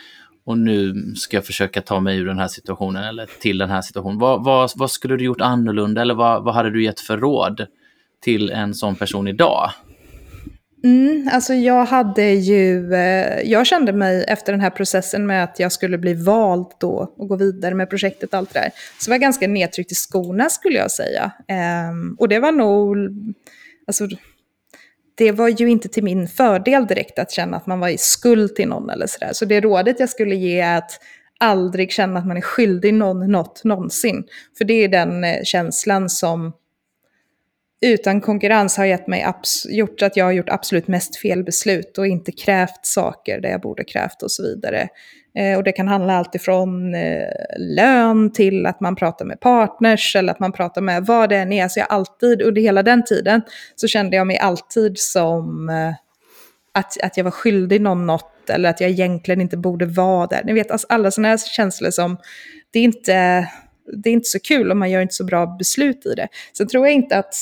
och 0.47 0.59
nu 0.59 0.95
ska 1.17 1.37
jag 1.37 1.47
försöka 1.47 1.83
ta 1.83 2.01
mig 2.01 2.19
ur 2.19 2.27
den 2.27 2.39
här 2.39 2.49
situationen 2.49 3.05
eller 3.05 3.29
till 3.41 3.59
den 3.59 3.71
här 3.71 3.83
situationen. 3.83 4.19
Vad, 4.19 4.45
vad, 4.45 4.71
vad 4.77 4.91
skulle 4.91 5.17
du 5.17 5.25
gjort 5.25 5.41
annorlunda 5.41 6.03
eller 6.03 6.15
vad, 6.15 6.45
vad 6.45 6.55
hade 6.55 6.71
du 6.71 6.85
gett 6.85 7.01
för 7.01 7.19
råd 7.19 7.67
till 8.23 8.51
en 8.51 8.75
sån 8.75 8.95
person 8.95 9.29
idag? 9.29 9.71
Mm, 10.85 11.29
alltså 11.33 11.55
jag 11.55 11.85
hade 11.85 12.31
ju, 12.31 12.95
eh, 12.95 13.41
jag 13.45 13.67
kände 13.67 13.93
mig 13.93 14.25
efter 14.29 14.53
den 14.53 14.61
här 14.61 14.71
processen 14.71 15.27
med 15.27 15.45
att 15.45 15.59
jag 15.59 15.73
skulle 15.73 15.99
bli 15.99 16.15
vald 16.15 16.67
då 16.81 17.15
och 17.17 17.29
gå 17.29 17.37
vidare 17.37 17.75
med 17.75 17.91
projektet 17.91 18.33
och 18.33 18.39
allt 18.39 18.55
det 18.55 18.61
där. 18.61 18.71
Så 18.99 19.11
var 19.11 19.15
jag 19.15 19.21
ganska 19.21 19.49
nedtryckt 19.49 19.93
i 19.93 19.95
skorna 19.95 20.51
skulle 20.51 20.79
jag 20.79 20.91
säga. 20.91 21.33
Ehm, 21.49 22.17
och 22.19 22.29
det 22.29 22.39
var 22.39 22.53
nog, 22.53 22.97
alltså 23.87 24.09
det 25.15 25.33
var 25.33 25.49
ju 25.49 25.69
inte 25.71 25.89
till 25.89 26.05
min 26.05 26.29
fördel 26.29 26.87
direkt 26.87 27.19
att 27.19 27.31
känna 27.31 27.57
att 27.57 27.67
man 27.67 27.81
var 27.81 27.89
i 27.89 27.99
skuld 27.99 28.57
till 28.57 28.69
någon 28.69 28.91
eller 28.91 29.07
sådär. 29.07 29.31
Så 29.33 29.45
det 29.45 29.61
rådet 29.61 30.01
jag 30.01 30.09
skulle 30.09 30.35
ge 30.35 30.61
är 30.61 30.79
att 30.79 31.01
aldrig 31.39 31.93
känna 31.93 32.19
att 32.19 32.27
man 32.27 32.37
är 32.37 32.41
skyldig 32.41 32.95
någon 32.95 33.33
något 33.33 33.65
någonsin. 33.65 34.25
För 34.59 34.65
det 34.65 34.75
är 34.75 34.89
den 34.89 35.25
eh, 35.25 35.43
känslan 35.45 36.11
som 36.11 36.53
utan 37.81 38.21
konkurrens 38.21 38.77
har 38.77 38.85
gett 38.85 39.07
mig 39.07 39.27
gjort 39.69 40.03
att 40.03 40.17
jag 40.17 40.25
har 40.25 40.33
gjort 40.33 40.49
absolut 40.49 40.89
mest 40.89 41.17
fel 41.17 41.45
beslut 41.45 41.99
och 41.99 42.07
inte 42.07 42.33
krävt 42.33 42.87
saker 42.87 43.41
där 43.41 43.49
jag 43.49 43.61
borde 43.61 43.85
krävt 43.85 44.23
och 44.23 44.33
så 44.33 44.43
vidare. 44.43 44.89
Eh, 45.39 45.57
och 45.57 45.65
det 45.65 45.73
kan 45.73 45.89
handla 45.89 46.17
allt 46.17 46.35
ifrån 46.35 46.95
eh, 46.95 47.29
lön 47.59 48.33
till 48.33 48.67
att 48.67 48.81
man 48.81 48.97
pratar 48.97 49.25
med 49.25 49.41
partners 49.41 50.17
eller 50.17 50.33
att 50.33 50.41
man 50.41 50.53
pratar 50.53 50.81
med 50.81 51.07
vad 51.07 51.29
det 51.29 51.37
än 51.37 51.53
är. 51.53 51.69
Så 51.69 51.81
jag 51.81 51.87
alltid, 51.91 52.43
under 52.43 52.63
hela 52.63 52.83
den 52.83 53.05
tiden, 53.05 53.43
så 53.77 53.89
kände 53.89 54.17
jag 54.17 54.27
mig 54.27 54.39
alltid 54.39 54.99
som 54.99 55.69
eh, 55.69 55.95
att, 56.73 57.01
att 57.03 57.17
jag 57.17 57.25
var 57.25 57.31
skyldig 57.31 57.81
någon 57.81 58.07
något 58.07 58.51
eller 58.51 58.71
att 58.71 58.81
jag 58.81 58.91
egentligen 58.91 59.41
inte 59.41 59.57
borde 59.57 59.87
vara 59.87 60.27
där. 60.27 60.43
Ni 60.45 60.53
vet, 60.53 60.71
alltså 60.71 60.87
alla 60.91 61.11
sådana 61.11 61.29
här 61.29 61.37
känslor 61.37 61.91
som, 61.91 62.17
det 62.71 62.79
är 62.79 62.85
inte 62.85 63.49
det 63.93 64.09
är 64.09 64.13
inte 64.13 64.29
så 64.29 64.41
kul 64.41 64.71
och 64.71 64.77
man 64.77 64.91
gör 64.91 65.01
inte 65.01 65.15
så 65.15 65.25
bra 65.25 65.47
beslut 65.47 66.07
i 66.07 66.15
det. 66.15 66.29
Sen 66.57 66.69
tror 66.69 66.87
jag 66.87 66.95
inte 66.95 67.19
att 67.19 67.35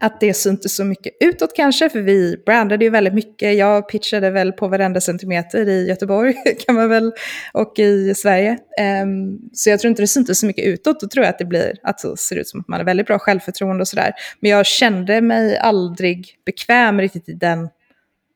att 0.00 0.20
det 0.20 0.34
syntes 0.34 0.76
så 0.76 0.84
mycket 0.84 1.12
utåt 1.20 1.56
kanske, 1.56 1.90
för 1.90 2.00
vi 2.00 2.42
brandade 2.46 2.84
ju 2.84 2.90
väldigt 2.90 3.14
mycket. 3.14 3.56
Jag 3.56 3.88
pitchade 3.88 4.30
väl 4.30 4.52
på 4.52 4.68
varenda 4.68 5.00
centimeter 5.00 5.68
i 5.68 5.88
Göteborg 5.88 6.34
kan 6.66 6.74
man 6.74 6.88
väl, 6.88 7.12
och 7.52 7.78
i 7.78 8.14
Sverige. 8.14 8.58
Um, 9.02 9.38
så 9.52 9.70
jag 9.70 9.80
tror 9.80 9.88
inte 9.88 10.02
det 10.02 10.06
syntes 10.06 10.40
så 10.40 10.46
mycket 10.46 10.64
utåt. 10.64 11.00
Då 11.00 11.08
tror 11.08 11.24
jag 11.24 11.30
att 11.30 11.38
det 11.38 11.44
blir, 11.44 11.74
att 11.82 11.98
det 11.98 12.16
ser 12.16 12.36
ut 12.36 12.48
som 12.48 12.60
att 12.60 12.68
man 12.68 12.80
har 12.80 12.84
väldigt 12.84 13.06
bra 13.06 13.18
självförtroende 13.18 13.80
och 13.80 13.88
sådär. 13.88 14.12
Men 14.40 14.50
jag 14.50 14.66
kände 14.66 15.20
mig 15.20 15.58
aldrig 15.58 16.38
bekväm 16.46 17.00
riktigt 17.00 17.28
i 17.28 17.32
den 17.32 17.68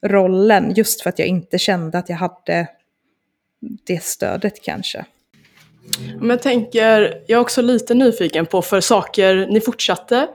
rollen, 0.07 0.75
just 0.75 1.03
för 1.03 1.09
att 1.09 1.19
jag 1.19 1.29
inte 1.29 1.59
kände 1.59 1.99
att 1.99 2.09
jag 2.09 2.17
hade 2.17 2.67
det 3.87 4.03
stödet 4.03 4.63
kanske. 4.63 5.05
Men 6.19 6.31
jag 6.31 6.43
tänker, 6.43 7.23
jag 7.27 7.37
är 7.37 7.41
också 7.41 7.63
lite 7.63 7.95
nyfiken 7.95 8.47
på 8.47 8.63
för 8.63 8.81
saker 8.81 9.47
ni 9.51 9.61
fortsatte 9.61 10.29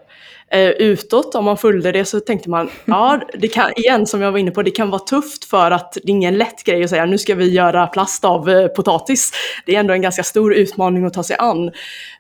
eh, 0.52 0.70
utåt, 0.70 1.36
om 1.36 1.46
man 1.46 1.58
följde 1.58 1.92
det 1.92 2.06
så 2.06 2.20
tänkte 2.20 2.50
man, 2.50 2.70
ja, 2.86 3.22
det 3.34 3.48
kan, 3.48 3.72
igen 3.76 4.06
som 4.06 4.22
jag 4.22 4.32
var 4.32 4.40
inne 4.40 4.52
på, 4.52 4.64
det 4.64 4.72
kan 4.72 4.90
vara 4.90 5.00
tufft 5.00 5.46
för 5.46 5.72
att 5.72 5.94
det 5.94 6.08
är 6.08 6.10
ingen 6.10 6.38
lätt 6.38 6.64
grej 6.64 6.84
att 6.84 6.90
säga 6.90 7.06
nu 7.06 7.18
ska 7.18 7.36
vi 7.36 7.50
göra 7.50 7.88
plast 7.88 8.26
av 8.26 8.50
eh, 8.50 8.68
potatis. 8.68 9.32
Det 9.66 9.76
är 9.76 9.80
ändå 9.80 9.94
en 9.94 10.02
ganska 10.02 10.24
stor 10.24 10.54
utmaning 10.54 11.06
att 11.06 11.14
ta 11.14 11.24
sig 11.24 11.36
an. 11.40 11.68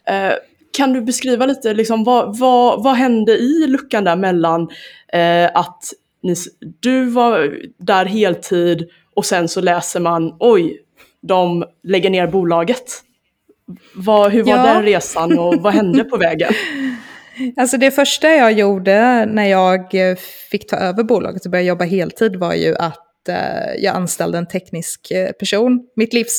Eh, 0.08 0.34
kan 0.78 0.94
du 0.94 1.02
beskriva 1.02 1.46
lite, 1.46 1.74
liksom, 1.74 2.04
vad, 2.04 2.38
vad, 2.38 2.84
vad 2.84 2.96
hände 2.96 3.38
i 3.38 3.68
luckan 3.68 4.04
där 4.04 4.16
mellan 4.16 4.62
eh, 5.14 5.46
att 5.54 5.84
ni, 6.24 6.36
du 6.80 7.06
var 7.06 7.58
där 7.78 8.06
heltid 8.06 8.90
och 9.16 9.26
sen 9.26 9.48
så 9.48 9.62
läser 9.62 10.00
man, 10.00 10.36
oj, 10.40 10.82
de 11.22 11.66
lägger 11.84 12.10
ner 12.10 12.28
bolaget. 12.28 13.04
Vad, 13.94 14.32
hur 14.32 14.44
var 14.44 14.58
ja. 14.58 14.64
den 14.64 14.84
resan 14.84 15.40
och 15.40 15.56
vad 15.56 15.74
hände 15.74 16.04
på 16.04 16.18
vägen? 16.28 16.54
Alltså 17.58 17.78
det 17.78 17.92
första 17.92 18.30
jag 18.30 18.52
gjorde 18.52 19.26
när 19.26 19.46
jag 19.46 19.96
eh, 19.96 20.16
fick 20.52 20.70
ta 20.70 20.76
över 20.76 21.04
bolaget 21.04 21.46
och 21.46 21.52
började 21.52 21.68
jobba 21.68 21.86
heltid 21.86 22.36
var 22.36 22.54
ju 22.54 22.76
att 22.76 23.30
eh, 23.30 23.76
jag 23.78 23.96
anställde 23.96 24.38
en 24.38 24.48
teknisk 24.48 25.12
eh, 25.12 25.32
person. 25.32 25.88
Mitt 25.96 26.14
livs 26.14 26.38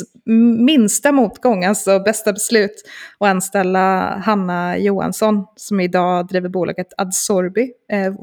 minsta 0.58 1.12
motgång, 1.12 1.64
alltså 1.64 2.00
bästa 2.00 2.32
beslut, 2.32 2.82
att 3.18 3.28
anställa 3.28 4.16
Hanna 4.24 4.78
Johansson 4.78 5.44
som 5.56 5.80
idag 5.80 6.26
driver 6.26 6.48
bolaget 6.48 6.86
Adsorbi. 6.96 7.72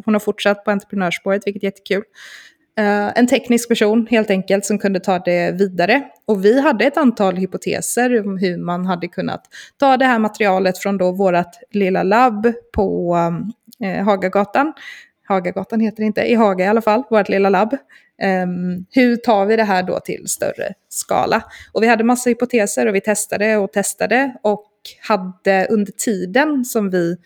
Hon 0.05 0.13
har 0.13 0.19
fortsatt 0.19 0.65
på 0.65 0.71
entreprenörsspåret, 0.71 1.41
vilket 1.45 1.63
är 1.63 1.67
jättekul. 1.67 2.03
Uh, 2.79 3.11
en 3.15 3.27
teknisk 3.27 3.69
person 3.69 4.07
helt 4.09 4.29
enkelt 4.29 4.65
som 4.65 4.79
kunde 4.79 4.99
ta 4.99 5.19
det 5.19 5.51
vidare. 5.51 6.03
Och 6.25 6.45
vi 6.45 6.61
hade 6.61 6.85
ett 6.85 6.97
antal 6.97 7.35
hypoteser 7.35 8.27
om 8.27 8.37
hur 8.37 8.57
man 8.57 8.85
hade 8.85 9.07
kunnat 9.07 9.41
ta 9.77 9.97
det 9.97 10.05
här 10.05 10.19
materialet 10.19 10.77
från 10.77 10.97
då 10.97 11.11
vårt 11.11 11.51
lilla 11.71 12.03
labb 12.03 12.53
på 12.73 13.15
uh, 13.81 14.03
Hagagatan 14.03 14.73
Hagagatan 15.27 15.79
heter 15.79 15.97
det 15.97 16.05
inte, 16.05 16.21
i 16.21 16.35
Haga 16.35 16.65
i 16.65 16.67
alla 16.67 16.81
fall, 16.81 17.03
vårt 17.09 17.29
lilla 17.29 17.49
labb. 17.49 17.73
Um, 18.43 18.85
hur 18.91 19.15
tar 19.15 19.45
vi 19.45 19.55
det 19.55 19.63
här 19.63 19.83
då 19.83 19.99
till 19.99 20.27
större 20.27 20.73
skala? 20.89 21.43
Och 21.71 21.83
vi 21.83 21.87
hade 21.87 22.03
massa 22.03 22.29
hypoteser 22.29 22.87
och 22.87 22.95
vi 22.95 23.01
testade 23.01 23.57
och 23.57 23.71
testade 23.71 24.35
och 24.41 24.71
hade 25.01 25.67
under 25.69 25.91
tiden 25.91 26.65
som 26.65 26.89
vi 26.89 27.17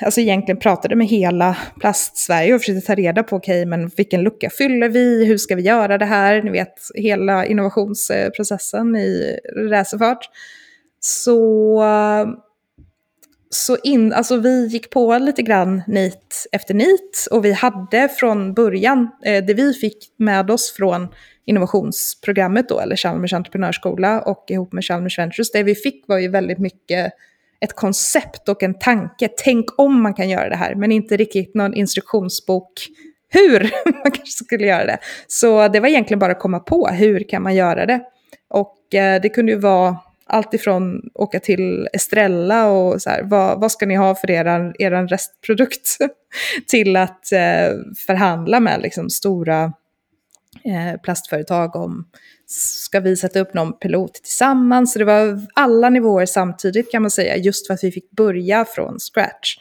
alltså 0.00 0.20
egentligen 0.20 0.58
pratade 0.58 0.96
med 0.96 1.06
hela 1.06 1.56
Plast-Sverige 1.80 2.54
och 2.54 2.60
försökte 2.60 2.86
ta 2.86 2.94
reda 2.94 3.22
på, 3.22 3.36
okej, 3.36 3.60
okay, 3.60 3.66
men 3.66 3.88
vilken 3.88 4.22
lucka 4.22 4.50
fyller 4.50 4.88
vi? 4.88 5.24
Hur 5.24 5.38
ska 5.38 5.56
vi 5.56 5.62
göra 5.62 5.98
det 5.98 6.04
här? 6.04 6.42
Ni 6.42 6.50
vet, 6.50 6.74
hela 6.94 7.46
innovationsprocessen 7.46 8.96
i 8.96 9.38
racerfart. 9.56 10.28
Så, 11.00 11.84
så 13.50 13.76
in, 13.76 14.12
alltså 14.12 14.36
vi 14.36 14.66
gick 14.66 14.90
på 14.90 15.18
lite 15.18 15.42
grann 15.42 15.82
nit 15.86 16.46
efter 16.52 16.74
nit 16.74 17.28
och 17.30 17.44
vi 17.44 17.52
hade 17.52 18.08
från 18.08 18.54
början, 18.54 19.08
eh, 19.24 19.44
det 19.44 19.54
vi 19.54 19.72
fick 19.72 20.14
med 20.18 20.50
oss 20.50 20.72
från 20.76 21.08
innovationsprogrammet 21.44 22.68
då, 22.68 22.80
eller 22.80 22.96
Chalmers 22.96 23.32
entreprenörsskola 23.32 24.20
och 24.20 24.44
ihop 24.48 24.72
med 24.72 24.84
Chalmers 24.84 25.18
Ventures, 25.18 25.50
det 25.50 25.62
vi 25.62 25.74
fick 25.74 26.04
var 26.08 26.18
ju 26.18 26.28
väldigt 26.28 26.58
mycket 26.58 27.12
ett 27.62 27.76
koncept 27.76 28.48
och 28.48 28.62
en 28.62 28.78
tanke. 28.78 29.28
Tänk 29.44 29.78
om 29.78 30.02
man 30.02 30.14
kan 30.14 30.28
göra 30.28 30.48
det 30.48 30.56
här, 30.56 30.74
men 30.74 30.92
inte 30.92 31.16
riktigt 31.16 31.54
någon 31.54 31.74
instruktionsbok 31.74 32.72
hur 33.28 33.60
man 34.02 34.12
kanske 34.12 34.44
skulle 34.44 34.66
göra 34.66 34.86
det. 34.86 34.98
Så 35.26 35.68
det 35.68 35.80
var 35.80 35.88
egentligen 35.88 36.18
bara 36.18 36.32
att 36.32 36.40
komma 36.40 36.60
på 36.60 36.86
hur 36.86 37.28
kan 37.28 37.42
man 37.42 37.54
göra 37.54 37.86
det. 37.86 38.00
Och 38.50 38.94
eh, 38.94 39.20
det 39.20 39.28
kunde 39.28 39.52
ju 39.52 39.58
vara 39.58 39.96
allt 40.26 40.54
ifrån 40.54 41.10
åka 41.14 41.40
till 41.40 41.88
Estrella 41.92 42.70
och 42.70 43.02
så 43.02 43.10
här, 43.10 43.22
vad, 43.22 43.60
vad 43.60 43.72
ska 43.72 43.86
ni 43.86 43.94
ha 43.94 44.14
för 44.14 44.30
er, 44.30 44.72
er 44.78 45.08
restprodukt? 45.08 45.96
till 46.68 46.96
att 46.96 47.32
eh, 47.32 47.68
förhandla 48.06 48.60
med 48.60 48.82
liksom, 48.82 49.10
stora 49.10 49.72
eh, 50.64 51.00
plastföretag 51.02 51.76
om 51.76 52.08
ska 52.52 53.00
vi 53.00 53.16
sätta 53.16 53.40
upp 53.40 53.54
någon 53.54 53.78
pilot 53.78 54.14
tillsammans. 54.14 54.92
Så 54.92 54.98
det 54.98 55.04
var 55.04 55.46
alla 55.54 55.90
nivåer 55.90 56.26
samtidigt 56.26 56.90
kan 56.90 57.02
man 57.02 57.10
säga, 57.10 57.36
just 57.36 57.66
för 57.66 57.74
att 57.74 57.84
vi 57.84 57.92
fick 57.92 58.10
börja 58.10 58.64
från 58.64 58.98
scratch. 58.98 59.56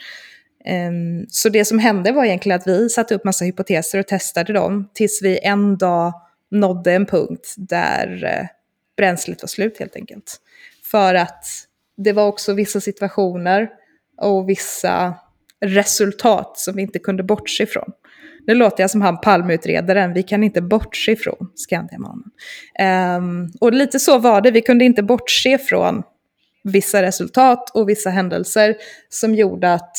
Um, 0.88 1.26
så 1.30 1.50
det 1.50 1.66
som 1.66 1.80
hände 1.80 2.12
var 2.12 2.26
egentligen 2.26 2.60
att 2.60 2.68
vi 2.68 2.90
satte 2.90 3.16
upp 3.16 3.24
massa 3.24 3.46
hypoteser 3.46 4.00
och 4.00 4.08
testade 4.08 4.54
dem 4.54 4.90
tills 4.94 5.22
vi 5.22 5.40
en 5.44 5.78
dag 5.78 6.14
nådde 6.52 6.94
en 6.94 7.06
punkt 7.06 7.56
där 7.58 8.24
uh, 8.24 8.48
bränslet 8.98 9.44
var 9.44 9.48
slut 9.48 9.80
helt 9.80 9.96
enkelt. 9.96 10.38
För 10.84 11.14
att 11.14 11.46
det 11.98 12.14
var 12.14 12.28
också 12.28 12.54
vissa 12.54 12.82
situationer 12.82 13.70
och 14.18 14.50
vissa 14.50 15.14
resultat 15.62 16.60
som 16.60 16.76
vi 16.76 16.82
inte 16.82 17.00
kunde 17.00 17.24
bortse 17.24 17.64
ifrån. 17.64 17.92
Nu 18.48 18.54
låter 18.56 18.84
jag 18.84 18.92
som 18.92 19.02
han 19.02 19.22
palmutredaren, 19.22 20.14
vi 20.14 20.24
kan 20.24 20.44
inte 20.44 20.62
bortse 20.62 21.16
från 21.16 21.52
Skandiamannen. 21.56 22.24
Um, 22.80 22.86
ehm, 22.86 23.48
och 23.62 23.74
lite 23.74 24.00
så 24.00 24.18
var 24.18 24.42
det, 24.42 24.52
vi 24.52 24.62
kunde 24.62 24.86
inte 24.86 25.04
bortse 25.04 25.58
från 25.58 26.04
vissa 26.64 27.02
resultat 27.02 27.70
och 27.74 27.90
vissa 27.90 28.10
händelser 28.10 28.76
som 29.10 29.36
gjorde 29.36 29.74
att 29.74 29.98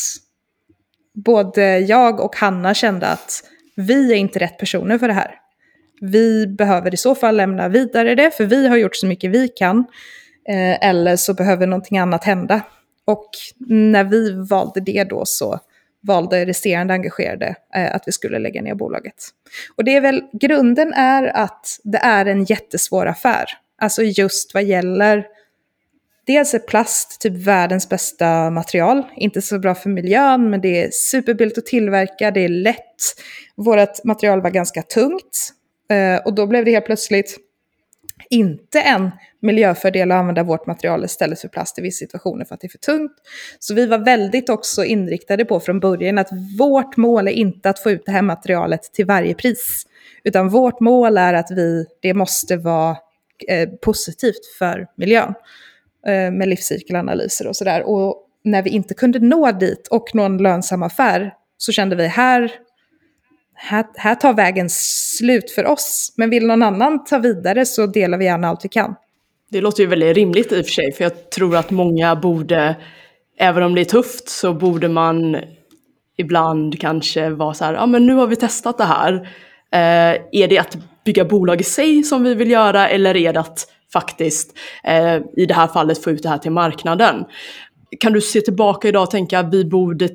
både 1.14 1.78
jag 1.78 2.20
och 2.20 2.36
Hanna 2.36 2.74
kände 2.74 3.06
att 3.06 3.42
vi 3.76 4.12
är 4.12 4.16
inte 4.16 4.38
rätt 4.38 4.58
personer 4.58 4.98
för 4.98 5.08
det 5.08 5.14
här. 5.14 5.34
Vi 6.00 6.46
behöver 6.46 6.94
i 6.94 6.96
så 6.96 7.14
fall 7.14 7.36
lämna 7.36 7.68
vidare 7.68 8.14
det, 8.14 8.30
för 8.30 8.44
vi 8.44 8.68
har 8.68 8.76
gjort 8.76 8.96
så 8.96 9.06
mycket 9.06 9.30
vi 9.30 9.48
kan. 9.48 9.78
Eh, 10.48 10.88
eller 10.88 11.16
så 11.16 11.34
behöver 11.34 11.66
någonting 11.66 11.98
annat 11.98 12.24
hända. 12.24 12.60
Och 13.04 13.28
när 13.68 14.04
vi 14.04 14.30
valde 14.50 14.80
det 14.80 15.04
då 15.04 15.22
så 15.24 15.60
valde 16.02 16.46
resterande 16.46 16.94
engagerade 16.94 17.56
eh, 17.74 17.94
att 17.94 18.02
vi 18.06 18.12
skulle 18.12 18.38
lägga 18.38 18.62
ner 18.62 18.74
bolaget. 18.74 19.14
Och 19.76 19.84
det 19.84 19.96
är 19.96 20.00
väl, 20.00 20.22
grunden 20.32 20.92
är 20.92 21.36
att 21.36 21.66
det 21.84 21.98
är 21.98 22.26
en 22.26 22.44
jättesvår 22.44 23.06
affär. 23.06 23.44
Alltså 23.78 24.02
just 24.02 24.54
vad 24.54 24.64
gäller, 24.64 25.26
dels 26.26 26.54
är 26.54 26.58
plast 26.58 27.20
typ 27.20 27.46
världens 27.46 27.88
bästa 27.88 28.50
material, 28.50 29.02
inte 29.16 29.42
så 29.42 29.58
bra 29.58 29.74
för 29.74 29.90
miljön, 29.90 30.50
men 30.50 30.60
det 30.60 30.84
är 30.84 30.90
superbilligt 30.90 31.58
att 31.58 31.66
tillverka, 31.66 32.30
det 32.30 32.40
är 32.40 32.48
lätt. 32.48 32.76
Vårt 33.56 34.04
material 34.04 34.42
var 34.42 34.50
ganska 34.50 34.82
tungt 34.82 35.52
eh, 35.90 36.26
och 36.26 36.34
då 36.34 36.46
blev 36.46 36.64
det 36.64 36.70
helt 36.70 36.86
plötsligt 36.86 37.38
inte 38.32 38.80
en 38.80 39.10
miljöfördel 39.40 40.12
att 40.12 40.18
använda 40.18 40.42
vårt 40.42 40.66
material 40.66 41.04
istället 41.04 41.40
för 41.40 41.48
plast 41.48 41.78
i 41.78 41.82
vissa 41.82 41.98
situationer 41.98 42.44
för 42.44 42.54
att 42.54 42.60
det 42.60 42.66
är 42.66 42.68
för 42.68 42.78
tungt. 42.78 43.12
Så 43.58 43.74
vi 43.74 43.86
var 43.86 43.98
väldigt 43.98 44.48
också 44.48 44.84
inriktade 44.84 45.44
på 45.44 45.60
från 45.60 45.80
början 45.80 46.18
att 46.18 46.28
vårt 46.58 46.96
mål 46.96 47.28
är 47.28 47.32
inte 47.32 47.70
att 47.70 47.78
få 47.78 47.90
ut 47.90 48.06
det 48.06 48.12
här 48.12 48.22
materialet 48.22 48.82
till 48.92 49.06
varje 49.06 49.34
pris. 49.34 49.86
Utan 50.24 50.48
vårt 50.48 50.80
mål 50.80 51.18
är 51.18 51.34
att 51.34 51.50
vi, 51.50 51.86
det 52.00 52.14
måste 52.14 52.56
vara 52.56 52.96
eh, 53.48 53.68
positivt 53.68 54.46
för 54.58 54.86
miljön. 54.96 55.34
Eh, 56.06 56.30
med 56.30 56.48
livscykelanalyser 56.48 57.46
och 57.46 57.56
sådär. 57.56 57.82
Och 57.82 58.28
när 58.44 58.62
vi 58.62 58.70
inte 58.70 58.94
kunde 58.94 59.18
nå 59.18 59.52
dit 59.52 59.88
och 59.88 60.14
nå 60.14 60.22
en 60.22 60.38
lönsam 60.38 60.82
affär 60.82 61.34
så 61.56 61.72
kände 61.72 61.96
vi 61.96 62.06
här 62.06 62.52
här, 63.62 63.86
här 63.94 64.14
tar 64.14 64.34
vägen 64.34 64.70
slut 64.70 65.50
för 65.50 65.66
oss. 65.66 66.14
Men 66.16 66.30
vill 66.30 66.46
någon 66.46 66.62
annan 66.62 67.04
ta 67.04 67.18
vidare 67.18 67.66
så 67.66 67.86
delar 67.86 68.18
vi 68.18 68.24
gärna 68.24 68.48
allt 68.48 68.64
vi 68.64 68.68
kan. 68.68 68.94
Det 69.50 69.60
låter 69.60 69.82
ju 69.82 69.88
väldigt 69.88 70.16
rimligt 70.16 70.52
i 70.52 70.60
och 70.60 70.66
för 70.66 70.72
sig, 70.72 70.92
för 70.92 71.04
jag 71.04 71.30
tror 71.30 71.56
att 71.56 71.70
många 71.70 72.16
borde, 72.16 72.76
även 73.38 73.62
om 73.62 73.74
det 73.74 73.80
är 73.80 73.84
tufft, 73.84 74.28
så 74.28 74.54
borde 74.54 74.88
man 74.88 75.36
ibland 76.16 76.80
kanske 76.80 77.30
vara 77.30 77.54
så 77.54 77.64
här, 77.64 77.74
ja 77.74 77.86
men 77.86 78.06
nu 78.06 78.14
har 78.14 78.26
vi 78.26 78.36
testat 78.36 78.78
det 78.78 78.84
här. 78.84 79.14
Eh, 79.72 80.20
är 80.32 80.48
det 80.48 80.58
att 80.58 80.76
bygga 81.04 81.24
bolag 81.24 81.60
i 81.60 81.64
sig 81.64 82.02
som 82.02 82.22
vi 82.22 82.34
vill 82.34 82.50
göra 82.50 82.88
eller 82.88 83.16
är 83.16 83.32
det 83.32 83.40
att 83.40 83.66
faktiskt 83.92 84.58
eh, 84.84 85.16
i 85.36 85.46
det 85.46 85.54
här 85.54 85.66
fallet 85.66 86.04
få 86.04 86.10
ut 86.10 86.22
det 86.22 86.28
här 86.28 86.38
till 86.38 86.52
marknaden? 86.52 87.24
Kan 88.00 88.12
du 88.12 88.20
se 88.20 88.40
tillbaka 88.40 88.88
idag 88.88 89.02
och 89.02 89.10
tänka 89.10 89.38
att 89.38 89.54
vi 89.54 89.64
borde 89.64 90.08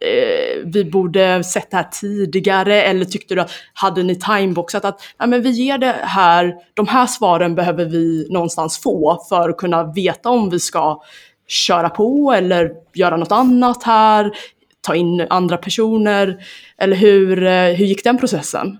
eh, 0.00 0.62
vi 0.64 0.84
borde 0.84 1.44
sett 1.44 1.70
det 1.70 1.76
här 1.76 1.88
tidigare 1.92 2.82
eller 2.82 3.04
tyckte 3.04 3.34
du 3.34 3.40
att 3.40 3.50
hade 3.72 4.02
ni 4.02 4.14
timeboxat 4.14 4.84
att 4.84 5.00
ja, 5.18 5.26
men 5.26 5.42
vi 5.42 5.50
ger 5.50 5.78
det 5.78 5.96
här, 6.02 6.54
de 6.74 6.88
här 6.88 7.06
svaren 7.06 7.54
behöver 7.54 7.84
vi 7.84 8.26
någonstans 8.30 8.78
få 8.78 9.24
för 9.28 9.48
att 9.50 9.56
kunna 9.56 9.92
veta 9.92 10.28
om 10.28 10.50
vi 10.50 10.60
ska 10.60 11.02
köra 11.48 11.88
på 11.88 12.32
eller 12.36 12.72
göra 12.94 13.16
något 13.16 13.32
annat 13.32 13.82
här, 13.82 14.32
ta 14.80 14.94
in 14.94 15.26
andra 15.30 15.56
personer 15.56 16.44
eller 16.78 16.96
hur, 16.96 17.42
eh, 17.42 17.74
hur 17.74 17.86
gick 17.86 18.04
den 18.04 18.18
processen? 18.18 18.78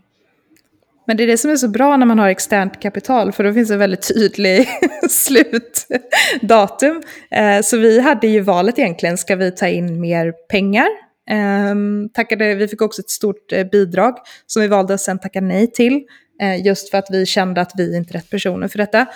Men 1.06 1.16
det 1.16 1.22
är 1.22 1.26
det 1.26 1.38
som 1.38 1.50
är 1.50 1.56
så 1.56 1.68
bra 1.68 1.96
när 1.96 2.06
man 2.06 2.18
har 2.18 2.28
externt 2.28 2.80
kapital, 2.80 3.32
för 3.32 3.44
då 3.44 3.52
finns 3.52 3.68
det 3.68 3.76
väldigt 3.76 4.08
tydlig 4.14 4.68
slutdatum. 5.10 7.02
Eh, 7.30 7.60
så 7.62 7.78
vi 7.78 8.00
hade 8.00 8.26
ju 8.26 8.40
valet 8.40 8.78
egentligen, 8.78 9.18
ska 9.18 9.36
vi 9.36 9.50
ta 9.50 9.68
in 9.68 10.00
mer 10.00 10.32
pengar 10.32 11.05
Ehm, 11.30 12.08
tackade, 12.14 12.54
vi 12.54 12.68
fick 12.68 12.82
också 12.82 13.02
ett 13.02 13.10
stort 13.10 13.52
eh, 13.52 13.64
bidrag 13.64 14.16
som 14.46 14.62
vi 14.62 14.68
valde 14.68 14.94
att 14.94 15.00
sen 15.00 15.18
tacka 15.18 15.40
nej 15.40 15.72
till. 15.72 16.02
Eh, 16.40 16.66
just 16.66 16.90
för 16.90 16.98
att 16.98 17.06
vi 17.10 17.26
kände 17.26 17.60
att 17.60 17.72
vi 17.76 17.96
inte 17.96 18.10
är 18.10 18.12
rätt 18.12 18.30
personer 18.30 18.68
för 18.68 18.78
detta. 18.78 19.06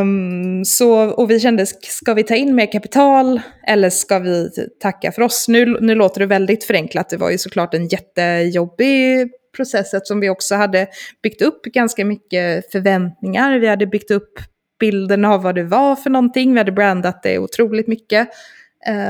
Um, 0.00 0.64
så, 0.64 1.10
och 1.10 1.30
vi 1.30 1.40
kände, 1.40 1.66
ska 1.66 2.14
vi 2.14 2.22
ta 2.22 2.34
in 2.34 2.54
mer 2.54 2.72
kapital 2.72 3.40
eller 3.66 3.90
ska 3.90 4.18
vi 4.18 4.50
tacka 4.80 5.12
för 5.12 5.22
oss? 5.22 5.48
Nu, 5.48 5.78
nu 5.80 5.94
låter 5.94 6.20
det 6.20 6.26
väldigt 6.26 6.64
förenklat, 6.64 7.08
det 7.10 7.16
var 7.16 7.30
ju 7.30 7.38
såklart 7.38 7.74
en 7.74 7.88
jättejobbig 7.88 9.30
process 9.56 9.94
eftersom 9.94 10.20
vi 10.20 10.30
också 10.30 10.54
hade 10.54 10.86
byggt 11.22 11.42
upp 11.42 11.62
ganska 11.62 12.04
mycket 12.04 12.72
förväntningar. 12.72 13.58
Vi 13.58 13.68
hade 13.68 13.86
byggt 13.86 14.10
upp 14.10 14.32
bilden 14.80 15.24
av 15.24 15.42
vad 15.42 15.54
det 15.54 15.64
var 15.64 15.96
för 15.96 16.10
någonting, 16.10 16.52
vi 16.52 16.58
hade 16.58 16.72
brandat 16.72 17.22
det 17.22 17.38
otroligt 17.38 17.86
mycket. 17.86 18.28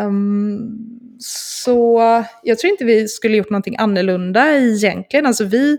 Um, 0.06 0.98
så 1.18 2.24
jag 2.42 2.58
tror 2.58 2.70
inte 2.70 2.84
vi 2.84 3.08
skulle 3.08 3.36
gjort 3.36 3.50
någonting 3.50 3.76
annorlunda 3.78 4.56
egentligen. 4.56 5.26
Alltså 5.26 5.44
vi 5.44 5.78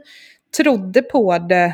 trodde 0.57 1.01
på 1.01 1.37
det 1.37 1.73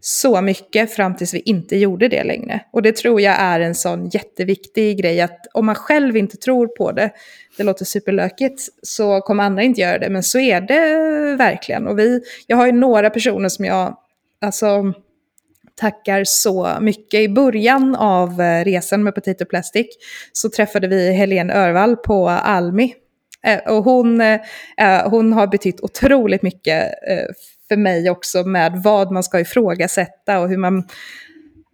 så 0.00 0.40
mycket 0.40 0.92
fram 0.92 1.16
tills 1.16 1.34
vi 1.34 1.40
inte 1.40 1.76
gjorde 1.76 2.08
det 2.08 2.24
längre. 2.24 2.60
Och 2.72 2.82
det 2.82 2.96
tror 2.96 3.20
jag 3.20 3.34
är 3.38 3.60
en 3.60 3.74
sån 3.74 4.08
jätteviktig 4.08 4.98
grej 4.98 5.20
att 5.20 5.46
om 5.52 5.66
man 5.66 5.74
själv 5.74 6.16
inte 6.16 6.36
tror 6.36 6.66
på 6.66 6.92
det, 6.92 7.10
det 7.56 7.62
låter 7.62 7.84
superlökigt, 7.84 8.68
så 8.82 9.20
kommer 9.20 9.44
andra 9.44 9.62
inte 9.62 9.80
göra 9.80 9.98
det. 9.98 10.10
Men 10.10 10.22
så 10.22 10.38
är 10.38 10.60
det 10.60 11.36
verkligen. 11.36 11.86
Och 11.86 11.98
vi, 11.98 12.22
jag 12.46 12.56
har 12.56 12.66
ju 12.66 12.72
några 12.72 13.10
personer 13.10 13.48
som 13.48 13.64
jag, 13.64 13.96
alltså 14.40 14.92
tackar 15.76 16.24
så 16.24 16.68
mycket. 16.80 17.20
I 17.20 17.28
början 17.28 17.94
av 17.94 18.40
eh, 18.40 18.64
resan 18.64 19.02
med 19.02 19.14
Potato 19.14 19.44
Plastic 19.44 19.86
så 20.32 20.50
träffade 20.50 20.88
vi 20.88 21.12
Helene 21.12 21.54
Örvall 21.54 21.96
på 21.96 22.28
Almi. 22.28 22.94
Eh, 23.46 23.72
och 23.72 23.84
hon, 23.84 24.20
eh, 24.20 24.40
hon 25.04 25.32
har 25.32 25.46
betytt 25.46 25.80
otroligt 25.80 26.42
mycket 26.42 26.92
för 27.68 27.76
mig 27.76 28.10
också 28.10 28.44
med 28.44 28.80
vad 28.84 29.12
man 29.12 29.22
ska 29.22 29.40
ifrågasätta 29.40 30.40
och 30.40 30.48
hur 30.48 30.56
man... 30.56 30.88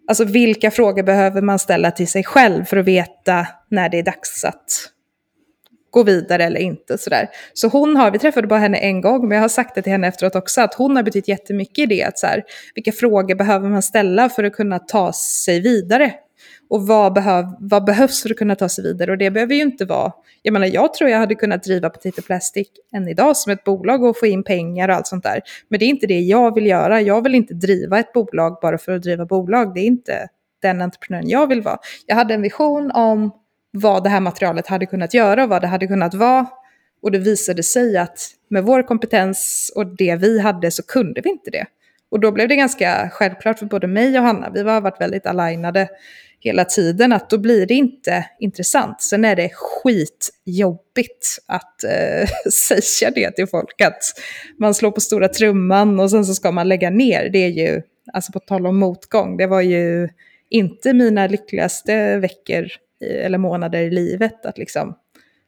Alltså 0.09 0.25
vilka 0.25 0.71
frågor 0.71 1.03
behöver 1.03 1.43
man 1.43 1.59
ställa 1.59 1.91
till 1.91 2.09
sig 2.09 2.25
själv 2.25 2.65
för 2.65 2.77
att 2.77 2.85
veta 2.85 3.47
när 3.71 3.89
det 3.89 3.99
är 3.99 4.03
dags 4.03 4.45
att 4.45 4.91
gå 5.97 6.03
vidare 6.03 6.45
eller 6.45 6.61
inte. 6.61 6.99
Sådär. 6.99 7.29
Så 7.55 7.69
hon 7.69 7.97
har, 7.97 8.11
vi 8.11 8.19
träffade 8.19 8.47
bara 8.47 8.61
henne 8.61 8.79
en 8.79 9.01
gång, 9.01 9.29
men 9.29 9.37
jag 9.37 9.43
har 9.43 9.49
sagt 9.49 9.75
det 9.75 9.83
till 9.83 9.93
henne 9.93 10.07
efteråt 10.07 10.37
också, 10.37 10.61
att 10.61 10.75
hon 10.75 10.97
har 10.97 11.03
betytt 11.03 11.29
jättemycket 11.29 11.79
i 11.79 11.87
det. 11.87 12.03
Att 12.03 12.19
så 12.19 12.27
här, 12.27 12.45
vilka 12.75 12.93
frågor 12.93 13.35
behöver 13.35 13.69
man 13.69 13.83
ställa 13.83 14.29
för 14.29 14.45
att 14.45 14.53
kunna 14.53 14.79
ta 14.79 15.13
sig 15.13 15.61
vidare? 15.61 16.13
Och 16.71 16.87
vad, 16.87 17.13
behöv, 17.13 17.45
vad 17.61 17.85
behövs 17.85 18.23
för 18.23 18.31
att 18.31 18.37
kunna 18.37 18.55
ta 18.55 18.69
sig 18.69 18.85
vidare? 18.85 19.11
Och 19.11 19.19
det 19.19 19.31
behöver 19.31 19.55
ju 19.55 19.63
inte 19.63 19.85
vara, 19.85 20.13
jag 20.43 20.53
menar 20.53 20.67
jag 20.67 20.95
tror 20.95 21.11
jag 21.11 21.19
hade 21.19 21.35
kunnat 21.35 21.63
driva 21.63 21.91
Petite 21.91 22.23
Plastic 22.23 22.69
än 22.93 23.09
idag 23.09 23.37
som 23.37 23.53
ett 23.53 23.65
bolag 23.65 24.05
och 24.05 24.19
få 24.19 24.27
in 24.27 24.43
pengar 24.43 24.89
och 24.89 24.95
allt 24.95 25.07
sånt 25.07 25.25
där. 25.25 25.41
Men 25.69 25.79
det 25.79 25.85
är 25.85 25.89
inte 25.89 26.07
det 26.07 26.21
jag 26.21 26.55
vill 26.55 26.67
göra. 26.67 27.01
Jag 27.01 27.23
vill 27.23 27.35
inte 27.35 27.55
driva 27.55 27.99
ett 27.99 28.13
bolag 28.13 28.59
bara 28.63 28.79
för 28.79 28.93
att 28.93 29.03
driva 29.03 29.27
bolag. 29.27 29.75
Det 29.75 29.81
är 29.81 29.87
inte 29.87 30.29
den 30.63 30.83
entreprenören 30.83 31.29
jag 31.29 31.47
vill 31.47 31.63
vara. 31.63 31.79
Jag 32.07 32.17
hade 32.17 32.35
en 32.35 32.43
vision 32.43 32.91
om 32.91 33.31
vad 33.77 34.05
det 34.05 34.11
här 34.11 34.20
materialet 34.20 34.66
hade 34.66 34.87
kunnat 34.87 35.14
göra 35.14 35.43
och 35.43 35.49
vad 35.49 35.62
det 35.62 35.66
hade 35.66 35.87
kunnat 35.87 36.14
vara. 36.14 36.47
Och 37.03 37.12
det 37.12 37.18
visade 37.18 37.62
sig 37.62 37.97
att 37.97 38.31
med 38.49 38.64
vår 38.64 38.83
kompetens 38.83 39.72
och 39.77 39.87
det 39.87 40.16
vi 40.16 40.41
hade 40.41 40.70
så 40.70 40.83
kunde 40.83 41.20
vi 41.20 41.31
inte 41.31 41.51
det. 41.51 41.66
Och 42.11 42.20
då 42.20 42.33
blev 42.33 42.49
det 42.49 42.57
ganska 42.57 43.11
självklart 43.12 43.59
för 43.59 43.66
både 43.66 43.87
mig 43.87 44.18
och 44.18 44.24
Hanna, 44.24 44.51
vi 44.51 44.62
har 44.62 44.81
varit 44.81 45.01
väldigt 45.01 45.27
alignade 45.27 45.89
hela 46.41 46.64
tiden, 46.64 47.12
att 47.12 47.31
då 47.31 47.39
blir 47.39 47.66
det 47.66 47.74
inte 47.74 48.27
intressant. 48.41 49.03
Sen 49.03 49.24
är 49.24 49.37
det 49.37 49.51
skitjobbigt 49.55 51.39
att 51.47 51.85
eh, 51.85 52.29
säga 52.53 53.11
det 53.11 53.31
till 53.31 53.47
folk, 53.47 53.81
att 53.81 54.03
man 54.59 54.74
slår 54.74 54.91
på 54.91 55.01
stora 55.01 55.29
trumman 55.29 56.01
och 56.01 56.11
sen 56.11 56.24
så 56.24 56.35
ska 56.35 56.51
man 56.51 56.68
lägga 56.68 56.91
ner. 56.91 57.29
Det 57.29 57.39
är 57.39 57.49
ju, 57.49 57.83
alltså 58.12 58.33
på 58.33 58.41
tal 58.41 58.66
om 58.66 58.77
motgång, 58.77 59.37
det 59.37 59.47
var 59.47 59.61
ju 59.61 60.09
inte 60.51 60.93
mina 60.93 61.27
lyckligaste 61.27 62.18
veckor 62.18 62.66
eller 63.01 63.39
månader 63.39 63.81
i 63.81 63.91
livet. 63.91 64.47
Att 64.47 64.59
liksom, 64.59 64.97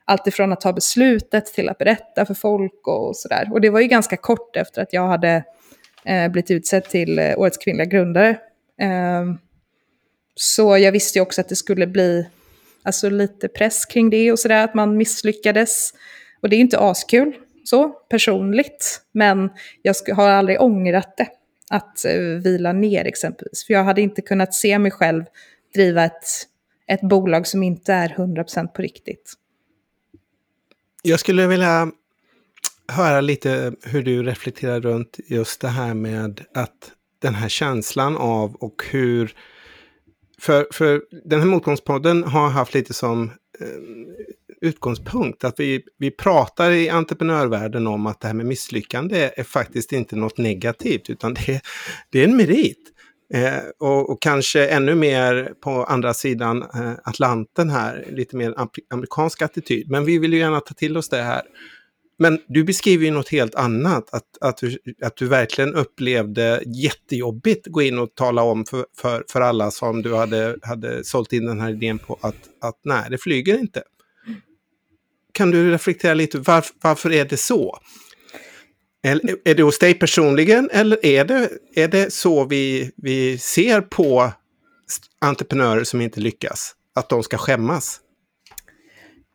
allt 0.05 0.27
ifrån 0.27 0.53
att 0.53 0.61
ta 0.61 0.73
beslutet 0.73 1.47
till 1.47 1.69
att 1.69 1.79
berätta 1.79 2.27
för 2.27 2.35
folk 2.35 2.89
och 2.89 3.17
sådär. 3.17 3.49
Och 3.53 3.61
det 3.61 3.71
var 3.71 3.81
ju 3.81 3.87
ganska 3.87 4.17
kort 4.17 4.57
efter 4.57 4.83
att 4.83 4.93
jag 4.93 5.07
hade 5.07 5.45
eh, 6.05 6.29
blivit 6.29 6.51
utsedd 6.51 6.85
till 6.85 7.19
eh, 7.19 7.39
Årets 7.39 7.59
kvinnliga 7.59 7.87
grundare. 7.87 8.29
Eh, 8.81 9.25
så 10.35 10.79
jag 10.79 10.93
visste 10.93 11.19
ju 11.19 11.23
också 11.23 11.41
att 11.41 11.49
det 11.49 11.57
skulle 11.57 11.87
bli 11.87 12.27
alltså, 12.83 13.11
lite 13.11 13.49
press 13.49 13.85
kring 13.85 14.11
det 14.11 14.33
och 14.33 14.39
sådär, 14.39 14.65
att 14.65 14.75
man 14.75 14.97
misslyckades. 14.97 15.93
Och 16.43 16.49
det 16.49 16.57
är 16.57 16.59
ju 16.59 16.65
inte 16.65 16.79
askul 16.79 17.33
så 17.65 17.89
personligt, 17.89 19.01
men 19.13 19.51
jag 19.83 19.95
har 20.15 20.31
aldrig 20.31 20.61
ångrat 20.61 21.17
det. 21.17 21.29
Att 21.71 22.05
eh, 22.05 22.21
vila 22.21 22.73
ner 22.73 23.05
exempelvis. 23.05 23.67
För 23.67 23.75
jag 23.75 23.85
hade 23.85 24.01
inte 24.01 24.23
kunnat 24.23 24.55
se 24.55 24.79
mig 24.79 24.91
själv 24.91 25.25
driva 25.75 26.05
ett 26.05 26.25
ett 26.89 27.01
bolag 27.01 27.47
som 27.47 27.63
inte 27.63 27.93
är 27.93 28.09
100% 28.09 28.67
på 28.67 28.83
riktigt. 28.83 29.35
Jag 31.03 31.21
skulle 31.21 31.47
vilja 31.47 31.91
höra 32.93 33.21
lite 33.21 33.73
hur 33.83 34.03
du 34.03 34.23
reflekterar 34.23 34.81
runt 34.81 35.21
just 35.27 35.61
det 35.61 35.69
här 35.69 35.95
med 35.95 36.45
att 36.55 36.93
den 37.19 37.35
här 37.35 37.49
känslan 37.49 38.17
av 38.17 38.55
och 38.55 38.83
hur... 38.91 39.35
För, 40.41 40.67
för 40.73 41.03
den 41.25 41.41
här 41.41 41.47
motgångspodden 41.47 42.25
har 42.25 42.49
haft 42.49 42.75
lite 42.75 42.95
som 42.95 43.31
eh, 43.61 43.67
utgångspunkt 44.61 45.45
att 45.45 45.61
vi, 45.61 45.83
vi 45.99 46.11
pratar 46.11 46.71
i 46.71 46.89
entreprenörvärlden 46.89 47.87
om 47.87 48.07
att 48.07 48.21
det 48.21 48.27
här 48.27 48.35
med 48.35 48.47
misslyckande 48.47 49.31
är 49.37 49.45
faktiskt 49.45 49.93
inte 49.93 50.17
något 50.17 50.39
negativt 50.39 51.11
utan 51.11 51.35
det, 51.35 51.61
det 52.11 52.21
är 52.21 52.25
en 52.25 52.37
merit. 52.37 52.93
Eh, 53.35 53.63
och, 53.79 54.11
och, 54.11 54.23
kanske 54.23 54.67
ännu 54.67 54.95
mer 54.95 55.53
på 55.61 55.85
andra 55.85 56.15
sidan 56.15 56.63
eh, 56.63 56.93
Atlanten 57.05 57.71
här, 57.71 58.07
lite 58.11 58.37
mer 58.37 58.55
amerikansk 58.91 59.43
attityd. 59.43 59.91
Men 59.91 60.05
vi 60.05 60.19
vill 60.19 60.33
ju 60.33 60.39
gärna 60.39 60.61
ta 60.61 60.75
till 60.75 60.97
oss 60.97 61.09
det 61.09 61.23
här. 61.23 61.43
Men 62.19 62.41
du 62.49 62.65
beskriver 62.65 63.05
ju 63.05 63.11
något 63.11 63.29
helt 63.29 63.55
annat, 63.55 64.15
att, 64.15 64.25
att, 64.41 64.57
du, 64.57 64.79
att 65.03 65.17
du 65.17 65.27
verkligen 65.27 65.75
upplevde 65.75 66.63
jättejobbigt 66.67 67.67
gå 67.67 67.83
in 67.83 67.99
och 67.99 68.15
tala 68.15 68.43
om 68.43 68.65
för, 68.65 68.87
för, 68.97 69.25
för 69.33 69.41
alla 69.41 69.71
som 69.71 70.03
du 70.03 70.15
hade, 70.15 70.57
hade 70.63 71.05
sålt 71.05 71.33
in 71.33 71.47
den 71.47 71.61
här 71.61 71.71
idén 71.71 71.99
på 71.99 72.19
att, 72.21 72.37
att 72.61 72.81
nej, 72.85 73.07
det 73.11 73.19
flyger 73.19 73.59
inte. 73.59 73.83
Kan 75.33 75.51
du 75.51 75.71
reflektera 75.71 76.15
lite, 76.15 76.39
varför, 76.39 76.77
varför 76.83 77.13
är 77.13 77.25
det 77.25 77.37
så? 77.37 77.79
Är 79.03 79.55
det 79.55 79.63
hos 79.63 79.79
dig 79.79 79.95
personligen 79.95 80.71
eller 80.73 81.07
är 81.07 81.25
det, 81.25 81.49
är 81.75 81.89
det 81.89 82.13
så 82.13 82.45
vi, 82.45 82.91
vi 82.97 83.39
ser 83.39 83.81
på 83.81 84.33
entreprenörer 85.21 85.85
som 85.85 86.01
inte 86.01 86.21
lyckas? 86.21 86.75
Att 86.95 87.09
de 87.09 87.23
ska 87.23 87.39
skämmas? 87.39 88.01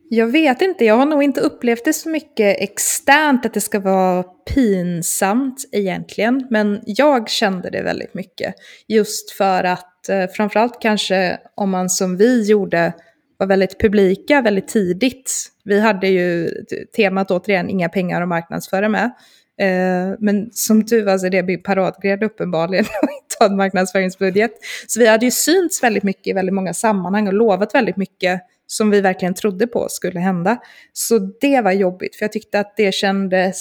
Jag 0.09 0.27
vet 0.27 0.61
inte, 0.61 0.85
jag 0.85 0.95
har 0.95 1.05
nog 1.05 1.23
inte 1.23 1.41
upplevt 1.41 1.85
det 1.85 1.93
så 1.93 2.09
mycket 2.09 2.57
externt 2.59 3.45
att 3.45 3.53
det 3.53 3.61
ska 3.61 3.79
vara 3.79 4.23
pinsamt 4.23 5.69
egentligen. 5.71 6.47
Men 6.49 6.81
jag 6.85 7.29
kände 7.29 7.69
det 7.69 7.81
väldigt 7.83 8.13
mycket. 8.13 8.55
Just 8.87 9.31
för 9.31 9.63
att 9.63 10.09
eh, 10.09 10.27
framförallt 10.27 10.81
kanske 10.81 11.39
om 11.55 11.69
man 11.69 11.89
som 11.89 12.17
vi 12.17 12.43
gjorde 12.43 12.93
var 13.37 13.47
väldigt 13.47 13.79
publika 13.79 14.41
väldigt 14.41 14.67
tidigt. 14.67 15.51
Vi 15.63 15.79
hade 15.79 16.07
ju 16.07 16.49
temat 16.95 17.31
återigen 17.31 17.69
inga 17.69 17.89
pengar 17.89 18.21
att 18.21 18.27
marknadsföra 18.27 18.89
med. 18.89 19.11
Eh, 19.59 20.15
men 20.19 20.49
som 20.51 20.85
tur 20.85 21.05
var 21.05 21.17
så 21.17 21.25
är 21.25 21.29
det 21.29 21.43
min 21.43 21.63
paradgren 21.63 22.23
uppenbarligen 22.23 22.85
och 23.01 23.09
inte 23.09 23.35
ha 23.39 23.45
en 23.45 23.55
marknadsföringsbudget. 23.55 24.51
Så 24.87 24.99
vi 24.99 25.07
hade 25.07 25.25
ju 25.25 25.31
synts 25.31 25.83
väldigt 25.83 26.03
mycket 26.03 26.27
i 26.27 26.33
väldigt 26.33 26.55
många 26.55 26.73
sammanhang 26.73 27.27
och 27.27 27.33
lovat 27.33 27.75
väldigt 27.75 27.97
mycket 27.97 28.41
som 28.67 28.89
vi 28.89 29.01
verkligen 29.01 29.33
trodde 29.33 29.67
på 29.67 29.89
skulle 29.89 30.19
hända. 30.19 30.57
Så 30.93 31.19
det 31.19 31.61
var 31.61 31.71
jobbigt, 31.71 32.15
för 32.15 32.23
jag 32.23 32.31
tyckte 32.31 32.59
att 32.59 32.77
det 32.77 32.93
kändes 32.93 33.59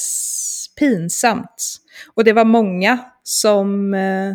pinsamt. 0.78 1.76
Och 2.14 2.24
det 2.24 2.32
var 2.32 2.44
många 2.44 2.98
som 3.22 3.94
eh, 3.94 4.34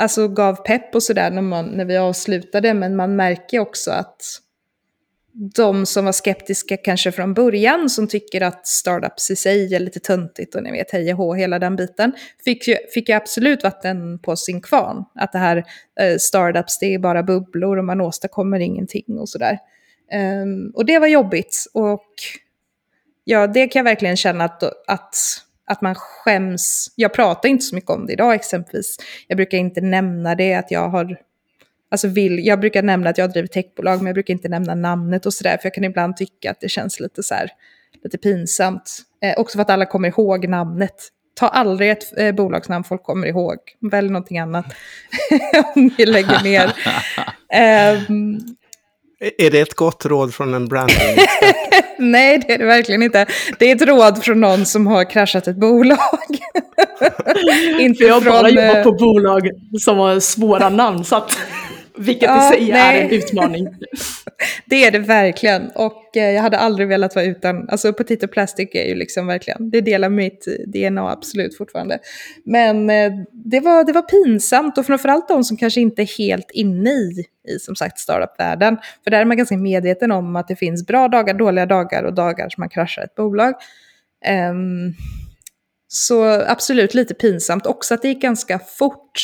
alltså 0.00 0.28
gav 0.28 0.54
pepp 0.54 0.94
och 0.94 1.02
sådär 1.02 1.30
när, 1.30 1.62
när 1.62 1.84
vi 1.84 1.96
avslutade, 1.96 2.74
men 2.74 2.96
man 2.96 3.16
märker 3.16 3.58
också 3.58 3.90
att 3.90 4.22
de 5.34 5.86
som 5.86 6.04
var 6.04 6.12
skeptiska 6.12 6.76
kanske 6.76 7.12
från 7.12 7.34
början, 7.34 7.90
som 7.90 8.08
tycker 8.08 8.40
att 8.40 8.66
startups 8.66 9.30
i 9.30 9.36
sig 9.36 9.74
är 9.74 9.80
lite 9.80 10.00
töntigt 10.00 10.54
och 10.54 10.62
ni 10.62 10.72
vet 10.72 10.90
hej 10.90 11.12
och 11.12 11.18
hå, 11.18 11.34
hela 11.34 11.58
den 11.58 11.76
biten, 11.76 12.12
fick 12.44 12.68
ju, 12.68 12.76
fick 12.94 13.08
ju 13.08 13.14
absolut 13.14 13.62
vatten 13.62 14.18
på 14.18 14.36
sin 14.36 14.60
kvarn. 14.60 15.04
Att 15.14 15.32
det 15.32 15.38
här 15.38 15.56
eh, 16.00 16.16
startups, 16.18 16.78
det 16.78 16.94
är 16.94 16.98
bara 16.98 17.22
bubblor 17.22 17.78
och 17.78 17.84
man 17.84 18.00
åstadkommer 18.00 18.60
ingenting 18.60 19.18
och 19.18 19.28
sådär. 19.28 19.58
Um, 20.42 20.72
och 20.74 20.86
det 20.86 20.98
var 20.98 21.06
jobbigt 21.06 21.66
och 21.74 22.12
ja, 23.24 23.46
det 23.46 23.66
kan 23.66 23.80
jag 23.80 23.84
verkligen 23.84 24.16
känna 24.16 24.44
att, 24.44 24.62
att, 24.86 25.16
att 25.66 25.80
man 25.80 25.94
skäms. 25.94 26.92
Jag 26.96 27.14
pratar 27.14 27.48
inte 27.48 27.64
så 27.64 27.74
mycket 27.74 27.90
om 27.90 28.06
det 28.06 28.12
idag 28.12 28.34
exempelvis. 28.34 28.96
Jag 29.28 29.36
brukar 29.36 29.58
inte 29.58 29.80
nämna 29.80 30.34
det, 30.34 30.54
att 30.54 30.70
jag 30.70 30.88
har 30.88 31.18
Alltså 31.92 32.08
vill, 32.08 32.46
jag 32.46 32.60
brukar 32.60 32.82
nämna 32.82 33.10
att 33.10 33.18
jag 33.18 33.32
driver 33.32 33.48
techbolag, 33.48 33.98
men 33.98 34.06
jag 34.06 34.14
brukar 34.14 34.34
inte 34.34 34.48
nämna 34.48 34.74
namnet 34.74 35.26
och 35.26 35.34
sådär, 35.34 35.56
för 35.56 35.66
jag 35.66 35.74
kan 35.74 35.84
ibland 35.84 36.16
tycka 36.16 36.50
att 36.50 36.60
det 36.60 36.68
känns 36.68 37.00
lite 37.00 37.22
så 37.22 37.34
här, 37.34 37.50
lite 38.04 38.18
pinsamt. 38.18 39.02
Eh, 39.24 39.40
också 39.40 39.58
för 39.58 39.62
att 39.62 39.70
alla 39.70 39.86
kommer 39.86 40.08
ihåg 40.08 40.48
namnet. 40.48 40.94
Ta 41.34 41.48
aldrig 41.48 41.90
ett 41.90 42.18
eh, 42.18 42.32
bolagsnamn 42.32 42.84
folk 42.84 43.02
kommer 43.02 43.26
ihåg. 43.26 43.56
Välj 43.90 44.08
någonting 44.08 44.38
annat 44.38 44.64
om 45.74 45.90
ni 45.98 46.06
lägger 46.06 46.42
ner. 46.42 46.64
um, 48.08 48.40
är 49.38 49.50
det 49.50 49.60
ett 49.60 49.74
gott 49.74 50.06
råd 50.06 50.34
från 50.34 50.54
en 50.54 50.68
branding 50.68 50.96
Nej, 51.98 52.38
det 52.38 52.52
är 52.52 52.58
det 52.58 52.64
verkligen 52.64 53.02
inte. 53.02 53.26
Det 53.58 53.70
är 53.70 53.76
ett 53.76 53.82
råd 53.82 54.24
från 54.24 54.40
någon 54.40 54.66
som 54.66 54.86
har 54.86 55.10
kraschat 55.10 55.48
ett 55.48 55.56
bolag. 55.56 55.98
inte 57.80 58.04
jag 58.04 58.14
har 58.14 58.20
bara 58.20 58.48
jobbat 58.48 58.76
eh, 58.76 58.82
på 58.82 58.92
bolag 58.92 59.50
som 59.80 59.98
har 59.98 60.20
svåra 60.20 60.68
namn, 60.68 61.04
så 61.04 61.16
att 61.16 61.38
vilket 61.96 62.28
ja, 62.28 62.54
i 62.54 62.56
sig 62.56 62.72
nej. 62.72 63.00
är 63.00 63.04
en 63.04 63.10
utmaning. 63.10 63.68
det 64.66 64.84
är 64.84 64.90
det 64.90 64.98
verkligen. 64.98 65.70
Och 65.74 66.16
eh, 66.16 66.30
jag 66.30 66.42
hade 66.42 66.58
aldrig 66.58 66.88
velat 66.88 67.14
vara 67.14 67.24
utan, 67.24 67.68
alltså 67.68 67.92
Potato 67.92 68.28
Plastic 68.28 68.68
är 68.72 68.84
ju 68.84 68.94
liksom 68.94 69.26
verkligen, 69.26 69.70
det 69.70 69.80
delar 69.80 70.08
mitt 70.08 70.46
DNA 70.66 71.10
absolut 71.10 71.56
fortfarande. 71.56 71.98
Men 72.44 72.90
eh, 72.90 73.12
det, 73.32 73.60
var, 73.60 73.84
det 73.84 73.92
var 73.92 74.02
pinsamt 74.02 74.78
och 74.78 74.86
framförallt 74.86 75.28
de 75.28 75.44
som 75.44 75.56
kanske 75.56 75.80
inte 75.80 76.02
är 76.02 76.18
helt 76.18 76.50
inne 76.50 76.90
i, 76.90 77.24
i 77.48 77.58
som 77.58 77.76
sagt 77.76 77.98
startup-världen. 77.98 78.76
För 79.04 79.10
där 79.10 79.20
är 79.20 79.24
man 79.24 79.36
ganska 79.36 79.56
medveten 79.56 80.12
om 80.12 80.36
att 80.36 80.48
det 80.48 80.56
finns 80.56 80.86
bra 80.86 81.08
dagar, 81.08 81.34
dåliga 81.34 81.66
dagar 81.66 82.02
och 82.02 82.14
dagar 82.14 82.48
som 82.48 82.60
man 82.60 82.68
kraschar 82.68 83.02
ett 83.02 83.14
bolag. 83.14 83.54
Um, 84.50 84.94
så 85.88 86.24
absolut 86.46 86.94
lite 86.94 87.14
pinsamt. 87.14 87.66
Också 87.66 87.94
att 87.94 88.02
det 88.02 88.08
gick 88.08 88.22
ganska 88.22 88.58
fort. 88.58 89.20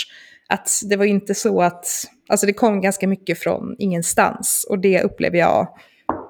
Att 0.49 0.71
det 0.91 0.97
var 0.97 1.05
inte 1.05 1.35
så 1.35 1.63
att 1.63 2.07
Alltså 2.29 2.47
det 2.47 2.53
kom 2.53 2.81
ganska 2.81 3.09
mycket 3.09 3.39
från 3.39 3.77
ingenstans 3.79 4.67
och 4.69 4.79
det 4.79 5.03
upplever 5.03 5.39
jag 5.39 5.69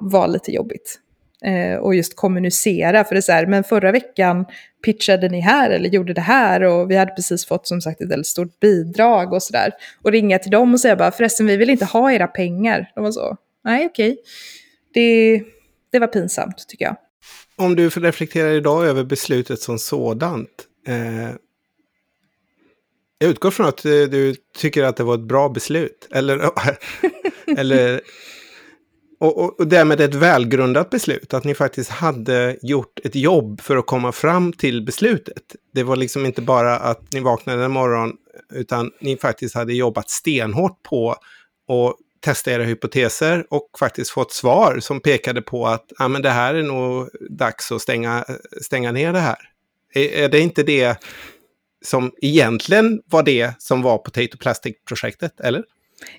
var 0.00 0.28
lite 0.28 0.52
jobbigt. 0.52 1.00
Eh, 1.44 1.78
och 1.78 1.94
just 1.94 2.16
kommunicera, 2.16 3.04
för 3.04 3.14
det 3.14 3.18
är 3.18 3.22
så 3.22 3.32
här, 3.32 3.46
men 3.46 3.64
förra 3.64 3.92
veckan 3.92 4.44
pitchade 4.84 5.28
ni 5.28 5.40
här 5.40 5.70
eller 5.70 5.88
gjorde 5.88 6.12
det 6.12 6.20
här 6.20 6.62
och 6.62 6.90
vi 6.90 6.96
hade 6.96 7.12
precis 7.12 7.46
fått 7.46 7.66
som 7.66 7.80
sagt 7.80 8.00
ett 8.00 8.10
väldigt 8.10 8.26
stort 8.26 8.60
bidrag 8.60 9.32
och 9.32 9.42
sådär. 9.42 9.72
Och 10.02 10.12
ringa 10.12 10.38
till 10.38 10.50
dem 10.50 10.72
och 10.72 10.80
säga 10.80 10.96
bara 10.96 11.10
förresten 11.10 11.46
vi 11.46 11.56
vill 11.56 11.70
inte 11.70 11.84
ha 11.84 12.12
era 12.12 12.26
pengar. 12.26 12.92
De 12.94 13.04
var 13.04 13.12
så, 13.12 13.36
nej 13.64 13.86
okej. 13.86 14.18
Det, 14.94 15.42
det 15.92 15.98
var 15.98 16.06
pinsamt 16.06 16.68
tycker 16.68 16.84
jag. 16.84 16.96
Om 17.56 17.76
du 17.76 17.88
reflekterar 17.88 18.50
idag 18.50 18.86
över 18.86 19.04
beslutet 19.04 19.60
som 19.60 19.78
sådant. 19.78 20.66
Eh, 20.86 21.34
jag 23.18 23.30
utgår 23.30 23.50
från 23.50 23.66
att 23.66 23.84
eh, 23.84 23.90
du 23.90 24.34
tycker 24.56 24.82
att 24.82 24.96
det 24.96 25.04
var 25.04 25.14
ett 25.14 25.20
bra 25.20 25.48
beslut. 25.48 26.08
Eller, 26.10 26.50
eller 27.58 28.00
och, 29.20 29.38
och, 29.38 29.60
och 29.60 29.66
därmed 29.66 30.00
ett 30.00 30.14
välgrundat 30.14 30.90
beslut. 30.90 31.34
Att 31.34 31.44
ni 31.44 31.54
faktiskt 31.54 31.90
hade 31.90 32.56
gjort 32.62 33.00
ett 33.04 33.14
jobb 33.14 33.60
för 33.60 33.76
att 33.76 33.86
komma 33.86 34.12
fram 34.12 34.52
till 34.52 34.82
beslutet. 34.82 35.42
Det 35.74 35.82
var 35.82 35.96
liksom 35.96 36.26
inte 36.26 36.42
bara 36.42 36.76
att 36.76 37.12
ni 37.12 37.20
vaknade 37.20 37.64
en 37.64 37.70
morgon, 37.70 38.12
utan 38.52 38.90
ni 39.00 39.16
faktiskt 39.16 39.54
hade 39.54 39.74
jobbat 39.74 40.10
stenhårt 40.10 40.82
på 40.82 41.10
att 41.10 41.94
testa 42.20 42.50
era 42.50 42.62
hypoteser 42.62 43.46
och 43.50 43.70
faktiskt 43.78 44.10
fått 44.10 44.32
svar 44.32 44.78
som 44.80 45.00
pekade 45.00 45.42
på 45.42 45.66
att 45.66 45.92
ah, 45.98 46.08
men 46.08 46.22
det 46.22 46.30
här 46.30 46.54
är 46.54 46.62
nog 46.62 47.08
dags 47.30 47.72
att 47.72 47.82
stänga, 47.82 48.24
stänga 48.62 48.92
ner 48.92 49.12
det 49.12 49.20
här. 49.20 49.38
Är, 49.94 50.08
är 50.08 50.28
det 50.28 50.40
inte 50.40 50.62
det 50.62 50.96
som 51.84 52.12
egentligen 52.22 53.00
var 53.06 53.22
det 53.22 53.54
som 53.58 53.82
var 53.82 53.98
Potato 53.98 54.38
Plastic-projektet, 54.38 55.40
eller? 55.40 55.64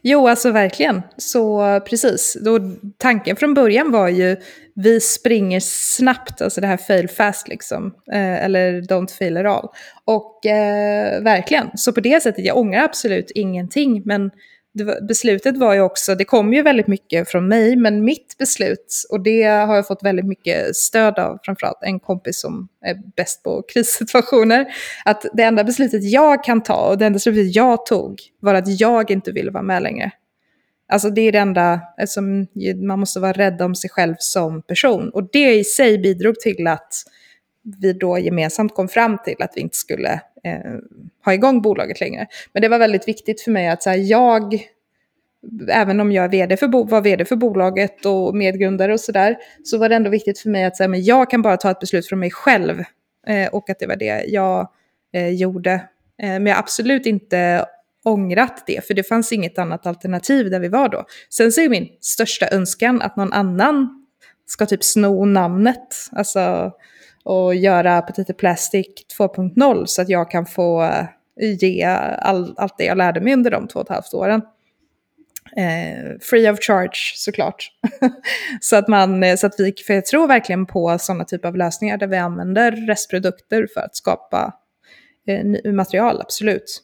Jo, 0.01 0.27
alltså 0.27 0.51
verkligen. 0.51 1.01
Så 1.17 1.61
precis. 1.89 2.37
Då, 2.41 2.59
tanken 2.97 3.35
från 3.35 3.53
början 3.53 3.91
var 3.91 4.07
ju 4.07 4.37
vi 4.75 4.99
springer 4.99 5.59
snabbt, 5.59 6.41
alltså 6.41 6.61
det 6.61 6.67
här 6.67 6.77
fail 6.77 7.07
fast 7.07 7.47
liksom. 7.47 7.93
Eh, 8.11 8.43
eller 8.43 8.81
don't 8.81 9.17
fail 9.17 9.37
at 9.37 9.45
all. 9.45 9.67
Och 10.05 10.45
eh, 10.45 11.21
verkligen, 11.23 11.69
så 11.75 11.93
på 11.93 11.99
det 11.99 12.23
sättet, 12.23 12.45
jag 12.45 12.57
ångrar 12.57 12.83
absolut 12.83 13.31
ingenting. 13.31 14.01
Men 14.05 14.31
var, 14.73 15.07
beslutet 15.07 15.57
var 15.57 15.73
ju 15.73 15.81
också, 15.81 16.15
det 16.15 16.25
kom 16.25 16.53
ju 16.53 16.61
väldigt 16.61 16.87
mycket 16.87 17.29
från 17.29 17.47
mig, 17.47 17.75
men 17.75 18.03
mitt 18.03 18.37
beslut, 18.37 19.05
och 19.09 19.23
det 19.23 19.43
har 19.43 19.75
jag 19.75 19.87
fått 19.87 20.03
väldigt 20.03 20.25
mycket 20.25 20.75
stöd 20.75 21.19
av, 21.19 21.37
framförallt 21.43 21.79
en 21.81 21.99
kompis 21.99 22.41
som 22.41 22.67
är 22.85 22.95
bäst 23.15 23.43
på 23.43 23.63
krissituationer, 23.73 24.65
att 25.05 25.25
det 25.33 25.43
enda 25.43 25.63
beslutet 25.63 26.03
jag 26.03 26.43
kan 26.43 26.63
ta 26.63 26.89
och 26.89 26.97
det 26.97 27.05
enda 27.05 27.15
beslutet 27.15 27.55
jag 27.55 27.85
tog 27.85 28.21
var 28.39 28.53
att 28.53 28.79
jag 28.79 29.11
inte 29.11 29.31
ville 29.31 29.51
vara 29.51 29.63
med 29.63 29.83
längre. 29.83 30.11
Alltså 30.91 31.09
det 31.09 31.21
är 31.21 31.31
det 31.31 31.37
enda, 31.37 31.81
eftersom 31.97 32.47
man 32.87 32.99
måste 32.99 33.19
vara 33.19 33.33
rädd 33.33 33.61
om 33.61 33.75
sig 33.75 33.89
själv 33.89 34.15
som 34.19 34.61
person. 34.61 35.09
Och 35.09 35.29
det 35.31 35.55
i 35.55 35.63
sig 35.63 35.97
bidrog 35.97 36.39
till 36.39 36.67
att 36.67 36.93
vi 37.81 37.93
då 37.93 38.19
gemensamt 38.19 38.75
kom 38.75 38.87
fram 38.87 39.17
till 39.25 39.35
att 39.39 39.51
vi 39.55 39.61
inte 39.61 39.77
skulle 39.77 40.21
eh, 40.43 40.73
ha 41.25 41.33
igång 41.33 41.61
bolaget 41.61 41.99
längre. 41.99 42.27
Men 42.53 42.61
det 42.61 42.67
var 42.67 42.79
väldigt 42.79 43.07
viktigt 43.07 43.41
för 43.41 43.51
mig 43.51 43.67
att 43.67 43.83
så 43.83 43.89
här, 43.89 43.97
jag, 43.97 44.67
även 45.71 45.99
om 45.99 46.11
jag 46.11 46.25
är 46.25 46.29
vd 46.29 46.57
för, 46.57 46.67
var 46.89 47.01
vd 47.01 47.25
för 47.25 47.35
bolaget 47.35 48.05
och 48.05 48.35
medgrundare 48.35 48.93
och 48.93 48.99
sådär, 48.99 49.37
så 49.63 49.77
var 49.77 49.89
det 49.89 49.95
ändå 49.95 50.09
viktigt 50.09 50.39
för 50.39 50.49
mig 50.49 50.65
att 50.65 50.77
säga, 50.77 50.87
men 50.87 51.03
jag 51.03 51.29
kan 51.29 51.41
bara 51.41 51.57
ta 51.57 51.71
ett 51.71 51.79
beslut 51.79 52.07
från 52.07 52.19
mig 52.19 52.31
själv. 52.31 52.83
Eh, 53.27 53.47
och 53.47 53.69
att 53.69 53.79
det 53.79 53.87
var 53.87 53.95
det 53.95 54.25
jag 54.27 54.69
eh, 55.13 55.29
gjorde. 55.29 55.71
Eh, 56.21 56.29
men 56.29 56.45
jag 56.45 56.53
har 56.53 56.59
absolut 56.59 57.05
inte 57.05 57.65
ångrat 58.03 58.63
det, 58.67 58.87
för 58.87 58.93
det 58.93 59.03
fanns 59.03 59.31
inget 59.31 59.59
annat 59.59 59.85
alternativ 59.85 60.49
där 60.49 60.59
vi 60.59 60.67
var 60.67 60.89
då. 60.89 61.05
Sen 61.29 61.51
så 61.51 61.61
är 61.61 61.69
min 61.69 61.87
största 62.01 62.47
önskan 62.51 63.01
att 63.01 63.15
någon 63.15 63.33
annan 63.33 64.05
ska 64.45 64.65
typ 64.65 64.83
sno 64.83 65.25
namnet. 65.25 66.09
Alltså 66.11 66.71
och 67.29 67.55
göra 67.55 68.01
Petite 68.01 68.33
Plastic 68.33 68.87
2.0 69.17 69.85
så 69.85 70.01
att 70.01 70.09
jag 70.09 70.31
kan 70.31 70.45
få 70.45 70.83
eh, 70.83 71.05
ge 71.59 71.83
all, 72.19 72.53
allt 72.57 72.77
det 72.77 72.83
jag 72.83 72.97
lärde 72.97 73.21
mig 73.21 73.33
under 73.33 73.51
de 73.51 73.67
två 73.67 73.79
och 73.79 73.85
ett 73.85 73.95
halvt 73.95 74.13
åren. 74.13 74.41
Eh, 75.57 76.19
free 76.21 76.51
of 76.51 76.59
charge 76.59 77.13
såklart. 77.15 77.71
så, 78.61 78.75
att 78.75 78.87
man, 78.87 79.23
eh, 79.23 79.35
så 79.35 79.47
att 79.47 79.55
vi, 79.57 79.73
för 79.87 79.93
jag 79.93 80.05
tror 80.05 80.27
verkligen 80.27 80.65
på 80.65 80.97
sådana 80.99 81.25
typer 81.25 81.47
av 81.47 81.57
lösningar 81.57 81.97
där 81.97 82.07
vi 82.07 82.17
använder 82.17 82.71
restprodukter 82.71 83.67
för 83.73 83.81
att 83.81 83.95
skapa 83.95 84.53
eh, 85.27 85.73
material, 85.73 86.21
absolut. 86.21 86.83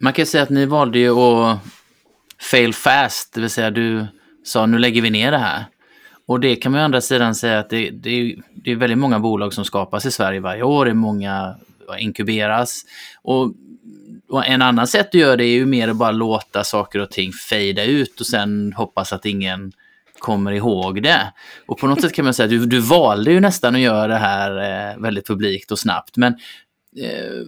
Man 0.00 0.12
kan 0.12 0.26
säga 0.26 0.42
att 0.42 0.50
ni 0.50 0.66
valde 0.66 0.98
ju 0.98 1.18
att 1.18 1.58
fail 2.50 2.74
fast, 2.74 3.34
det 3.34 3.40
vill 3.40 3.50
säga 3.50 3.70
du 3.70 4.06
sa 4.44 4.66
nu 4.66 4.78
lägger 4.78 5.02
vi 5.02 5.10
ner 5.10 5.30
det 5.30 5.38
här. 5.38 5.64
Och 6.28 6.40
det 6.40 6.56
kan 6.56 6.72
man 6.72 6.80
å 6.80 6.84
andra 6.84 7.00
sidan 7.00 7.34
säga 7.34 7.58
att 7.58 7.70
det, 7.70 7.90
det, 7.90 8.10
är, 8.10 8.36
det 8.54 8.70
är 8.70 8.76
väldigt 8.76 8.98
många 8.98 9.18
bolag 9.18 9.54
som 9.54 9.64
skapas 9.64 10.06
i 10.06 10.10
Sverige 10.10 10.40
varje 10.40 10.62
år. 10.62 10.84
Det 10.84 10.90
är 10.90 10.94
många 10.94 11.56
inkuberas. 11.98 12.82
Och, 13.22 13.52
och 14.28 14.46
en 14.46 14.62
annan 14.62 14.86
sätt 14.86 15.06
att 15.06 15.14
göra 15.14 15.36
det 15.36 15.44
är 15.44 15.54
ju 15.54 15.66
mer 15.66 15.88
att 15.88 15.96
bara 15.96 16.10
låta 16.10 16.64
saker 16.64 16.98
och 16.98 17.10
ting 17.10 17.32
fejda 17.32 17.84
ut 17.84 18.20
och 18.20 18.26
sen 18.26 18.72
hoppas 18.72 19.12
att 19.12 19.26
ingen 19.26 19.72
kommer 20.18 20.52
ihåg 20.52 21.02
det. 21.02 21.32
Och 21.66 21.78
på 21.78 21.86
något 21.86 22.00
sätt 22.00 22.12
kan 22.12 22.24
man 22.24 22.34
säga 22.34 22.44
att 22.44 22.50
du, 22.50 22.66
du 22.66 22.80
valde 22.80 23.32
ju 23.32 23.40
nästan 23.40 23.74
att 23.74 23.80
göra 23.80 24.06
det 24.06 24.16
här 24.16 24.90
eh, 24.90 24.98
väldigt 24.98 25.26
publikt 25.26 25.72
och 25.72 25.78
snabbt. 25.78 26.16
Men, 26.16 26.32
eh, 27.02 27.42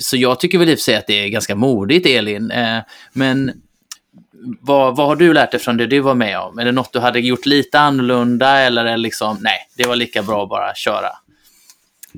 så 0.00 0.16
jag 0.16 0.40
tycker 0.40 0.58
väl 0.58 0.68
i 0.68 0.74
och 0.74 0.78
för 0.78 0.82
sig 0.82 0.96
att 0.96 1.06
det 1.06 1.24
är 1.24 1.28
ganska 1.28 1.54
modigt, 1.54 2.06
Elin. 2.06 2.50
Eh, 2.50 2.78
men 3.12 3.52
vad, 4.60 4.96
vad 4.96 5.06
har 5.06 5.16
du 5.16 5.32
lärt 5.32 5.50
dig 5.50 5.60
från 5.60 5.76
det 5.76 5.86
du 5.86 6.00
var 6.00 6.14
med 6.14 6.38
om? 6.38 6.58
Är 6.58 6.64
det 6.64 6.72
något 6.72 6.92
du 6.92 6.98
hade 6.98 7.20
gjort 7.20 7.46
lite 7.46 7.78
annorlunda 7.78 8.58
eller 8.58 8.84
är 8.84 8.90
det 8.90 8.96
liksom, 8.96 9.36
nej, 9.40 9.68
det 9.76 9.86
var 9.86 9.96
lika 9.96 10.22
bra 10.22 10.42
att 10.42 10.48
bara 10.48 10.74
köra? 10.74 11.08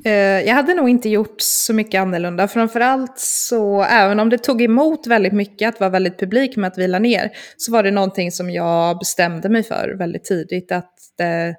Eh, 0.04 0.12
jag 0.46 0.54
hade 0.54 0.74
nog 0.74 0.88
inte 0.88 1.08
gjort 1.08 1.40
så 1.40 1.72
mycket 1.74 2.00
annorlunda. 2.00 2.48
Framförallt 2.48 3.18
så, 3.18 3.82
även 3.82 4.20
om 4.20 4.30
det 4.30 4.38
tog 4.38 4.62
emot 4.62 5.06
väldigt 5.06 5.32
mycket 5.32 5.68
att 5.68 5.80
vara 5.80 5.90
väldigt 5.90 6.20
publik 6.20 6.56
med 6.56 6.68
att 6.68 6.78
vila 6.78 6.98
ner, 6.98 7.30
så 7.56 7.72
var 7.72 7.82
det 7.82 7.90
någonting 7.90 8.32
som 8.32 8.50
jag 8.50 8.98
bestämde 8.98 9.48
mig 9.48 9.62
för 9.62 9.94
väldigt 9.98 10.24
tidigt. 10.24 10.72
Att 10.72 11.20
eh, 11.20 11.54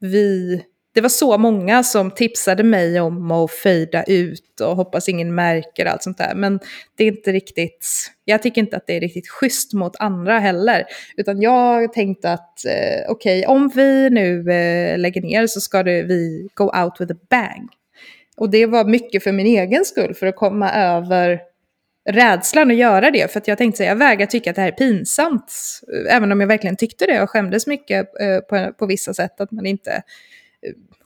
vi 0.00 0.62
det 0.94 1.00
var 1.00 1.08
så 1.08 1.38
många 1.38 1.82
som 1.82 2.10
tipsade 2.10 2.62
mig 2.62 3.00
om 3.00 3.30
att 3.30 3.50
fejda 3.50 4.04
ut 4.04 4.60
och 4.60 4.76
hoppas 4.76 5.08
ingen 5.08 5.34
märker 5.34 5.86
allt 5.86 6.02
sånt 6.02 6.18
där. 6.18 6.34
Men 6.34 6.60
det 6.96 7.04
är 7.04 7.08
inte 7.08 7.32
riktigt, 7.32 7.86
jag 8.24 8.42
tycker 8.42 8.60
inte 8.60 8.76
att 8.76 8.86
det 8.86 8.96
är 8.96 9.00
riktigt 9.00 9.28
schysst 9.28 9.72
mot 9.72 9.96
andra 9.98 10.38
heller. 10.38 10.84
Utan 11.16 11.40
jag 11.42 11.92
tänkte 11.92 12.32
att 12.32 12.64
eh, 12.64 13.10
okej, 13.10 13.38
okay, 13.38 13.56
om 13.56 13.70
vi 13.74 14.10
nu 14.10 14.52
eh, 14.52 14.98
lägger 14.98 15.22
ner 15.22 15.46
så 15.46 15.60
ska 15.60 15.82
det, 15.82 16.02
vi 16.02 16.48
go 16.54 16.64
out 16.64 17.00
with 17.00 17.12
a 17.12 17.16
bang. 17.30 17.68
Och 18.36 18.50
det 18.50 18.66
var 18.66 18.84
mycket 18.84 19.22
för 19.24 19.32
min 19.32 19.46
egen 19.46 19.84
skull, 19.84 20.14
för 20.14 20.26
att 20.26 20.36
komma 20.36 20.72
över 20.72 21.40
rädslan 22.10 22.70
att 22.70 22.76
göra 22.76 23.10
det. 23.10 23.32
För 23.32 23.40
att 23.40 23.48
jag 23.48 23.58
tänkte 23.58 23.76
säga, 23.76 23.90
jag 23.90 23.96
vägrar 23.96 24.26
tycka 24.26 24.50
att 24.50 24.56
det 24.56 24.62
här 24.62 24.68
är 24.68 24.72
pinsamt. 24.72 25.52
Även 26.10 26.32
om 26.32 26.40
jag 26.40 26.48
verkligen 26.48 26.76
tyckte 26.76 27.06
det 27.06 27.22
och 27.22 27.30
skämdes 27.30 27.66
mycket 27.66 28.20
eh, 28.20 28.38
på, 28.38 28.72
på 28.72 28.86
vissa 28.86 29.14
sätt. 29.14 29.40
Att 29.40 29.50
man 29.50 29.66
inte 29.66 30.02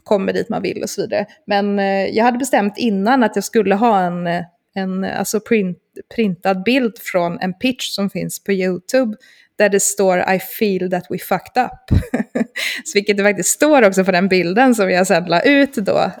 kommer 0.09 0.33
dit 0.33 0.49
man 0.49 0.61
vill 0.61 0.83
och 0.83 0.89
så 0.89 1.01
vidare. 1.01 1.25
Men 1.45 1.79
eh, 1.79 2.05
jag 2.05 2.23
hade 2.23 2.37
bestämt 2.37 2.77
innan 2.77 3.23
att 3.23 3.35
jag 3.35 3.43
skulle 3.43 3.75
ha 3.75 3.99
en, 3.99 4.27
eh, 4.27 4.43
en 4.75 5.03
alltså 5.03 5.39
print, 5.39 5.77
printad 6.15 6.63
bild 6.63 6.97
från 6.99 7.39
en 7.39 7.53
pitch 7.53 7.89
som 7.89 8.09
finns 8.09 8.43
på 8.43 8.51
YouTube 8.51 9.17
där 9.57 9.69
det 9.69 9.79
står 9.79 10.33
I 10.33 10.39
feel 10.39 10.91
that 10.91 11.05
we 11.09 11.17
fucked 11.17 11.63
up. 11.63 12.01
så 12.85 12.91
vilket 12.93 13.17
det 13.17 13.23
faktiskt 13.23 13.49
står 13.49 13.87
också 13.87 14.05
på 14.05 14.11
den 14.11 14.27
bilden 14.27 14.75
som 14.75 14.91
jag 14.91 15.07
sedan 15.07 15.25
la 15.25 15.41
ut 15.41 15.73
då. 15.75 16.11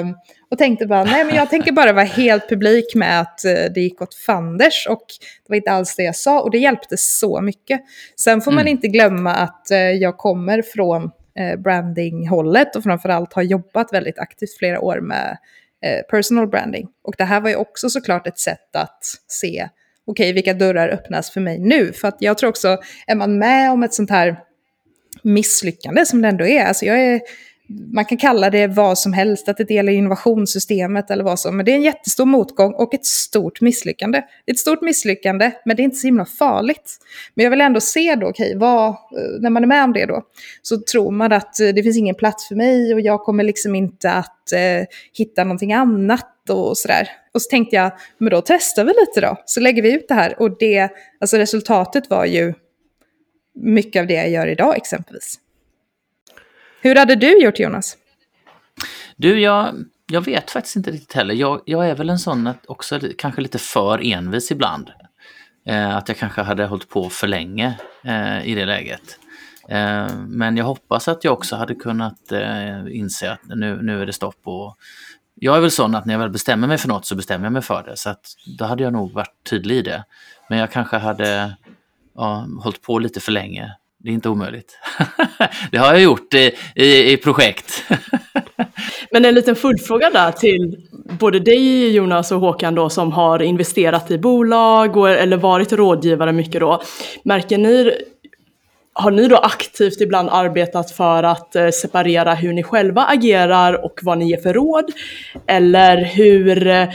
Um, 0.00 0.16
och 0.50 0.58
tänkte 0.58 0.86
bara, 0.86 1.04
nej 1.04 1.24
men 1.24 1.34
jag 1.34 1.50
tänker 1.50 1.72
bara 1.72 1.92
vara 1.92 2.04
helt 2.04 2.48
publik 2.48 2.94
med 2.94 3.20
att 3.20 3.40
det 3.74 3.80
gick 3.80 4.02
åt 4.02 4.14
fanders 4.14 4.86
och 4.90 5.04
det 5.46 5.48
var 5.48 5.56
inte 5.56 5.70
alls 5.70 5.96
det 5.96 6.02
jag 6.02 6.16
sa 6.16 6.40
och 6.40 6.50
det 6.50 6.58
hjälpte 6.58 6.96
så 6.96 7.40
mycket. 7.40 7.80
Sen 8.16 8.40
får 8.40 8.50
mm. 8.50 8.62
man 8.62 8.68
inte 8.68 8.88
glömma 8.88 9.34
att 9.34 9.66
jag 10.00 10.16
kommer 10.16 10.62
från 10.62 11.02
eh, 11.04 11.10
Eh, 11.34 11.56
brandinghållet 11.56 12.76
och 12.76 12.82
framförallt 12.82 13.32
har 13.32 13.42
jobbat 13.42 13.92
väldigt 13.92 14.18
aktivt 14.18 14.58
flera 14.58 14.80
år 14.80 15.00
med 15.00 15.38
eh, 15.84 16.02
personal 16.10 16.48
branding. 16.48 16.88
Och 17.02 17.14
det 17.18 17.24
här 17.24 17.40
var 17.40 17.50
ju 17.50 17.56
också 17.56 17.90
såklart 17.90 18.26
ett 18.26 18.38
sätt 18.38 18.76
att 18.76 19.04
se, 19.26 19.68
okej, 20.06 20.24
okay, 20.24 20.32
vilka 20.32 20.54
dörrar 20.54 20.88
öppnas 20.88 21.30
för 21.30 21.40
mig 21.40 21.58
nu? 21.58 21.92
För 21.92 22.08
att 22.08 22.16
jag 22.18 22.38
tror 22.38 22.50
också, 22.50 22.78
är 23.06 23.14
man 23.14 23.38
med 23.38 23.70
om 23.70 23.82
ett 23.82 23.94
sånt 23.94 24.10
här 24.10 24.40
misslyckande 25.22 26.06
som 26.06 26.22
det 26.22 26.28
ändå 26.28 26.46
är, 26.46 26.64
alltså 26.64 26.84
jag 26.84 27.00
är 27.00 27.20
man 27.68 28.04
kan 28.04 28.18
kalla 28.18 28.50
det 28.50 28.66
vad 28.66 28.98
som 28.98 29.12
helst, 29.12 29.48
att 29.48 29.56
det 29.56 29.64
delar 29.64 29.92
innovationssystemet 29.92 31.10
eller 31.10 31.24
vad 31.24 31.40
som, 31.40 31.56
men 31.56 31.66
det 31.66 31.72
är 31.72 31.76
en 31.76 31.82
jättestor 31.82 32.24
motgång 32.24 32.74
och 32.74 32.94
ett 32.94 33.06
stort 33.06 33.60
misslyckande. 33.60 34.22
Ett 34.46 34.58
stort 34.58 34.82
misslyckande, 34.82 35.50
men 35.64 35.76
det 35.76 35.82
är 35.82 35.84
inte 35.84 35.96
så 35.96 36.06
himla 36.06 36.24
farligt. 36.24 36.96
Men 37.34 37.44
jag 37.44 37.50
vill 37.50 37.60
ändå 37.60 37.80
se 37.80 38.14
då, 38.14 38.28
okej, 38.28 38.56
okay, 38.56 38.68
eh, 38.68 39.40
när 39.40 39.50
man 39.50 39.62
är 39.62 39.66
med 39.66 39.84
om 39.84 39.92
det 39.92 40.06
då, 40.06 40.22
så 40.62 40.80
tror 40.80 41.10
man 41.10 41.32
att 41.32 41.60
eh, 41.60 41.68
det 41.68 41.82
finns 41.82 41.96
ingen 41.96 42.14
plats 42.14 42.48
för 42.48 42.54
mig 42.54 42.94
och 42.94 43.00
jag 43.00 43.20
kommer 43.20 43.44
liksom 43.44 43.74
inte 43.74 44.10
att 44.10 44.52
eh, 44.52 44.86
hitta 45.12 45.44
någonting 45.44 45.72
annat 45.72 46.50
och 46.50 46.78
sådär. 46.78 47.08
Och 47.34 47.42
så 47.42 47.50
tänkte 47.50 47.76
jag, 47.76 47.92
men 48.18 48.30
då 48.30 48.42
testar 48.46 48.84
vi 48.84 48.92
lite 49.00 49.20
då, 49.20 49.42
så 49.46 49.60
lägger 49.60 49.82
vi 49.82 49.92
ut 49.92 50.08
det 50.08 50.14
här. 50.14 50.42
Och 50.42 50.58
det, 50.58 50.88
alltså 51.20 51.36
resultatet 51.36 52.10
var 52.10 52.24
ju 52.24 52.54
mycket 53.54 54.00
av 54.00 54.06
det 54.06 54.14
jag 54.14 54.30
gör 54.30 54.46
idag 54.46 54.76
exempelvis. 54.76 55.38
Hur 56.80 56.96
hade 56.96 57.14
du 57.14 57.42
gjort 57.42 57.58
Jonas? 57.58 57.96
Du, 59.16 59.40
jag, 59.40 59.74
jag 60.06 60.20
vet 60.20 60.50
faktiskt 60.50 60.76
inte 60.76 60.90
riktigt 60.90 61.12
heller. 61.12 61.34
Jag, 61.34 61.60
jag 61.64 61.88
är 61.88 61.94
väl 61.94 62.10
en 62.10 62.18
sån 62.18 62.46
att 62.46 62.66
också 62.66 63.00
kanske 63.18 63.40
lite 63.40 63.58
för 63.58 64.06
envis 64.12 64.50
ibland. 64.50 64.90
Eh, 65.66 65.96
att 65.96 66.08
jag 66.08 66.18
kanske 66.18 66.42
hade 66.42 66.66
hållit 66.66 66.88
på 66.88 67.10
för 67.10 67.26
länge 67.26 67.78
eh, 68.04 68.48
i 68.48 68.54
det 68.54 68.64
läget. 68.64 69.18
Eh, 69.68 70.08
men 70.28 70.56
jag 70.56 70.64
hoppas 70.64 71.08
att 71.08 71.24
jag 71.24 71.32
också 71.32 71.56
hade 71.56 71.74
kunnat 71.74 72.32
eh, 72.32 72.96
inse 72.96 73.32
att 73.32 73.40
nu, 73.44 73.82
nu 73.82 74.02
är 74.02 74.06
det 74.06 74.12
stopp. 74.12 74.40
Och 74.44 74.76
jag 75.34 75.56
är 75.56 75.60
väl 75.60 75.70
sån 75.70 75.94
att 75.94 76.04
när 76.04 76.14
jag 76.14 76.18
väl 76.18 76.30
bestämmer 76.30 76.68
mig 76.68 76.78
för 76.78 76.88
något 76.88 77.06
så 77.06 77.14
bestämmer 77.14 77.46
jag 77.46 77.52
mig 77.52 77.62
för 77.62 77.82
det. 77.82 77.96
Så 77.96 78.10
att 78.10 78.26
då 78.58 78.64
hade 78.64 78.82
jag 78.82 78.92
nog 78.92 79.12
varit 79.12 79.34
tydlig 79.50 79.76
i 79.76 79.82
det. 79.82 80.04
Men 80.48 80.58
jag 80.58 80.72
kanske 80.72 80.96
hade 80.96 81.56
ja, 82.14 82.46
hållit 82.62 82.82
på 82.82 82.98
lite 82.98 83.20
för 83.20 83.32
länge. 83.32 83.76
Det 84.08 84.12
är 84.12 84.14
inte 84.14 84.28
omöjligt. 84.28 84.78
det 85.70 85.78
har 85.78 85.86
jag 85.86 86.02
gjort 86.02 86.34
i, 86.34 86.50
i, 86.74 87.12
i 87.12 87.16
projekt. 87.16 87.84
Men 89.10 89.24
en 89.24 89.34
liten 89.34 89.56
följdfråga 89.56 90.10
där 90.10 90.32
till 90.32 90.76
både 91.18 91.40
dig 91.40 91.90
Jonas 91.90 92.32
och 92.32 92.40
Håkan 92.40 92.74
då 92.74 92.90
som 92.90 93.12
har 93.12 93.42
investerat 93.42 94.10
i 94.10 94.18
bolag 94.18 94.96
och, 94.96 95.10
eller 95.10 95.36
varit 95.36 95.72
rådgivare 95.72 96.32
mycket 96.32 96.60
då. 96.60 96.82
Märker 97.22 97.58
ni 97.58 97.92
har 99.00 99.10
ni 99.10 99.28
då 99.28 99.36
aktivt 99.36 100.00
ibland 100.00 100.28
arbetat 100.32 100.90
för 100.90 101.22
att 101.22 101.56
eh, 101.56 101.68
separera 101.68 102.34
hur 102.34 102.52
ni 102.52 102.62
själva 102.62 103.04
agerar 103.04 103.84
och 103.84 104.00
vad 104.02 104.18
ni 104.18 104.30
ger 104.30 104.36
för 104.36 104.52
råd? 104.52 104.84
Eller 105.46 106.04
hur, 106.04 106.66
eh, 106.66 106.88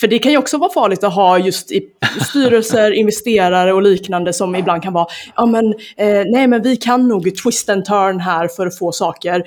för 0.00 0.06
det 0.06 0.18
kan 0.18 0.32
ju 0.32 0.38
också 0.38 0.58
vara 0.58 0.72
farligt 0.72 1.04
att 1.04 1.14
ha 1.14 1.38
just 1.38 1.72
i 1.72 1.82
styrelser, 2.30 2.90
investerare 3.00 3.72
och 3.72 3.82
liknande 3.82 4.32
som 4.32 4.56
ibland 4.56 4.82
kan 4.82 4.92
vara, 4.92 5.06
ja 5.36 5.46
men 5.46 5.66
eh, 5.96 6.24
nej 6.26 6.46
men 6.46 6.62
vi 6.62 6.76
kan 6.76 7.08
nog 7.08 7.36
twist 7.42 7.68
and 7.68 7.84
turn 7.84 8.20
här 8.20 8.48
för 8.48 8.66
att 8.66 8.78
få 8.78 8.92
saker 8.92 9.42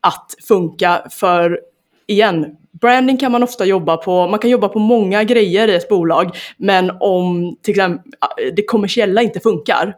att 0.00 0.34
funka 0.48 1.02
för 1.10 1.60
igen, 2.06 2.46
branding 2.80 3.16
kan 3.16 3.32
man 3.32 3.42
ofta 3.42 3.64
jobba 3.64 3.96
på, 3.96 4.28
man 4.28 4.38
kan 4.38 4.50
jobba 4.50 4.68
på 4.68 4.78
många 4.78 5.24
grejer 5.24 5.68
i 5.68 5.74
ett 5.74 5.88
bolag, 5.88 6.36
men 6.56 6.90
om 7.00 7.56
till 7.62 7.72
exempel 7.72 8.12
eh, 8.46 8.54
det 8.56 8.62
kommersiella 8.62 9.22
inte 9.22 9.40
funkar, 9.40 9.94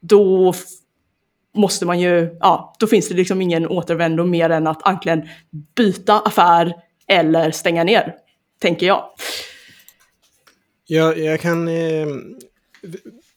då 0.00 0.52
måste 1.58 1.86
man 1.86 2.00
ju, 2.00 2.36
ja, 2.40 2.74
då 2.78 2.86
finns 2.86 3.08
det 3.08 3.14
liksom 3.14 3.42
ingen 3.42 3.66
återvändo 3.66 4.24
mer 4.24 4.50
än 4.50 4.66
att 4.66 4.82
antingen 4.82 5.28
byta 5.76 6.20
affär 6.20 6.74
eller 7.08 7.50
stänga 7.50 7.84
ner, 7.84 8.14
tänker 8.60 8.86
jag. 8.86 9.04
Ja, 10.86 11.14
jag 11.14 11.40
kan... 11.40 11.68
Eh, 11.68 12.06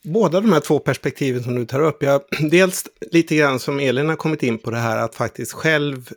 båda 0.03 0.41
de 0.41 0.53
här 0.53 0.59
två 0.59 0.79
perspektiven 0.79 1.43
som 1.43 1.55
du 1.55 1.65
tar 1.65 1.81
upp. 1.81 2.03
Jag, 2.03 2.21
dels 2.51 2.85
lite 3.11 3.35
grann 3.35 3.59
som 3.59 3.79
Elin 3.79 4.09
har 4.09 4.15
kommit 4.15 4.43
in 4.43 4.57
på 4.57 4.71
det 4.71 4.77
här 4.77 4.97
att 4.97 5.15
faktiskt 5.15 5.53
själv 5.53 6.09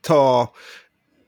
ta 0.00 0.52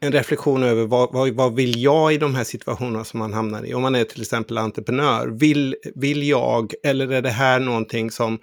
en 0.00 0.12
reflektion 0.12 0.62
över 0.62 0.86
vad, 0.86 1.12
vad, 1.12 1.30
vad, 1.30 1.55
vill 1.55 1.82
jag 1.82 2.14
i 2.14 2.18
de 2.18 2.34
här 2.34 2.44
situationerna 2.44 3.05
som 3.05 3.18
man 3.18 3.32
hamnar 3.32 3.64
i. 3.64 3.74
Om 3.74 3.82
man 3.82 3.94
är 3.94 4.05
till 4.05 4.22
exempel 4.22 4.59
entreprenör. 4.59 5.26
Vill, 5.26 5.76
vill 5.94 6.28
jag 6.28 6.72
eller 6.82 7.12
är 7.12 7.22
det 7.22 7.30
här 7.30 7.61
någonting 7.61 8.11
som 8.11 8.38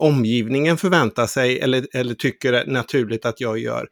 omgivningen 0.00 0.76
förväntar 0.76 1.26
sig 1.26 1.60
eller, 1.60 1.86
eller 1.92 2.14
tycker 2.14 2.52
är 2.52 2.66
naturligt 2.66 3.26
att 3.26 3.40
jag 3.40 3.58
gör. 3.58 3.88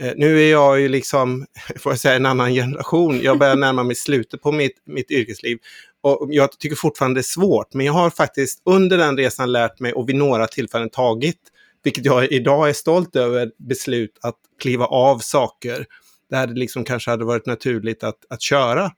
Eh, 0.00 0.12
nu 0.16 0.42
är 0.42 0.50
jag 0.50 0.80
ju 0.80 0.88
liksom, 0.88 1.46
får 1.78 1.92
jag 1.92 1.98
säga, 1.98 2.14
en 2.14 2.26
annan 2.26 2.52
generation. 2.54 3.20
Jag 3.22 3.38
börjar 3.38 3.56
närma 3.56 3.82
mig 3.82 3.96
slutet 3.96 4.42
på 4.42 4.52
mitt, 4.52 4.82
mitt 4.86 5.10
yrkesliv. 5.10 5.58
Och 6.02 6.28
jag 6.30 6.58
tycker 6.58 6.76
fortfarande 6.76 7.18
det 7.18 7.20
är 7.20 7.22
svårt, 7.22 7.74
men 7.74 7.86
jag 7.86 7.92
har 7.92 8.10
faktiskt 8.10 8.62
under 8.64 8.98
den 8.98 9.16
resan 9.16 9.52
lärt 9.52 9.80
mig 9.80 9.92
och 9.92 10.08
vid 10.08 10.16
några 10.16 10.46
tillfällen 10.46 10.90
tagit, 10.90 11.40
vilket 11.84 12.04
jag 12.04 12.32
idag 12.32 12.68
är 12.68 12.72
stolt 12.72 13.16
över, 13.16 13.50
beslut 13.58 14.18
att 14.22 14.36
kliva 14.60 14.86
av 14.86 15.18
saker 15.18 15.86
där 16.30 16.46
det 16.46 16.54
liksom 16.54 16.84
kanske 16.84 17.10
hade 17.10 17.24
varit 17.24 17.46
naturligt 17.46 18.04
att, 18.04 18.18
att 18.30 18.42
köra. 18.42 18.90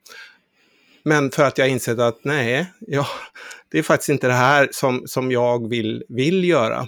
Men 1.03 1.31
för 1.31 1.43
att 1.43 1.57
jag 1.57 1.69
insett 1.69 1.99
att 1.99 2.19
nej, 2.23 2.73
ja, 2.79 3.07
det 3.71 3.79
är 3.79 3.83
faktiskt 3.83 4.09
inte 4.09 4.27
det 4.27 4.33
här 4.33 4.69
som, 4.71 5.03
som 5.05 5.31
jag 5.31 5.69
vill, 5.69 6.03
vill 6.09 6.43
göra. 6.43 6.87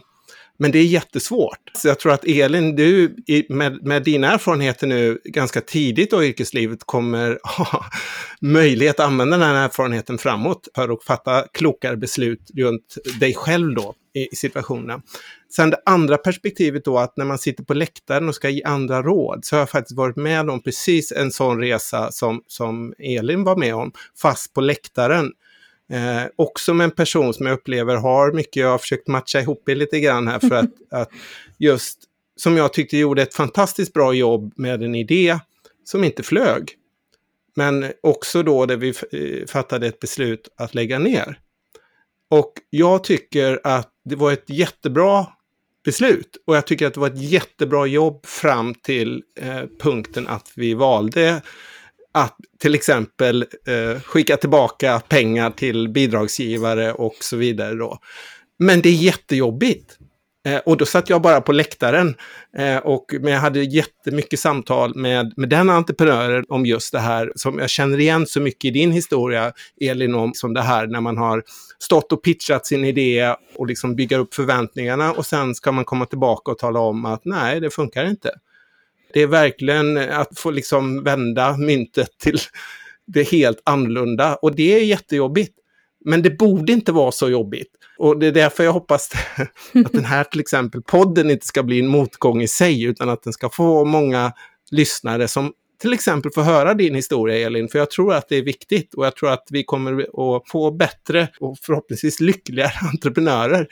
Men 0.62 0.72
det 0.72 0.80
är 0.80 0.86
jättesvårt. 0.86 1.72
Så 1.74 1.88
jag 1.88 2.00
tror 2.00 2.12
att 2.12 2.26
Elin, 2.26 2.76
du 2.76 3.16
med, 3.50 3.86
med 3.86 4.04
dina 4.04 4.34
erfarenheter 4.34 4.88
nu 4.88 5.20
ganska 5.24 5.62
tidigt 5.62 6.14
i 6.14 6.16
yrkeslivet 6.16 6.80
kommer 6.86 7.40
ha 7.58 7.86
möjlighet 8.42 9.00
att 9.00 9.06
använda 9.06 9.38
den 9.38 9.48
här 9.48 9.66
erfarenheten 9.66 10.18
framåt 10.18 10.68
för 10.76 10.94
att 10.94 11.04
fatta 11.04 11.46
klokare 11.54 11.98
beslut 11.98 12.52
runt 12.58 12.98
dig 13.20 13.34
själv 13.34 13.76
då 13.76 13.96
i 14.14 14.36
situationen. 14.36 15.02
Sen 15.56 15.70
det 15.70 15.82
andra 15.86 16.18
perspektivet 16.18 16.86
då 16.86 16.98
att 16.98 17.18
när 17.18 17.26
man 17.26 17.38
sitter 17.38 17.64
på 17.64 17.74
läktaren 17.74 18.30
och 18.30 18.36
ska 18.36 18.50
ge 18.50 18.64
andra 18.64 19.02
råd 19.02 19.46
så 19.46 19.56
har 19.56 19.60
jag 19.62 19.70
faktiskt 19.70 19.98
varit 19.98 20.16
med 20.16 20.50
om 20.50 20.64
precis 20.64 21.12
en 21.12 21.32
sån 21.32 21.60
resa 21.60 22.12
som, 22.12 22.44
som 22.48 22.94
Elin 23.00 23.44
var 23.44 23.56
med 23.56 23.76
om, 23.76 23.92
fast 24.22 24.54
på 24.54 24.62
läktaren. 24.62 25.32
Eh, 25.92 26.24
också 26.36 26.74
med 26.74 26.84
en 26.86 26.92
person 26.92 27.34
som 27.34 27.46
jag 27.46 27.54
upplever 27.54 27.96
har 27.96 28.32
mycket, 28.32 28.56
jag 28.56 28.70
har 28.70 28.78
försökt 28.78 29.08
matcha 29.08 29.40
ihop 29.40 29.64
det 29.66 29.76
lite 29.76 30.00
grann 30.00 30.28
här 30.28 30.40
för 30.40 30.56
att, 30.56 30.70
att 30.92 31.10
just 31.58 32.00
som 32.36 32.58
jag 32.58 32.74
tyckte 32.74 32.98
gjorde 32.98 33.22
ett 33.22 33.34
fantastiskt 33.34 33.94
bra 33.94 34.14
jobb 34.14 34.54
med 34.56 34.84
en 34.84 34.96
idé 34.96 35.40
som 35.84 36.04
inte 36.04 36.24
flög. 36.24 36.70
Men 37.56 37.92
också 38.04 38.44
då 38.44 38.66
där 38.66 38.78
vi 38.78 38.90
eh, 38.90 39.48
fattade 39.48 39.88
ett 39.88 40.00
beslut 40.00 40.48
att 40.58 40.76
lägga 40.76 41.00
ner. 41.00 41.40
Och 42.30 42.54
jag 42.70 43.04
tycker 43.04 43.60
att 43.64 43.90
det 44.06 44.16
var 44.16 44.32
ett 44.32 44.50
jättebra 44.50 45.28
beslut. 45.86 46.38
Och 46.46 46.56
jag 46.56 46.68
tycker 46.68 46.88
att 46.88 46.94
det 46.94 47.00
var 47.00 47.08
ett 47.08 47.22
jättebra 47.22 47.86
jobb 47.86 48.26
fram 48.26 48.76
till 48.76 49.24
eh, 49.40 49.64
punkten 49.80 50.28
att 50.28 50.52
vi 50.56 50.74
valde 50.74 51.42
att 52.12 52.38
till 52.60 52.76
exempel 52.76 53.46
eh, 53.68 54.02
skicka 54.02 54.38
tillbaka 54.38 55.00
pengar 55.00 55.52
till 55.52 55.90
bidragsgivare 55.90 56.94
och 56.94 57.16
så 57.20 57.38
vidare. 57.38 57.76
Då. 57.76 58.00
Men 58.60 58.82
det 58.82 58.90
är 58.90 58.94
jättejobbigt. 58.94 59.98
Eh, 60.46 60.58
och 60.58 60.78
då 60.78 60.86
satt 60.86 61.10
jag 61.10 61.22
bara 61.22 61.42
på 61.42 61.52
läktaren. 61.52 62.16
Eh, 62.58 62.78
och, 62.78 63.06
men 63.22 63.34
jag 63.34 63.40
hade 63.40 63.64
jättemycket 63.64 64.40
samtal 64.40 64.96
med, 64.96 65.34
med 65.38 65.50
den 65.50 65.70
entreprenören 65.70 66.46
om 66.50 66.66
just 66.66 66.92
det 66.92 67.00
här 67.00 67.32
som 67.36 67.60
jag 67.60 67.70
känner 67.70 68.00
igen 68.00 68.28
så 68.28 68.42
mycket 68.42 68.66
i 68.66 68.72
din 68.72 68.92
historia, 68.92 69.52
Elin, 69.82 70.16
om 70.16 70.34
som 70.34 70.54
det 70.54 70.62
här 70.62 70.88
när 70.88 71.02
man 71.02 71.18
har 71.18 71.44
stått 71.80 72.12
och 72.12 72.24
pitchat 72.24 72.66
sin 72.66 72.86
idé 72.86 73.36
och 73.56 73.68
liksom 73.68 73.96
bygger 73.96 74.20
upp 74.20 74.34
förväntningarna 74.34 75.12
och 75.12 75.26
sen 75.26 75.56
ska 75.56 75.72
man 75.72 75.86
komma 75.86 76.06
tillbaka 76.06 76.52
och 76.52 76.58
tala 76.58 76.80
om 76.80 77.06
att 77.06 77.22
nej, 77.26 77.60
det 77.60 77.70
funkar 77.70 78.06
inte. 78.06 78.30
Det 79.14 79.22
är 79.22 79.28
verkligen 79.28 79.98
att 79.98 80.40
få 80.40 80.52
liksom 80.52 81.04
vända 81.04 81.58
myntet 81.58 82.18
till 82.18 82.38
det 83.08 83.24
helt 83.24 83.62
annorlunda 83.66 84.36
och 84.36 84.56
det 84.56 84.74
är 84.74 84.84
jättejobbigt. 84.84 85.58
Men 86.06 86.22
det 86.22 86.30
borde 86.30 86.74
inte 86.74 86.92
vara 86.92 87.12
så 87.12 87.30
jobbigt. 87.30 87.68
Och 87.98 88.20
det 88.20 88.28
är 88.28 88.32
därför 88.32 88.64
jag 88.64 88.74
hoppas 88.74 89.12
att 89.86 89.92
den 89.92 90.06
här 90.06 90.24
till 90.24 90.40
exempel 90.40 90.82
podden 90.82 91.32
inte 91.32 91.46
ska 91.46 91.64
bli 91.64 91.80
en 91.80 91.88
motgång 91.88 92.42
i 92.42 92.48
sig, 92.48 92.84
utan 92.84 93.10
att 93.10 93.24
den 93.24 93.34
ska 93.34 93.50
få 93.50 93.86
många 93.86 94.34
lyssnare 94.72 95.28
som 95.28 95.54
till 95.82 95.94
exempel 95.94 96.32
får 96.32 96.42
höra 96.42 96.74
din 96.74 96.96
historia 96.96 97.48
Elin, 97.48 97.70
för 97.70 97.80
jag 97.80 97.92
tror 97.92 98.14
att 98.14 98.30
det 98.30 98.36
är 98.36 98.42
viktigt 98.42 98.94
och 98.94 99.06
jag 99.06 99.16
tror 99.16 99.30
att 99.30 99.48
vi 99.52 99.64
kommer 99.64 100.02
att 100.02 100.50
få 100.50 100.72
bättre 100.72 101.28
och 101.40 101.58
förhoppningsvis 101.62 102.20
lyckligare 102.20 102.72
entreprenörer 102.92 103.68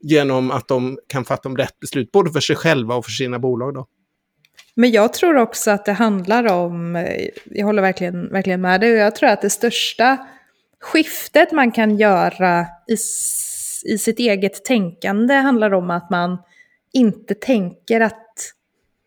genom 0.00 0.50
att 0.50 0.68
de 0.68 0.98
kan 1.08 1.24
fatta 1.24 1.48
de 1.48 1.56
rätt 1.56 1.80
beslut, 1.80 2.12
både 2.12 2.30
för 2.32 2.40
sig 2.40 2.56
själva 2.56 2.94
och 2.94 3.04
för 3.04 3.12
sina 3.12 3.38
bolag. 3.38 3.74
Då. 3.74 3.86
Men 4.74 4.90
jag 4.90 5.12
tror 5.12 5.36
också 5.36 5.70
att 5.70 5.84
det 5.84 5.92
handlar 5.92 6.52
om, 6.52 6.96
eh, 6.96 7.28
jag 7.44 7.66
håller 7.66 7.82
verkligen, 7.82 8.28
verkligen 8.32 8.60
med 8.60 8.80
dig, 8.80 8.92
och 8.92 8.98
jag 8.98 9.16
tror 9.16 9.28
att 9.28 9.42
det 9.42 9.50
största 9.50 10.26
skiftet 10.80 11.52
man 11.52 11.72
kan 11.72 11.96
göra 11.96 12.66
i, 12.88 12.96
i 13.92 13.98
sitt 13.98 14.18
eget 14.18 14.64
tänkande 14.64 15.34
handlar 15.34 15.74
om 15.74 15.90
att 15.90 16.10
man 16.10 16.38
inte 16.92 17.34
tänker 17.34 18.00
att 18.00 18.52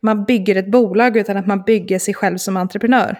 man 0.02 0.24
bygger 0.24 0.56
ett 0.56 0.70
bolag 0.70 1.16
utan 1.16 1.36
att 1.36 1.46
man 1.46 1.62
bygger 1.62 1.98
sig 1.98 2.14
själv 2.14 2.36
som 2.36 2.56
entreprenör. 2.56 3.18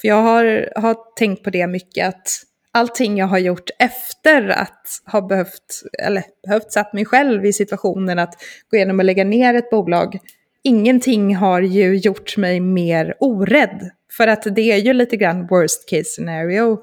För 0.00 0.08
jag 0.08 0.22
har, 0.22 0.72
har 0.76 0.96
tänkt 1.16 1.44
på 1.44 1.50
det 1.50 1.66
mycket 1.66 2.08
att 2.08 2.28
allting 2.72 3.18
jag 3.18 3.26
har 3.26 3.38
gjort 3.38 3.70
efter 3.78 4.48
att 4.48 4.86
ha 5.12 5.20
behövt, 5.20 5.82
eller 6.02 6.24
behövt 6.46 6.72
satt 6.72 6.92
mig 6.92 7.04
själv 7.04 7.46
i 7.46 7.52
situationen 7.52 8.18
att 8.18 8.34
gå 8.70 8.76
igenom 8.76 8.98
och 8.98 9.04
lägga 9.04 9.24
ner 9.24 9.54
ett 9.54 9.70
bolag, 9.70 10.18
ingenting 10.64 11.36
har 11.36 11.60
ju 11.60 11.96
gjort 11.96 12.36
mig 12.36 12.60
mer 12.60 13.14
orädd. 13.20 13.90
För 14.16 14.26
att 14.26 14.42
det 14.54 14.72
är 14.72 14.76
ju 14.76 14.92
lite 14.92 15.16
grann 15.16 15.46
worst 15.46 15.88
case 15.88 16.04
scenario 16.04 16.72
eh, 16.72 16.78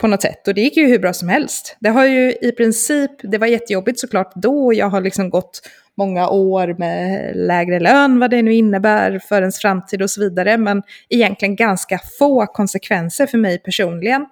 på 0.00 0.06
något 0.06 0.22
sätt. 0.22 0.48
Och 0.48 0.54
det 0.54 0.60
gick 0.60 0.76
ju 0.76 0.86
hur 0.86 0.98
bra 0.98 1.12
som 1.12 1.28
helst. 1.28 1.76
Det 1.80 1.88
har 1.88 2.06
ju 2.06 2.32
i 2.32 2.52
princip, 2.52 3.10
det 3.22 3.38
var 3.38 3.46
jättejobbigt 3.46 4.00
såklart 4.00 4.32
då, 4.34 4.72
jag 4.74 4.88
har 4.88 5.00
liksom 5.00 5.30
gått 5.30 5.60
många 5.96 6.28
år 6.28 6.74
med 6.78 7.32
lägre 7.36 7.80
lön, 7.80 8.18
vad 8.18 8.30
det 8.30 8.42
nu 8.42 8.54
innebär 8.54 9.18
för 9.18 9.40
ens 9.40 9.58
framtid 9.58 10.02
och 10.02 10.10
så 10.10 10.20
vidare, 10.20 10.58
men 10.58 10.82
egentligen 11.08 11.56
ganska 11.56 12.00
få 12.18 12.46
konsekvenser 12.46 13.26
för 13.26 13.38
mig 13.38 13.58
personligen. 13.58 14.26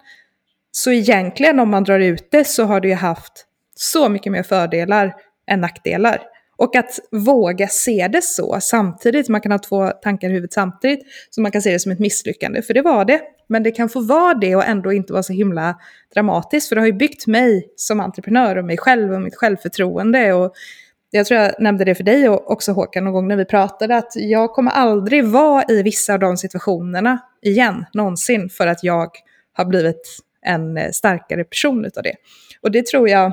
Så 0.70 0.92
egentligen 0.92 1.58
om 1.58 1.70
man 1.70 1.84
drar 1.84 2.00
ut 2.00 2.28
det 2.30 2.44
så 2.44 2.64
har 2.64 2.80
det 2.80 2.88
ju 2.88 2.94
haft 2.94 3.46
så 3.76 4.08
mycket 4.08 4.32
mer 4.32 4.42
fördelar 4.42 5.14
än 5.46 5.60
nackdelar. 5.60 6.31
Och 6.62 6.76
att 6.76 6.98
våga 7.10 7.68
se 7.68 8.08
det 8.12 8.24
så 8.24 8.58
samtidigt, 8.60 9.28
man 9.28 9.40
kan 9.40 9.52
ha 9.52 9.58
två 9.58 9.88
tankar 9.88 10.28
i 10.28 10.32
huvudet 10.32 10.52
samtidigt, 10.52 11.00
så 11.30 11.40
man 11.40 11.52
kan 11.52 11.62
se 11.62 11.72
det 11.72 11.78
som 11.78 11.92
ett 11.92 11.98
misslyckande, 11.98 12.62
för 12.62 12.74
det 12.74 12.82
var 12.82 13.04
det. 13.04 13.20
Men 13.48 13.62
det 13.62 13.70
kan 13.70 13.88
få 13.88 14.00
vara 14.00 14.34
det 14.34 14.56
och 14.56 14.64
ändå 14.64 14.92
inte 14.92 15.12
vara 15.12 15.22
så 15.22 15.32
himla 15.32 15.78
dramatiskt, 16.14 16.68
för 16.68 16.76
det 16.76 16.80
har 16.82 16.86
ju 16.86 16.92
byggt 16.92 17.26
mig 17.26 17.72
som 17.76 18.00
entreprenör 18.00 18.56
och 18.56 18.64
mig 18.64 18.78
själv 18.78 19.12
och 19.12 19.20
mitt 19.20 19.36
självförtroende 19.36 20.32
och 20.32 20.52
jag 21.10 21.26
tror 21.26 21.40
jag 21.40 21.52
nämnde 21.58 21.84
det 21.84 21.94
för 21.94 22.04
dig 22.04 22.28
också 22.28 22.72
Håkan 22.72 23.04
någon 23.04 23.12
gång 23.12 23.28
när 23.28 23.36
vi 23.36 23.44
pratade, 23.44 23.96
att 23.96 24.12
jag 24.14 24.52
kommer 24.52 24.70
aldrig 24.70 25.24
vara 25.24 25.64
i 25.68 25.82
vissa 25.82 26.14
av 26.14 26.18
de 26.18 26.36
situationerna 26.36 27.18
igen, 27.42 27.84
någonsin, 27.92 28.48
för 28.48 28.66
att 28.66 28.84
jag 28.84 29.10
har 29.52 29.64
blivit 29.64 30.18
en 30.46 30.76
eh, 30.76 30.90
starkare 30.90 31.44
person 31.44 31.84
utav 31.84 32.02
det. 32.02 32.14
Och 32.60 32.70
det 32.70 32.86
tror 32.86 33.08
jag, 33.08 33.32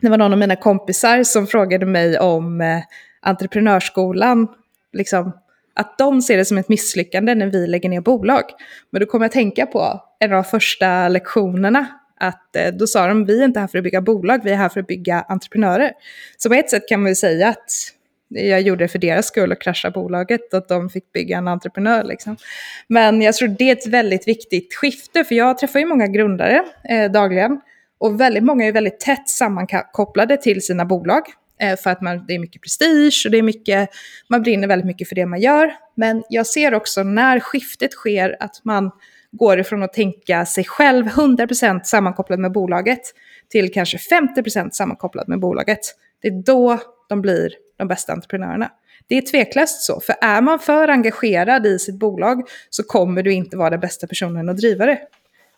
det 0.00 0.08
var 0.08 0.18
någon 0.18 0.32
av 0.32 0.38
mina 0.38 0.56
kompisar 0.56 1.22
som 1.22 1.46
frågade 1.46 1.86
mig 1.86 2.18
om 2.18 2.60
eh, 2.60 2.80
entreprenörsskolan, 3.20 4.48
liksom, 4.92 5.32
att 5.74 5.98
de 5.98 6.22
ser 6.22 6.36
det 6.36 6.44
som 6.44 6.58
ett 6.58 6.68
misslyckande 6.68 7.34
när 7.34 7.46
vi 7.46 7.66
lägger 7.66 7.88
ner 7.88 8.00
bolag. 8.00 8.42
Men 8.90 9.00
då 9.00 9.06
kom 9.06 9.22
jag 9.22 9.26
att 9.26 9.32
tänka 9.32 9.66
på 9.66 10.00
en 10.18 10.32
av 10.32 10.42
de 10.42 10.44
första 10.44 11.08
lektionerna 11.08 11.86
att 12.20 12.56
eh, 12.56 12.72
då 12.72 12.86
sa 12.86 13.06
de, 13.06 13.24
vi 13.24 13.40
är 13.40 13.44
inte 13.44 13.60
här 13.60 13.66
för 13.66 13.78
att 13.78 13.84
bygga 13.84 14.00
bolag, 14.00 14.40
vi 14.44 14.50
är 14.50 14.56
här 14.56 14.68
för 14.68 14.80
att 14.80 14.86
bygga 14.86 15.24
entreprenörer. 15.28 15.92
Så 16.36 16.48
på 16.48 16.54
ett 16.54 16.70
sätt 16.70 16.88
kan 16.88 17.02
man 17.02 17.08
ju 17.08 17.14
säga 17.14 17.48
att 17.48 17.94
jag 18.28 18.60
gjorde 18.60 18.84
det 18.84 18.88
för 18.88 18.98
deras 18.98 19.26
skull 19.26 19.52
och 19.52 19.60
krascha 19.60 19.90
bolaget, 19.90 20.54
att 20.54 20.68
de 20.68 20.90
fick 20.90 21.12
bygga 21.12 21.38
en 21.38 21.48
entreprenör. 21.48 22.04
Liksom. 22.04 22.36
Men 22.88 23.22
jag 23.22 23.34
tror 23.34 23.48
det 23.48 23.68
är 23.68 23.72
ett 23.72 23.86
väldigt 23.86 24.28
viktigt 24.28 24.74
skifte, 24.74 25.24
för 25.24 25.34
jag 25.34 25.58
träffar 25.58 25.80
ju 25.80 25.86
många 25.86 26.06
grundare 26.06 26.64
eh, 26.88 27.10
dagligen. 27.10 27.60
Och 28.00 28.20
väldigt 28.20 28.42
många 28.42 28.66
är 28.66 28.72
väldigt 28.72 29.00
tätt 29.00 29.28
sammankopplade 29.28 30.36
till 30.36 30.62
sina 30.62 30.84
bolag. 30.84 31.22
Eh, 31.60 31.76
för 31.76 31.90
att 31.90 32.00
man, 32.00 32.24
det 32.26 32.34
är 32.34 32.38
mycket 32.38 32.62
prestige 32.62 33.22
och 33.26 33.30
det 33.30 33.38
är 33.38 33.42
mycket, 33.42 33.90
man 34.28 34.42
brinner 34.42 34.68
väldigt 34.68 34.86
mycket 34.86 35.08
för 35.08 35.14
det 35.14 35.26
man 35.26 35.40
gör. 35.40 35.72
Men 35.94 36.22
jag 36.28 36.46
ser 36.46 36.74
också 36.74 37.02
när 37.02 37.40
skiftet 37.40 37.92
sker 37.92 38.36
att 38.40 38.60
man 38.64 38.90
går 39.32 39.60
ifrån 39.60 39.82
att 39.82 39.92
tänka 39.92 40.46
sig 40.46 40.64
själv 40.64 41.06
100% 41.06 41.80
sammankopplad 41.84 42.38
med 42.38 42.52
bolaget 42.52 43.00
till 43.48 43.72
kanske 43.72 43.96
50% 43.96 44.70
sammankopplad 44.70 45.28
med 45.28 45.40
bolaget. 45.40 45.80
Det 46.22 46.28
är 46.28 46.42
då 46.42 46.78
de 47.08 47.22
blir 47.22 47.52
de 47.78 47.88
bästa 47.88 48.12
entreprenörerna. 48.12 48.70
Det 49.06 49.18
är 49.18 49.22
tveklöst 49.22 49.82
så, 49.82 50.00
för 50.00 50.14
är 50.20 50.40
man 50.40 50.58
för 50.58 50.88
engagerad 50.88 51.66
i 51.66 51.78
sitt 51.78 51.98
bolag 51.98 52.48
så 52.70 52.82
kommer 52.82 53.22
du 53.22 53.32
inte 53.32 53.56
vara 53.56 53.70
den 53.70 53.80
bästa 53.80 54.06
personen 54.06 54.48
att 54.48 54.56
driva 54.56 54.86
det. 54.86 54.98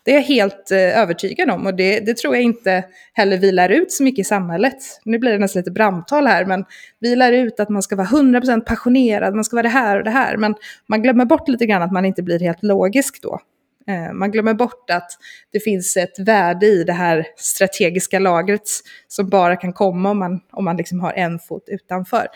Det 0.05 0.11
är 0.11 0.15
jag 0.15 0.21
helt 0.21 0.71
eh, 0.71 1.01
övertygad 1.01 1.49
om 1.49 1.65
och 1.65 1.75
det, 1.75 1.99
det, 1.99 2.17
tror 2.17 2.35
jag 2.35 2.43
inte 2.43 2.83
heller 3.13 3.37
vi 3.37 3.51
lär 3.51 3.69
ut 3.69 3.91
så 3.91 4.03
mycket 4.03 4.19
i 4.19 4.23
samhället. 4.23 4.77
Nu 5.05 5.19
blir 5.19 5.31
det 5.31 5.37
nästan 5.37 5.59
lite 5.59 5.71
brandtal 5.71 6.27
här, 6.27 6.45
men 6.45 6.65
vi 6.99 7.15
lär 7.15 7.31
ut 7.31 7.59
att 7.59 7.69
man 7.69 7.83
ska 7.83 7.95
vara 7.95 8.07
100% 8.07 8.61
passionerad, 8.61 9.35
man 9.35 9.43
ska 9.43 9.55
vara 9.55 9.63
det 9.63 9.69
här 9.69 9.97
och 9.97 10.03
det 10.03 10.09
här, 10.09 10.37
men 10.37 10.55
man 10.87 11.01
glömmer 11.01 11.25
bort 11.25 11.47
lite 11.47 11.65
grann 11.65 11.81
att 11.81 11.91
man 11.91 12.05
inte 12.05 12.23
blir 12.23 12.39
helt 12.39 12.63
logisk 12.63 13.21
då. 13.21 13.39
Eh, 13.87 14.13
man 14.13 14.31
glömmer 14.31 14.53
bort 14.53 14.89
att 14.89 15.11
det 15.51 15.59
finns 15.59 15.97
ett 15.97 16.19
värde 16.19 16.65
i 16.65 16.83
det 16.83 16.93
här 16.93 17.27
strategiska 17.37 18.19
lagret 18.19 18.61
som 19.07 19.29
bara 19.29 19.55
kan 19.55 19.73
komma 19.73 20.11
om 20.11 20.19
man, 20.19 20.39
om 20.51 20.65
man 20.65 20.77
liksom 20.77 20.99
har 20.99 21.13
en 21.13 21.39
fot 21.39 21.63
utanför. 21.67 22.27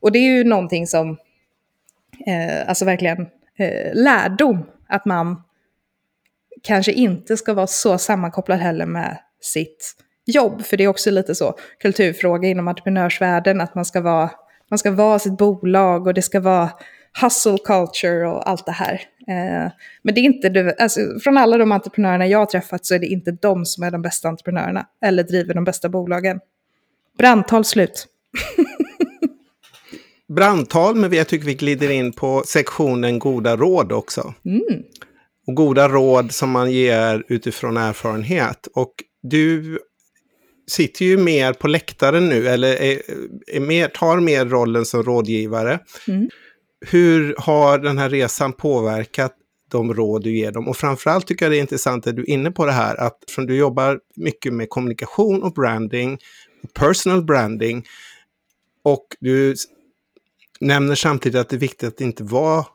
Och 0.00 0.12
det 0.12 0.18
är 0.18 0.36
ju 0.36 0.44
någonting 0.44 0.86
som, 0.86 1.10
eh, 2.26 2.68
alltså 2.68 2.84
verkligen 2.84 3.20
eh, 3.58 3.94
lärdom, 3.94 4.66
att 4.88 5.04
man 5.04 5.42
kanske 6.62 6.92
inte 6.92 7.36
ska 7.36 7.54
vara 7.54 7.66
så 7.66 7.98
sammankopplad 7.98 8.58
heller 8.58 8.86
med 8.86 9.18
sitt 9.40 9.94
jobb. 10.26 10.64
För 10.64 10.76
det 10.76 10.84
är 10.84 10.88
också 10.88 11.10
lite 11.10 11.34
så 11.34 11.54
kulturfråga 11.80 12.48
inom 12.48 12.68
entreprenörsvärlden, 12.68 13.60
att 13.60 13.74
man 13.74 13.84
ska 13.84 14.00
vara, 14.00 14.30
man 14.70 14.78
ska 14.78 14.90
vara 14.90 15.18
sitt 15.18 15.38
bolag 15.38 16.06
och 16.06 16.14
det 16.14 16.22
ska 16.22 16.40
vara 16.40 16.70
hustle 17.22 17.58
culture 17.64 18.26
och 18.28 18.48
allt 18.48 18.66
det 18.66 18.72
här. 18.72 18.94
Eh, 19.28 19.70
men 20.02 20.14
det 20.14 20.20
är 20.20 20.22
inte, 20.22 20.74
alltså, 20.78 21.00
från 21.22 21.38
alla 21.38 21.58
de 21.58 21.72
entreprenörerna 21.72 22.26
jag 22.26 22.38
har 22.38 22.46
träffat 22.46 22.86
så 22.86 22.94
är 22.94 22.98
det 22.98 23.06
inte 23.06 23.30
de 23.30 23.66
som 23.66 23.84
är 23.84 23.90
de 23.90 24.02
bästa 24.02 24.28
entreprenörerna 24.28 24.86
eller 25.02 25.22
driver 25.22 25.54
de 25.54 25.64
bästa 25.64 25.88
bolagen. 25.88 26.40
Brandtal 27.18 27.64
slut. 27.64 28.06
Brandtal, 30.28 30.94
men 30.94 31.12
jag 31.12 31.28
tycker 31.28 31.46
vi 31.46 31.54
glider 31.54 31.90
in 31.90 32.12
på 32.12 32.42
sektionen 32.46 33.18
goda 33.18 33.56
råd 33.56 33.92
också. 33.92 34.34
Mm. 34.44 34.82
Och 35.46 35.54
goda 35.54 35.88
råd 35.88 36.32
som 36.32 36.50
man 36.50 36.72
ger 36.72 37.24
utifrån 37.28 37.76
erfarenhet. 37.76 38.68
Och 38.74 38.92
du 39.22 39.78
sitter 40.68 41.04
ju 41.04 41.16
mer 41.16 41.52
på 41.52 41.68
läktaren 41.68 42.28
nu, 42.28 42.48
eller 42.48 42.76
är, 42.76 43.02
är 43.46 43.60
mer, 43.60 43.88
tar 43.88 44.20
mer 44.20 44.46
rollen 44.46 44.84
som 44.84 45.02
rådgivare. 45.02 45.78
Mm 46.08 46.28
hur 46.80 47.34
har 47.38 47.78
den 47.78 47.98
här 47.98 48.10
resan 48.10 48.52
påverkat 48.52 49.32
de 49.70 49.94
råd 49.94 50.22
du 50.22 50.36
ger 50.36 50.52
dem? 50.52 50.68
Och 50.68 50.76
framförallt 50.76 51.26
tycker 51.26 51.44
jag 51.44 51.52
det 51.52 51.58
är 51.58 51.60
intressant 51.60 52.06
att 52.06 52.16
du 52.16 52.22
är 52.22 52.30
inne 52.30 52.50
på 52.50 52.66
det 52.66 52.72
här 52.72 52.96
att 52.96 53.18
från 53.28 53.46
du 53.46 53.56
jobbar 53.56 54.00
mycket 54.16 54.52
med 54.52 54.70
kommunikation 54.70 55.42
och 55.42 55.52
branding, 55.52 56.18
personal 56.74 57.24
branding, 57.24 57.86
och 58.82 59.06
du 59.20 59.54
nämner 60.60 60.94
samtidigt 60.94 61.40
att 61.40 61.48
det 61.48 61.56
är 61.56 61.60
viktigt 61.60 61.88
att 61.88 62.00
inte 62.00 62.24
vara 62.24 62.66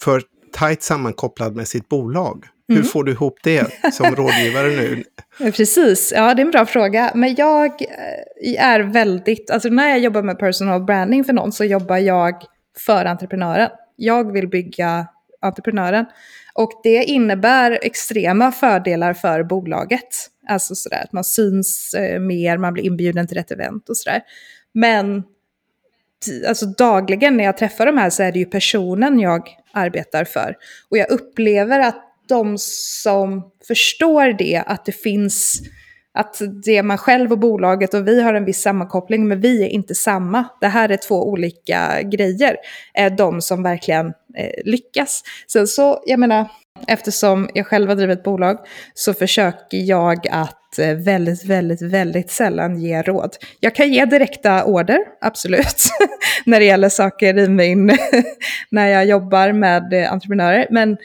för 0.00 0.22
tajt 0.52 0.82
sammankopplad 0.82 1.56
med 1.56 1.68
sitt 1.68 1.88
bolag. 1.88 2.46
Mm. 2.68 2.82
Hur 2.82 2.88
får 2.88 3.04
du 3.04 3.12
ihop 3.12 3.38
det 3.42 3.92
som 3.92 4.06
rådgivare 4.16 4.66
nu? 4.66 5.04
Precis, 5.52 6.12
ja 6.16 6.34
det 6.34 6.42
är 6.42 6.44
en 6.44 6.50
bra 6.50 6.66
fråga. 6.66 7.12
Men 7.14 7.34
jag 7.34 7.70
eh, 7.82 8.64
är 8.64 8.80
väldigt, 8.80 9.50
alltså 9.50 9.68
när 9.68 9.88
jag 9.88 9.98
jobbar 9.98 10.22
med 10.22 10.38
personal 10.38 10.84
branding 10.84 11.24
för 11.24 11.32
någon 11.32 11.52
så 11.52 11.64
jobbar 11.64 11.96
jag 11.96 12.34
för 12.78 13.04
entreprenören. 13.04 13.70
Jag 13.96 14.32
vill 14.32 14.48
bygga 14.48 15.06
entreprenören. 15.40 16.06
Och 16.54 16.80
det 16.82 17.04
innebär 17.04 17.78
extrema 17.82 18.52
fördelar 18.52 19.14
för 19.14 19.42
bolaget. 19.42 20.28
Alltså 20.48 20.74
sådär 20.74 21.02
att 21.04 21.12
man 21.12 21.24
syns 21.24 21.94
eh, 21.94 22.20
mer, 22.20 22.58
man 22.58 22.72
blir 22.72 22.84
inbjuden 22.84 23.26
till 23.26 23.36
rätt 23.36 23.50
event 23.50 23.88
och 23.88 23.96
sådär. 23.96 24.20
Men 24.74 25.22
alltså 26.48 26.66
dagligen 26.66 27.36
när 27.36 27.44
jag 27.44 27.56
träffar 27.56 27.86
de 27.86 27.98
här 27.98 28.10
så 28.10 28.22
är 28.22 28.32
det 28.32 28.38
ju 28.38 28.44
personen 28.44 29.20
jag 29.20 29.48
arbetar 29.72 30.24
för. 30.24 30.56
Och 30.88 30.98
jag 30.98 31.10
upplever 31.10 31.80
att 31.80 32.08
de 32.28 32.58
som 32.58 33.50
förstår 33.68 34.32
det, 34.38 34.62
att 34.66 34.84
det 34.84 34.92
finns 34.92 35.62
att 36.14 36.40
det 36.64 36.76
är 36.76 36.82
man 36.82 36.98
själv 36.98 37.32
och 37.32 37.38
bolaget 37.38 37.94
och 37.94 38.08
vi 38.08 38.22
har 38.22 38.34
en 38.34 38.44
viss 38.44 38.62
sammankoppling 38.62 39.28
men 39.28 39.40
vi 39.40 39.62
är 39.62 39.68
inte 39.68 39.94
samma. 39.94 40.44
Det 40.60 40.66
här 40.66 40.88
är 40.88 40.96
två 40.96 41.28
olika 41.28 42.02
grejer. 42.02 42.56
Är 42.94 43.10
de 43.10 43.40
som 43.40 43.62
verkligen 43.62 44.06
eh, 44.36 44.62
lyckas. 44.64 45.22
Sen 45.46 45.66
så, 45.66 46.02
jag 46.06 46.20
menar, 46.20 46.46
eftersom 46.86 47.48
jag 47.54 47.66
själv 47.66 47.88
har 47.88 47.96
drivit 47.96 48.24
bolag 48.24 48.58
så 48.94 49.14
försöker 49.14 49.78
jag 49.78 50.28
att 50.28 50.61
Eh, 50.78 50.96
väldigt, 50.96 51.44
väldigt, 51.44 51.82
väldigt 51.82 52.30
sällan 52.30 52.80
ge 52.80 53.02
råd. 53.02 53.36
Jag 53.60 53.74
kan 53.74 53.92
ge 53.92 54.04
direkta 54.04 54.64
order, 54.64 54.98
absolut, 55.20 55.88
när 56.46 56.60
det 56.60 56.66
gäller 56.66 56.88
saker 56.88 57.38
i 57.38 57.48
min, 57.48 57.98
när 58.70 58.88
jag 58.88 59.06
jobbar 59.06 59.52
med 59.52 59.92
eh, 59.92 60.12
entreprenörer. 60.12 60.66
Men 60.70 60.96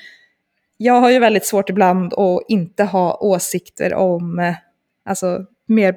jag 0.78 0.94
har 0.94 1.10
ju 1.10 1.20
väldigt 1.20 1.46
svårt 1.46 1.70
ibland 1.70 2.14
att 2.14 2.42
inte 2.48 2.84
ha 2.84 3.18
åsikter 3.18 3.94
om 3.94 4.40
eh, 4.40 4.56
alltså 5.06 5.46
mer 5.68 5.96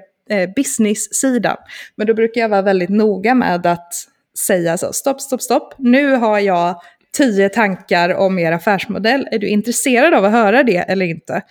business-sidan. 0.56 1.56
Men 1.96 2.06
då 2.06 2.14
brukar 2.14 2.40
jag 2.40 2.48
vara 2.48 2.62
väldigt 2.62 2.90
noga 2.90 3.34
med 3.34 3.66
att 3.66 3.94
säga 4.38 4.78
så, 4.78 4.92
stopp, 4.92 5.20
stopp, 5.20 5.42
stopp, 5.42 5.74
nu 5.78 6.14
har 6.14 6.38
jag 6.38 6.80
tio 7.16 7.48
tankar 7.48 8.14
om 8.14 8.38
er 8.38 8.52
affärsmodell, 8.52 9.28
är 9.30 9.38
du 9.38 9.48
intresserad 9.48 10.14
av 10.14 10.24
att 10.24 10.32
höra 10.32 10.62
det 10.62 10.76
eller 10.76 11.06
inte? 11.06 11.42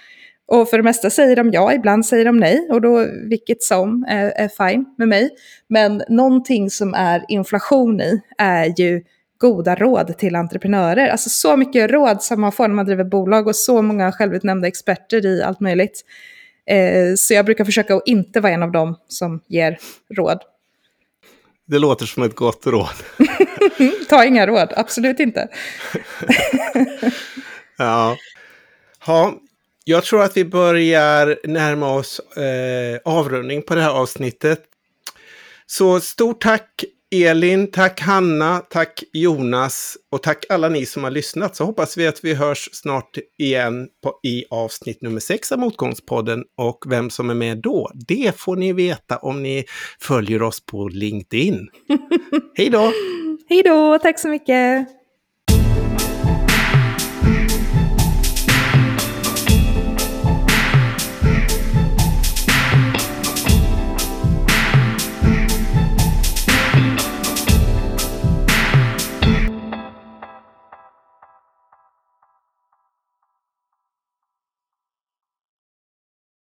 Och 0.49 0.69
för 0.69 0.77
det 0.77 0.83
mesta 0.83 1.09
säger 1.09 1.35
de 1.35 1.51
ja, 1.51 1.73
ibland 1.73 2.05
säger 2.05 2.25
de 2.25 2.37
nej 2.37 2.67
och 2.69 2.81
då 2.81 3.05
vilket 3.29 3.63
som 3.63 4.05
är, 4.09 4.33
är 4.35 4.47
fine 4.47 4.85
med 4.97 5.07
mig. 5.07 5.29
Men 5.67 6.03
någonting 6.09 6.69
som 6.69 6.93
är 6.93 7.25
inflation 7.27 8.01
i 8.01 8.21
är 8.37 8.73
ju 8.81 9.03
goda 9.37 9.75
råd 9.75 10.17
till 10.17 10.35
entreprenörer. 10.35 11.07
Alltså 11.07 11.29
så 11.29 11.57
mycket 11.57 11.91
råd 11.91 12.23
som 12.23 12.41
man 12.41 12.51
får 12.51 12.67
när 12.67 12.75
man 12.75 12.85
driver 12.85 13.03
bolag 13.03 13.47
och 13.47 13.55
så 13.55 13.81
många 13.81 14.11
självutnämnda 14.11 14.67
experter 14.67 15.25
i 15.25 15.43
allt 15.43 15.59
möjligt. 15.59 16.01
Eh, 16.65 17.15
så 17.17 17.33
jag 17.33 17.45
brukar 17.45 17.65
försöka 17.65 17.95
att 17.95 18.07
inte 18.07 18.39
vara 18.39 18.53
en 18.53 18.63
av 18.63 18.71
dem 18.71 18.95
som 19.07 19.41
ger 19.47 19.79
råd. 20.13 20.39
Det 21.67 21.79
låter 21.79 22.05
som 22.05 22.23
ett 22.23 22.35
gott 22.35 22.67
råd. 22.67 22.89
Ta 24.09 24.25
inga 24.25 24.47
råd, 24.47 24.73
absolut 24.75 25.19
inte. 25.19 25.47
ja. 27.77 28.17
ja, 29.07 29.33
jag 29.89 30.03
tror 30.03 30.23
att 30.23 30.37
vi 30.37 30.45
börjar 30.45 31.39
närma 31.43 31.93
oss 31.93 32.19
eh, 32.19 32.99
avrundning 33.05 33.61
på 33.61 33.75
det 33.75 33.81
här 33.81 33.89
avsnittet. 33.89 34.63
Så 35.65 35.99
stort 35.99 36.41
tack 36.41 36.83
Elin, 37.11 37.71
tack 37.71 38.01
Hanna, 38.01 38.59
tack 38.59 39.03
Jonas 39.13 39.97
och 40.11 40.23
tack 40.23 40.45
alla 40.49 40.69
ni 40.69 40.85
som 40.85 41.03
har 41.03 41.11
lyssnat. 41.11 41.55
Så 41.55 41.65
hoppas 41.65 41.97
vi 41.97 42.07
att 42.07 42.23
vi 42.23 42.33
hörs 42.33 42.69
snart 42.71 43.17
igen 43.37 43.87
på, 44.03 44.19
i 44.23 44.45
avsnitt 44.49 45.01
nummer 45.01 45.19
sex 45.19 45.51
av 45.51 45.59
Motgångspodden. 45.59 46.43
Och 46.57 46.85
vem 46.87 47.09
som 47.09 47.29
är 47.29 47.33
med 47.33 47.57
då, 47.57 47.91
det 47.93 48.39
får 48.39 48.55
ni 48.55 48.73
veta 48.73 49.17
om 49.17 49.43
ni 49.43 49.65
följer 49.99 50.41
oss 50.41 50.65
på 50.65 50.87
LinkedIn. 50.87 51.67
Hej 52.55 52.69
då! 52.69 52.91
Hej 53.49 53.63
då, 53.63 53.99
tack 53.99 54.19
så 54.19 54.27
mycket! 54.27 54.98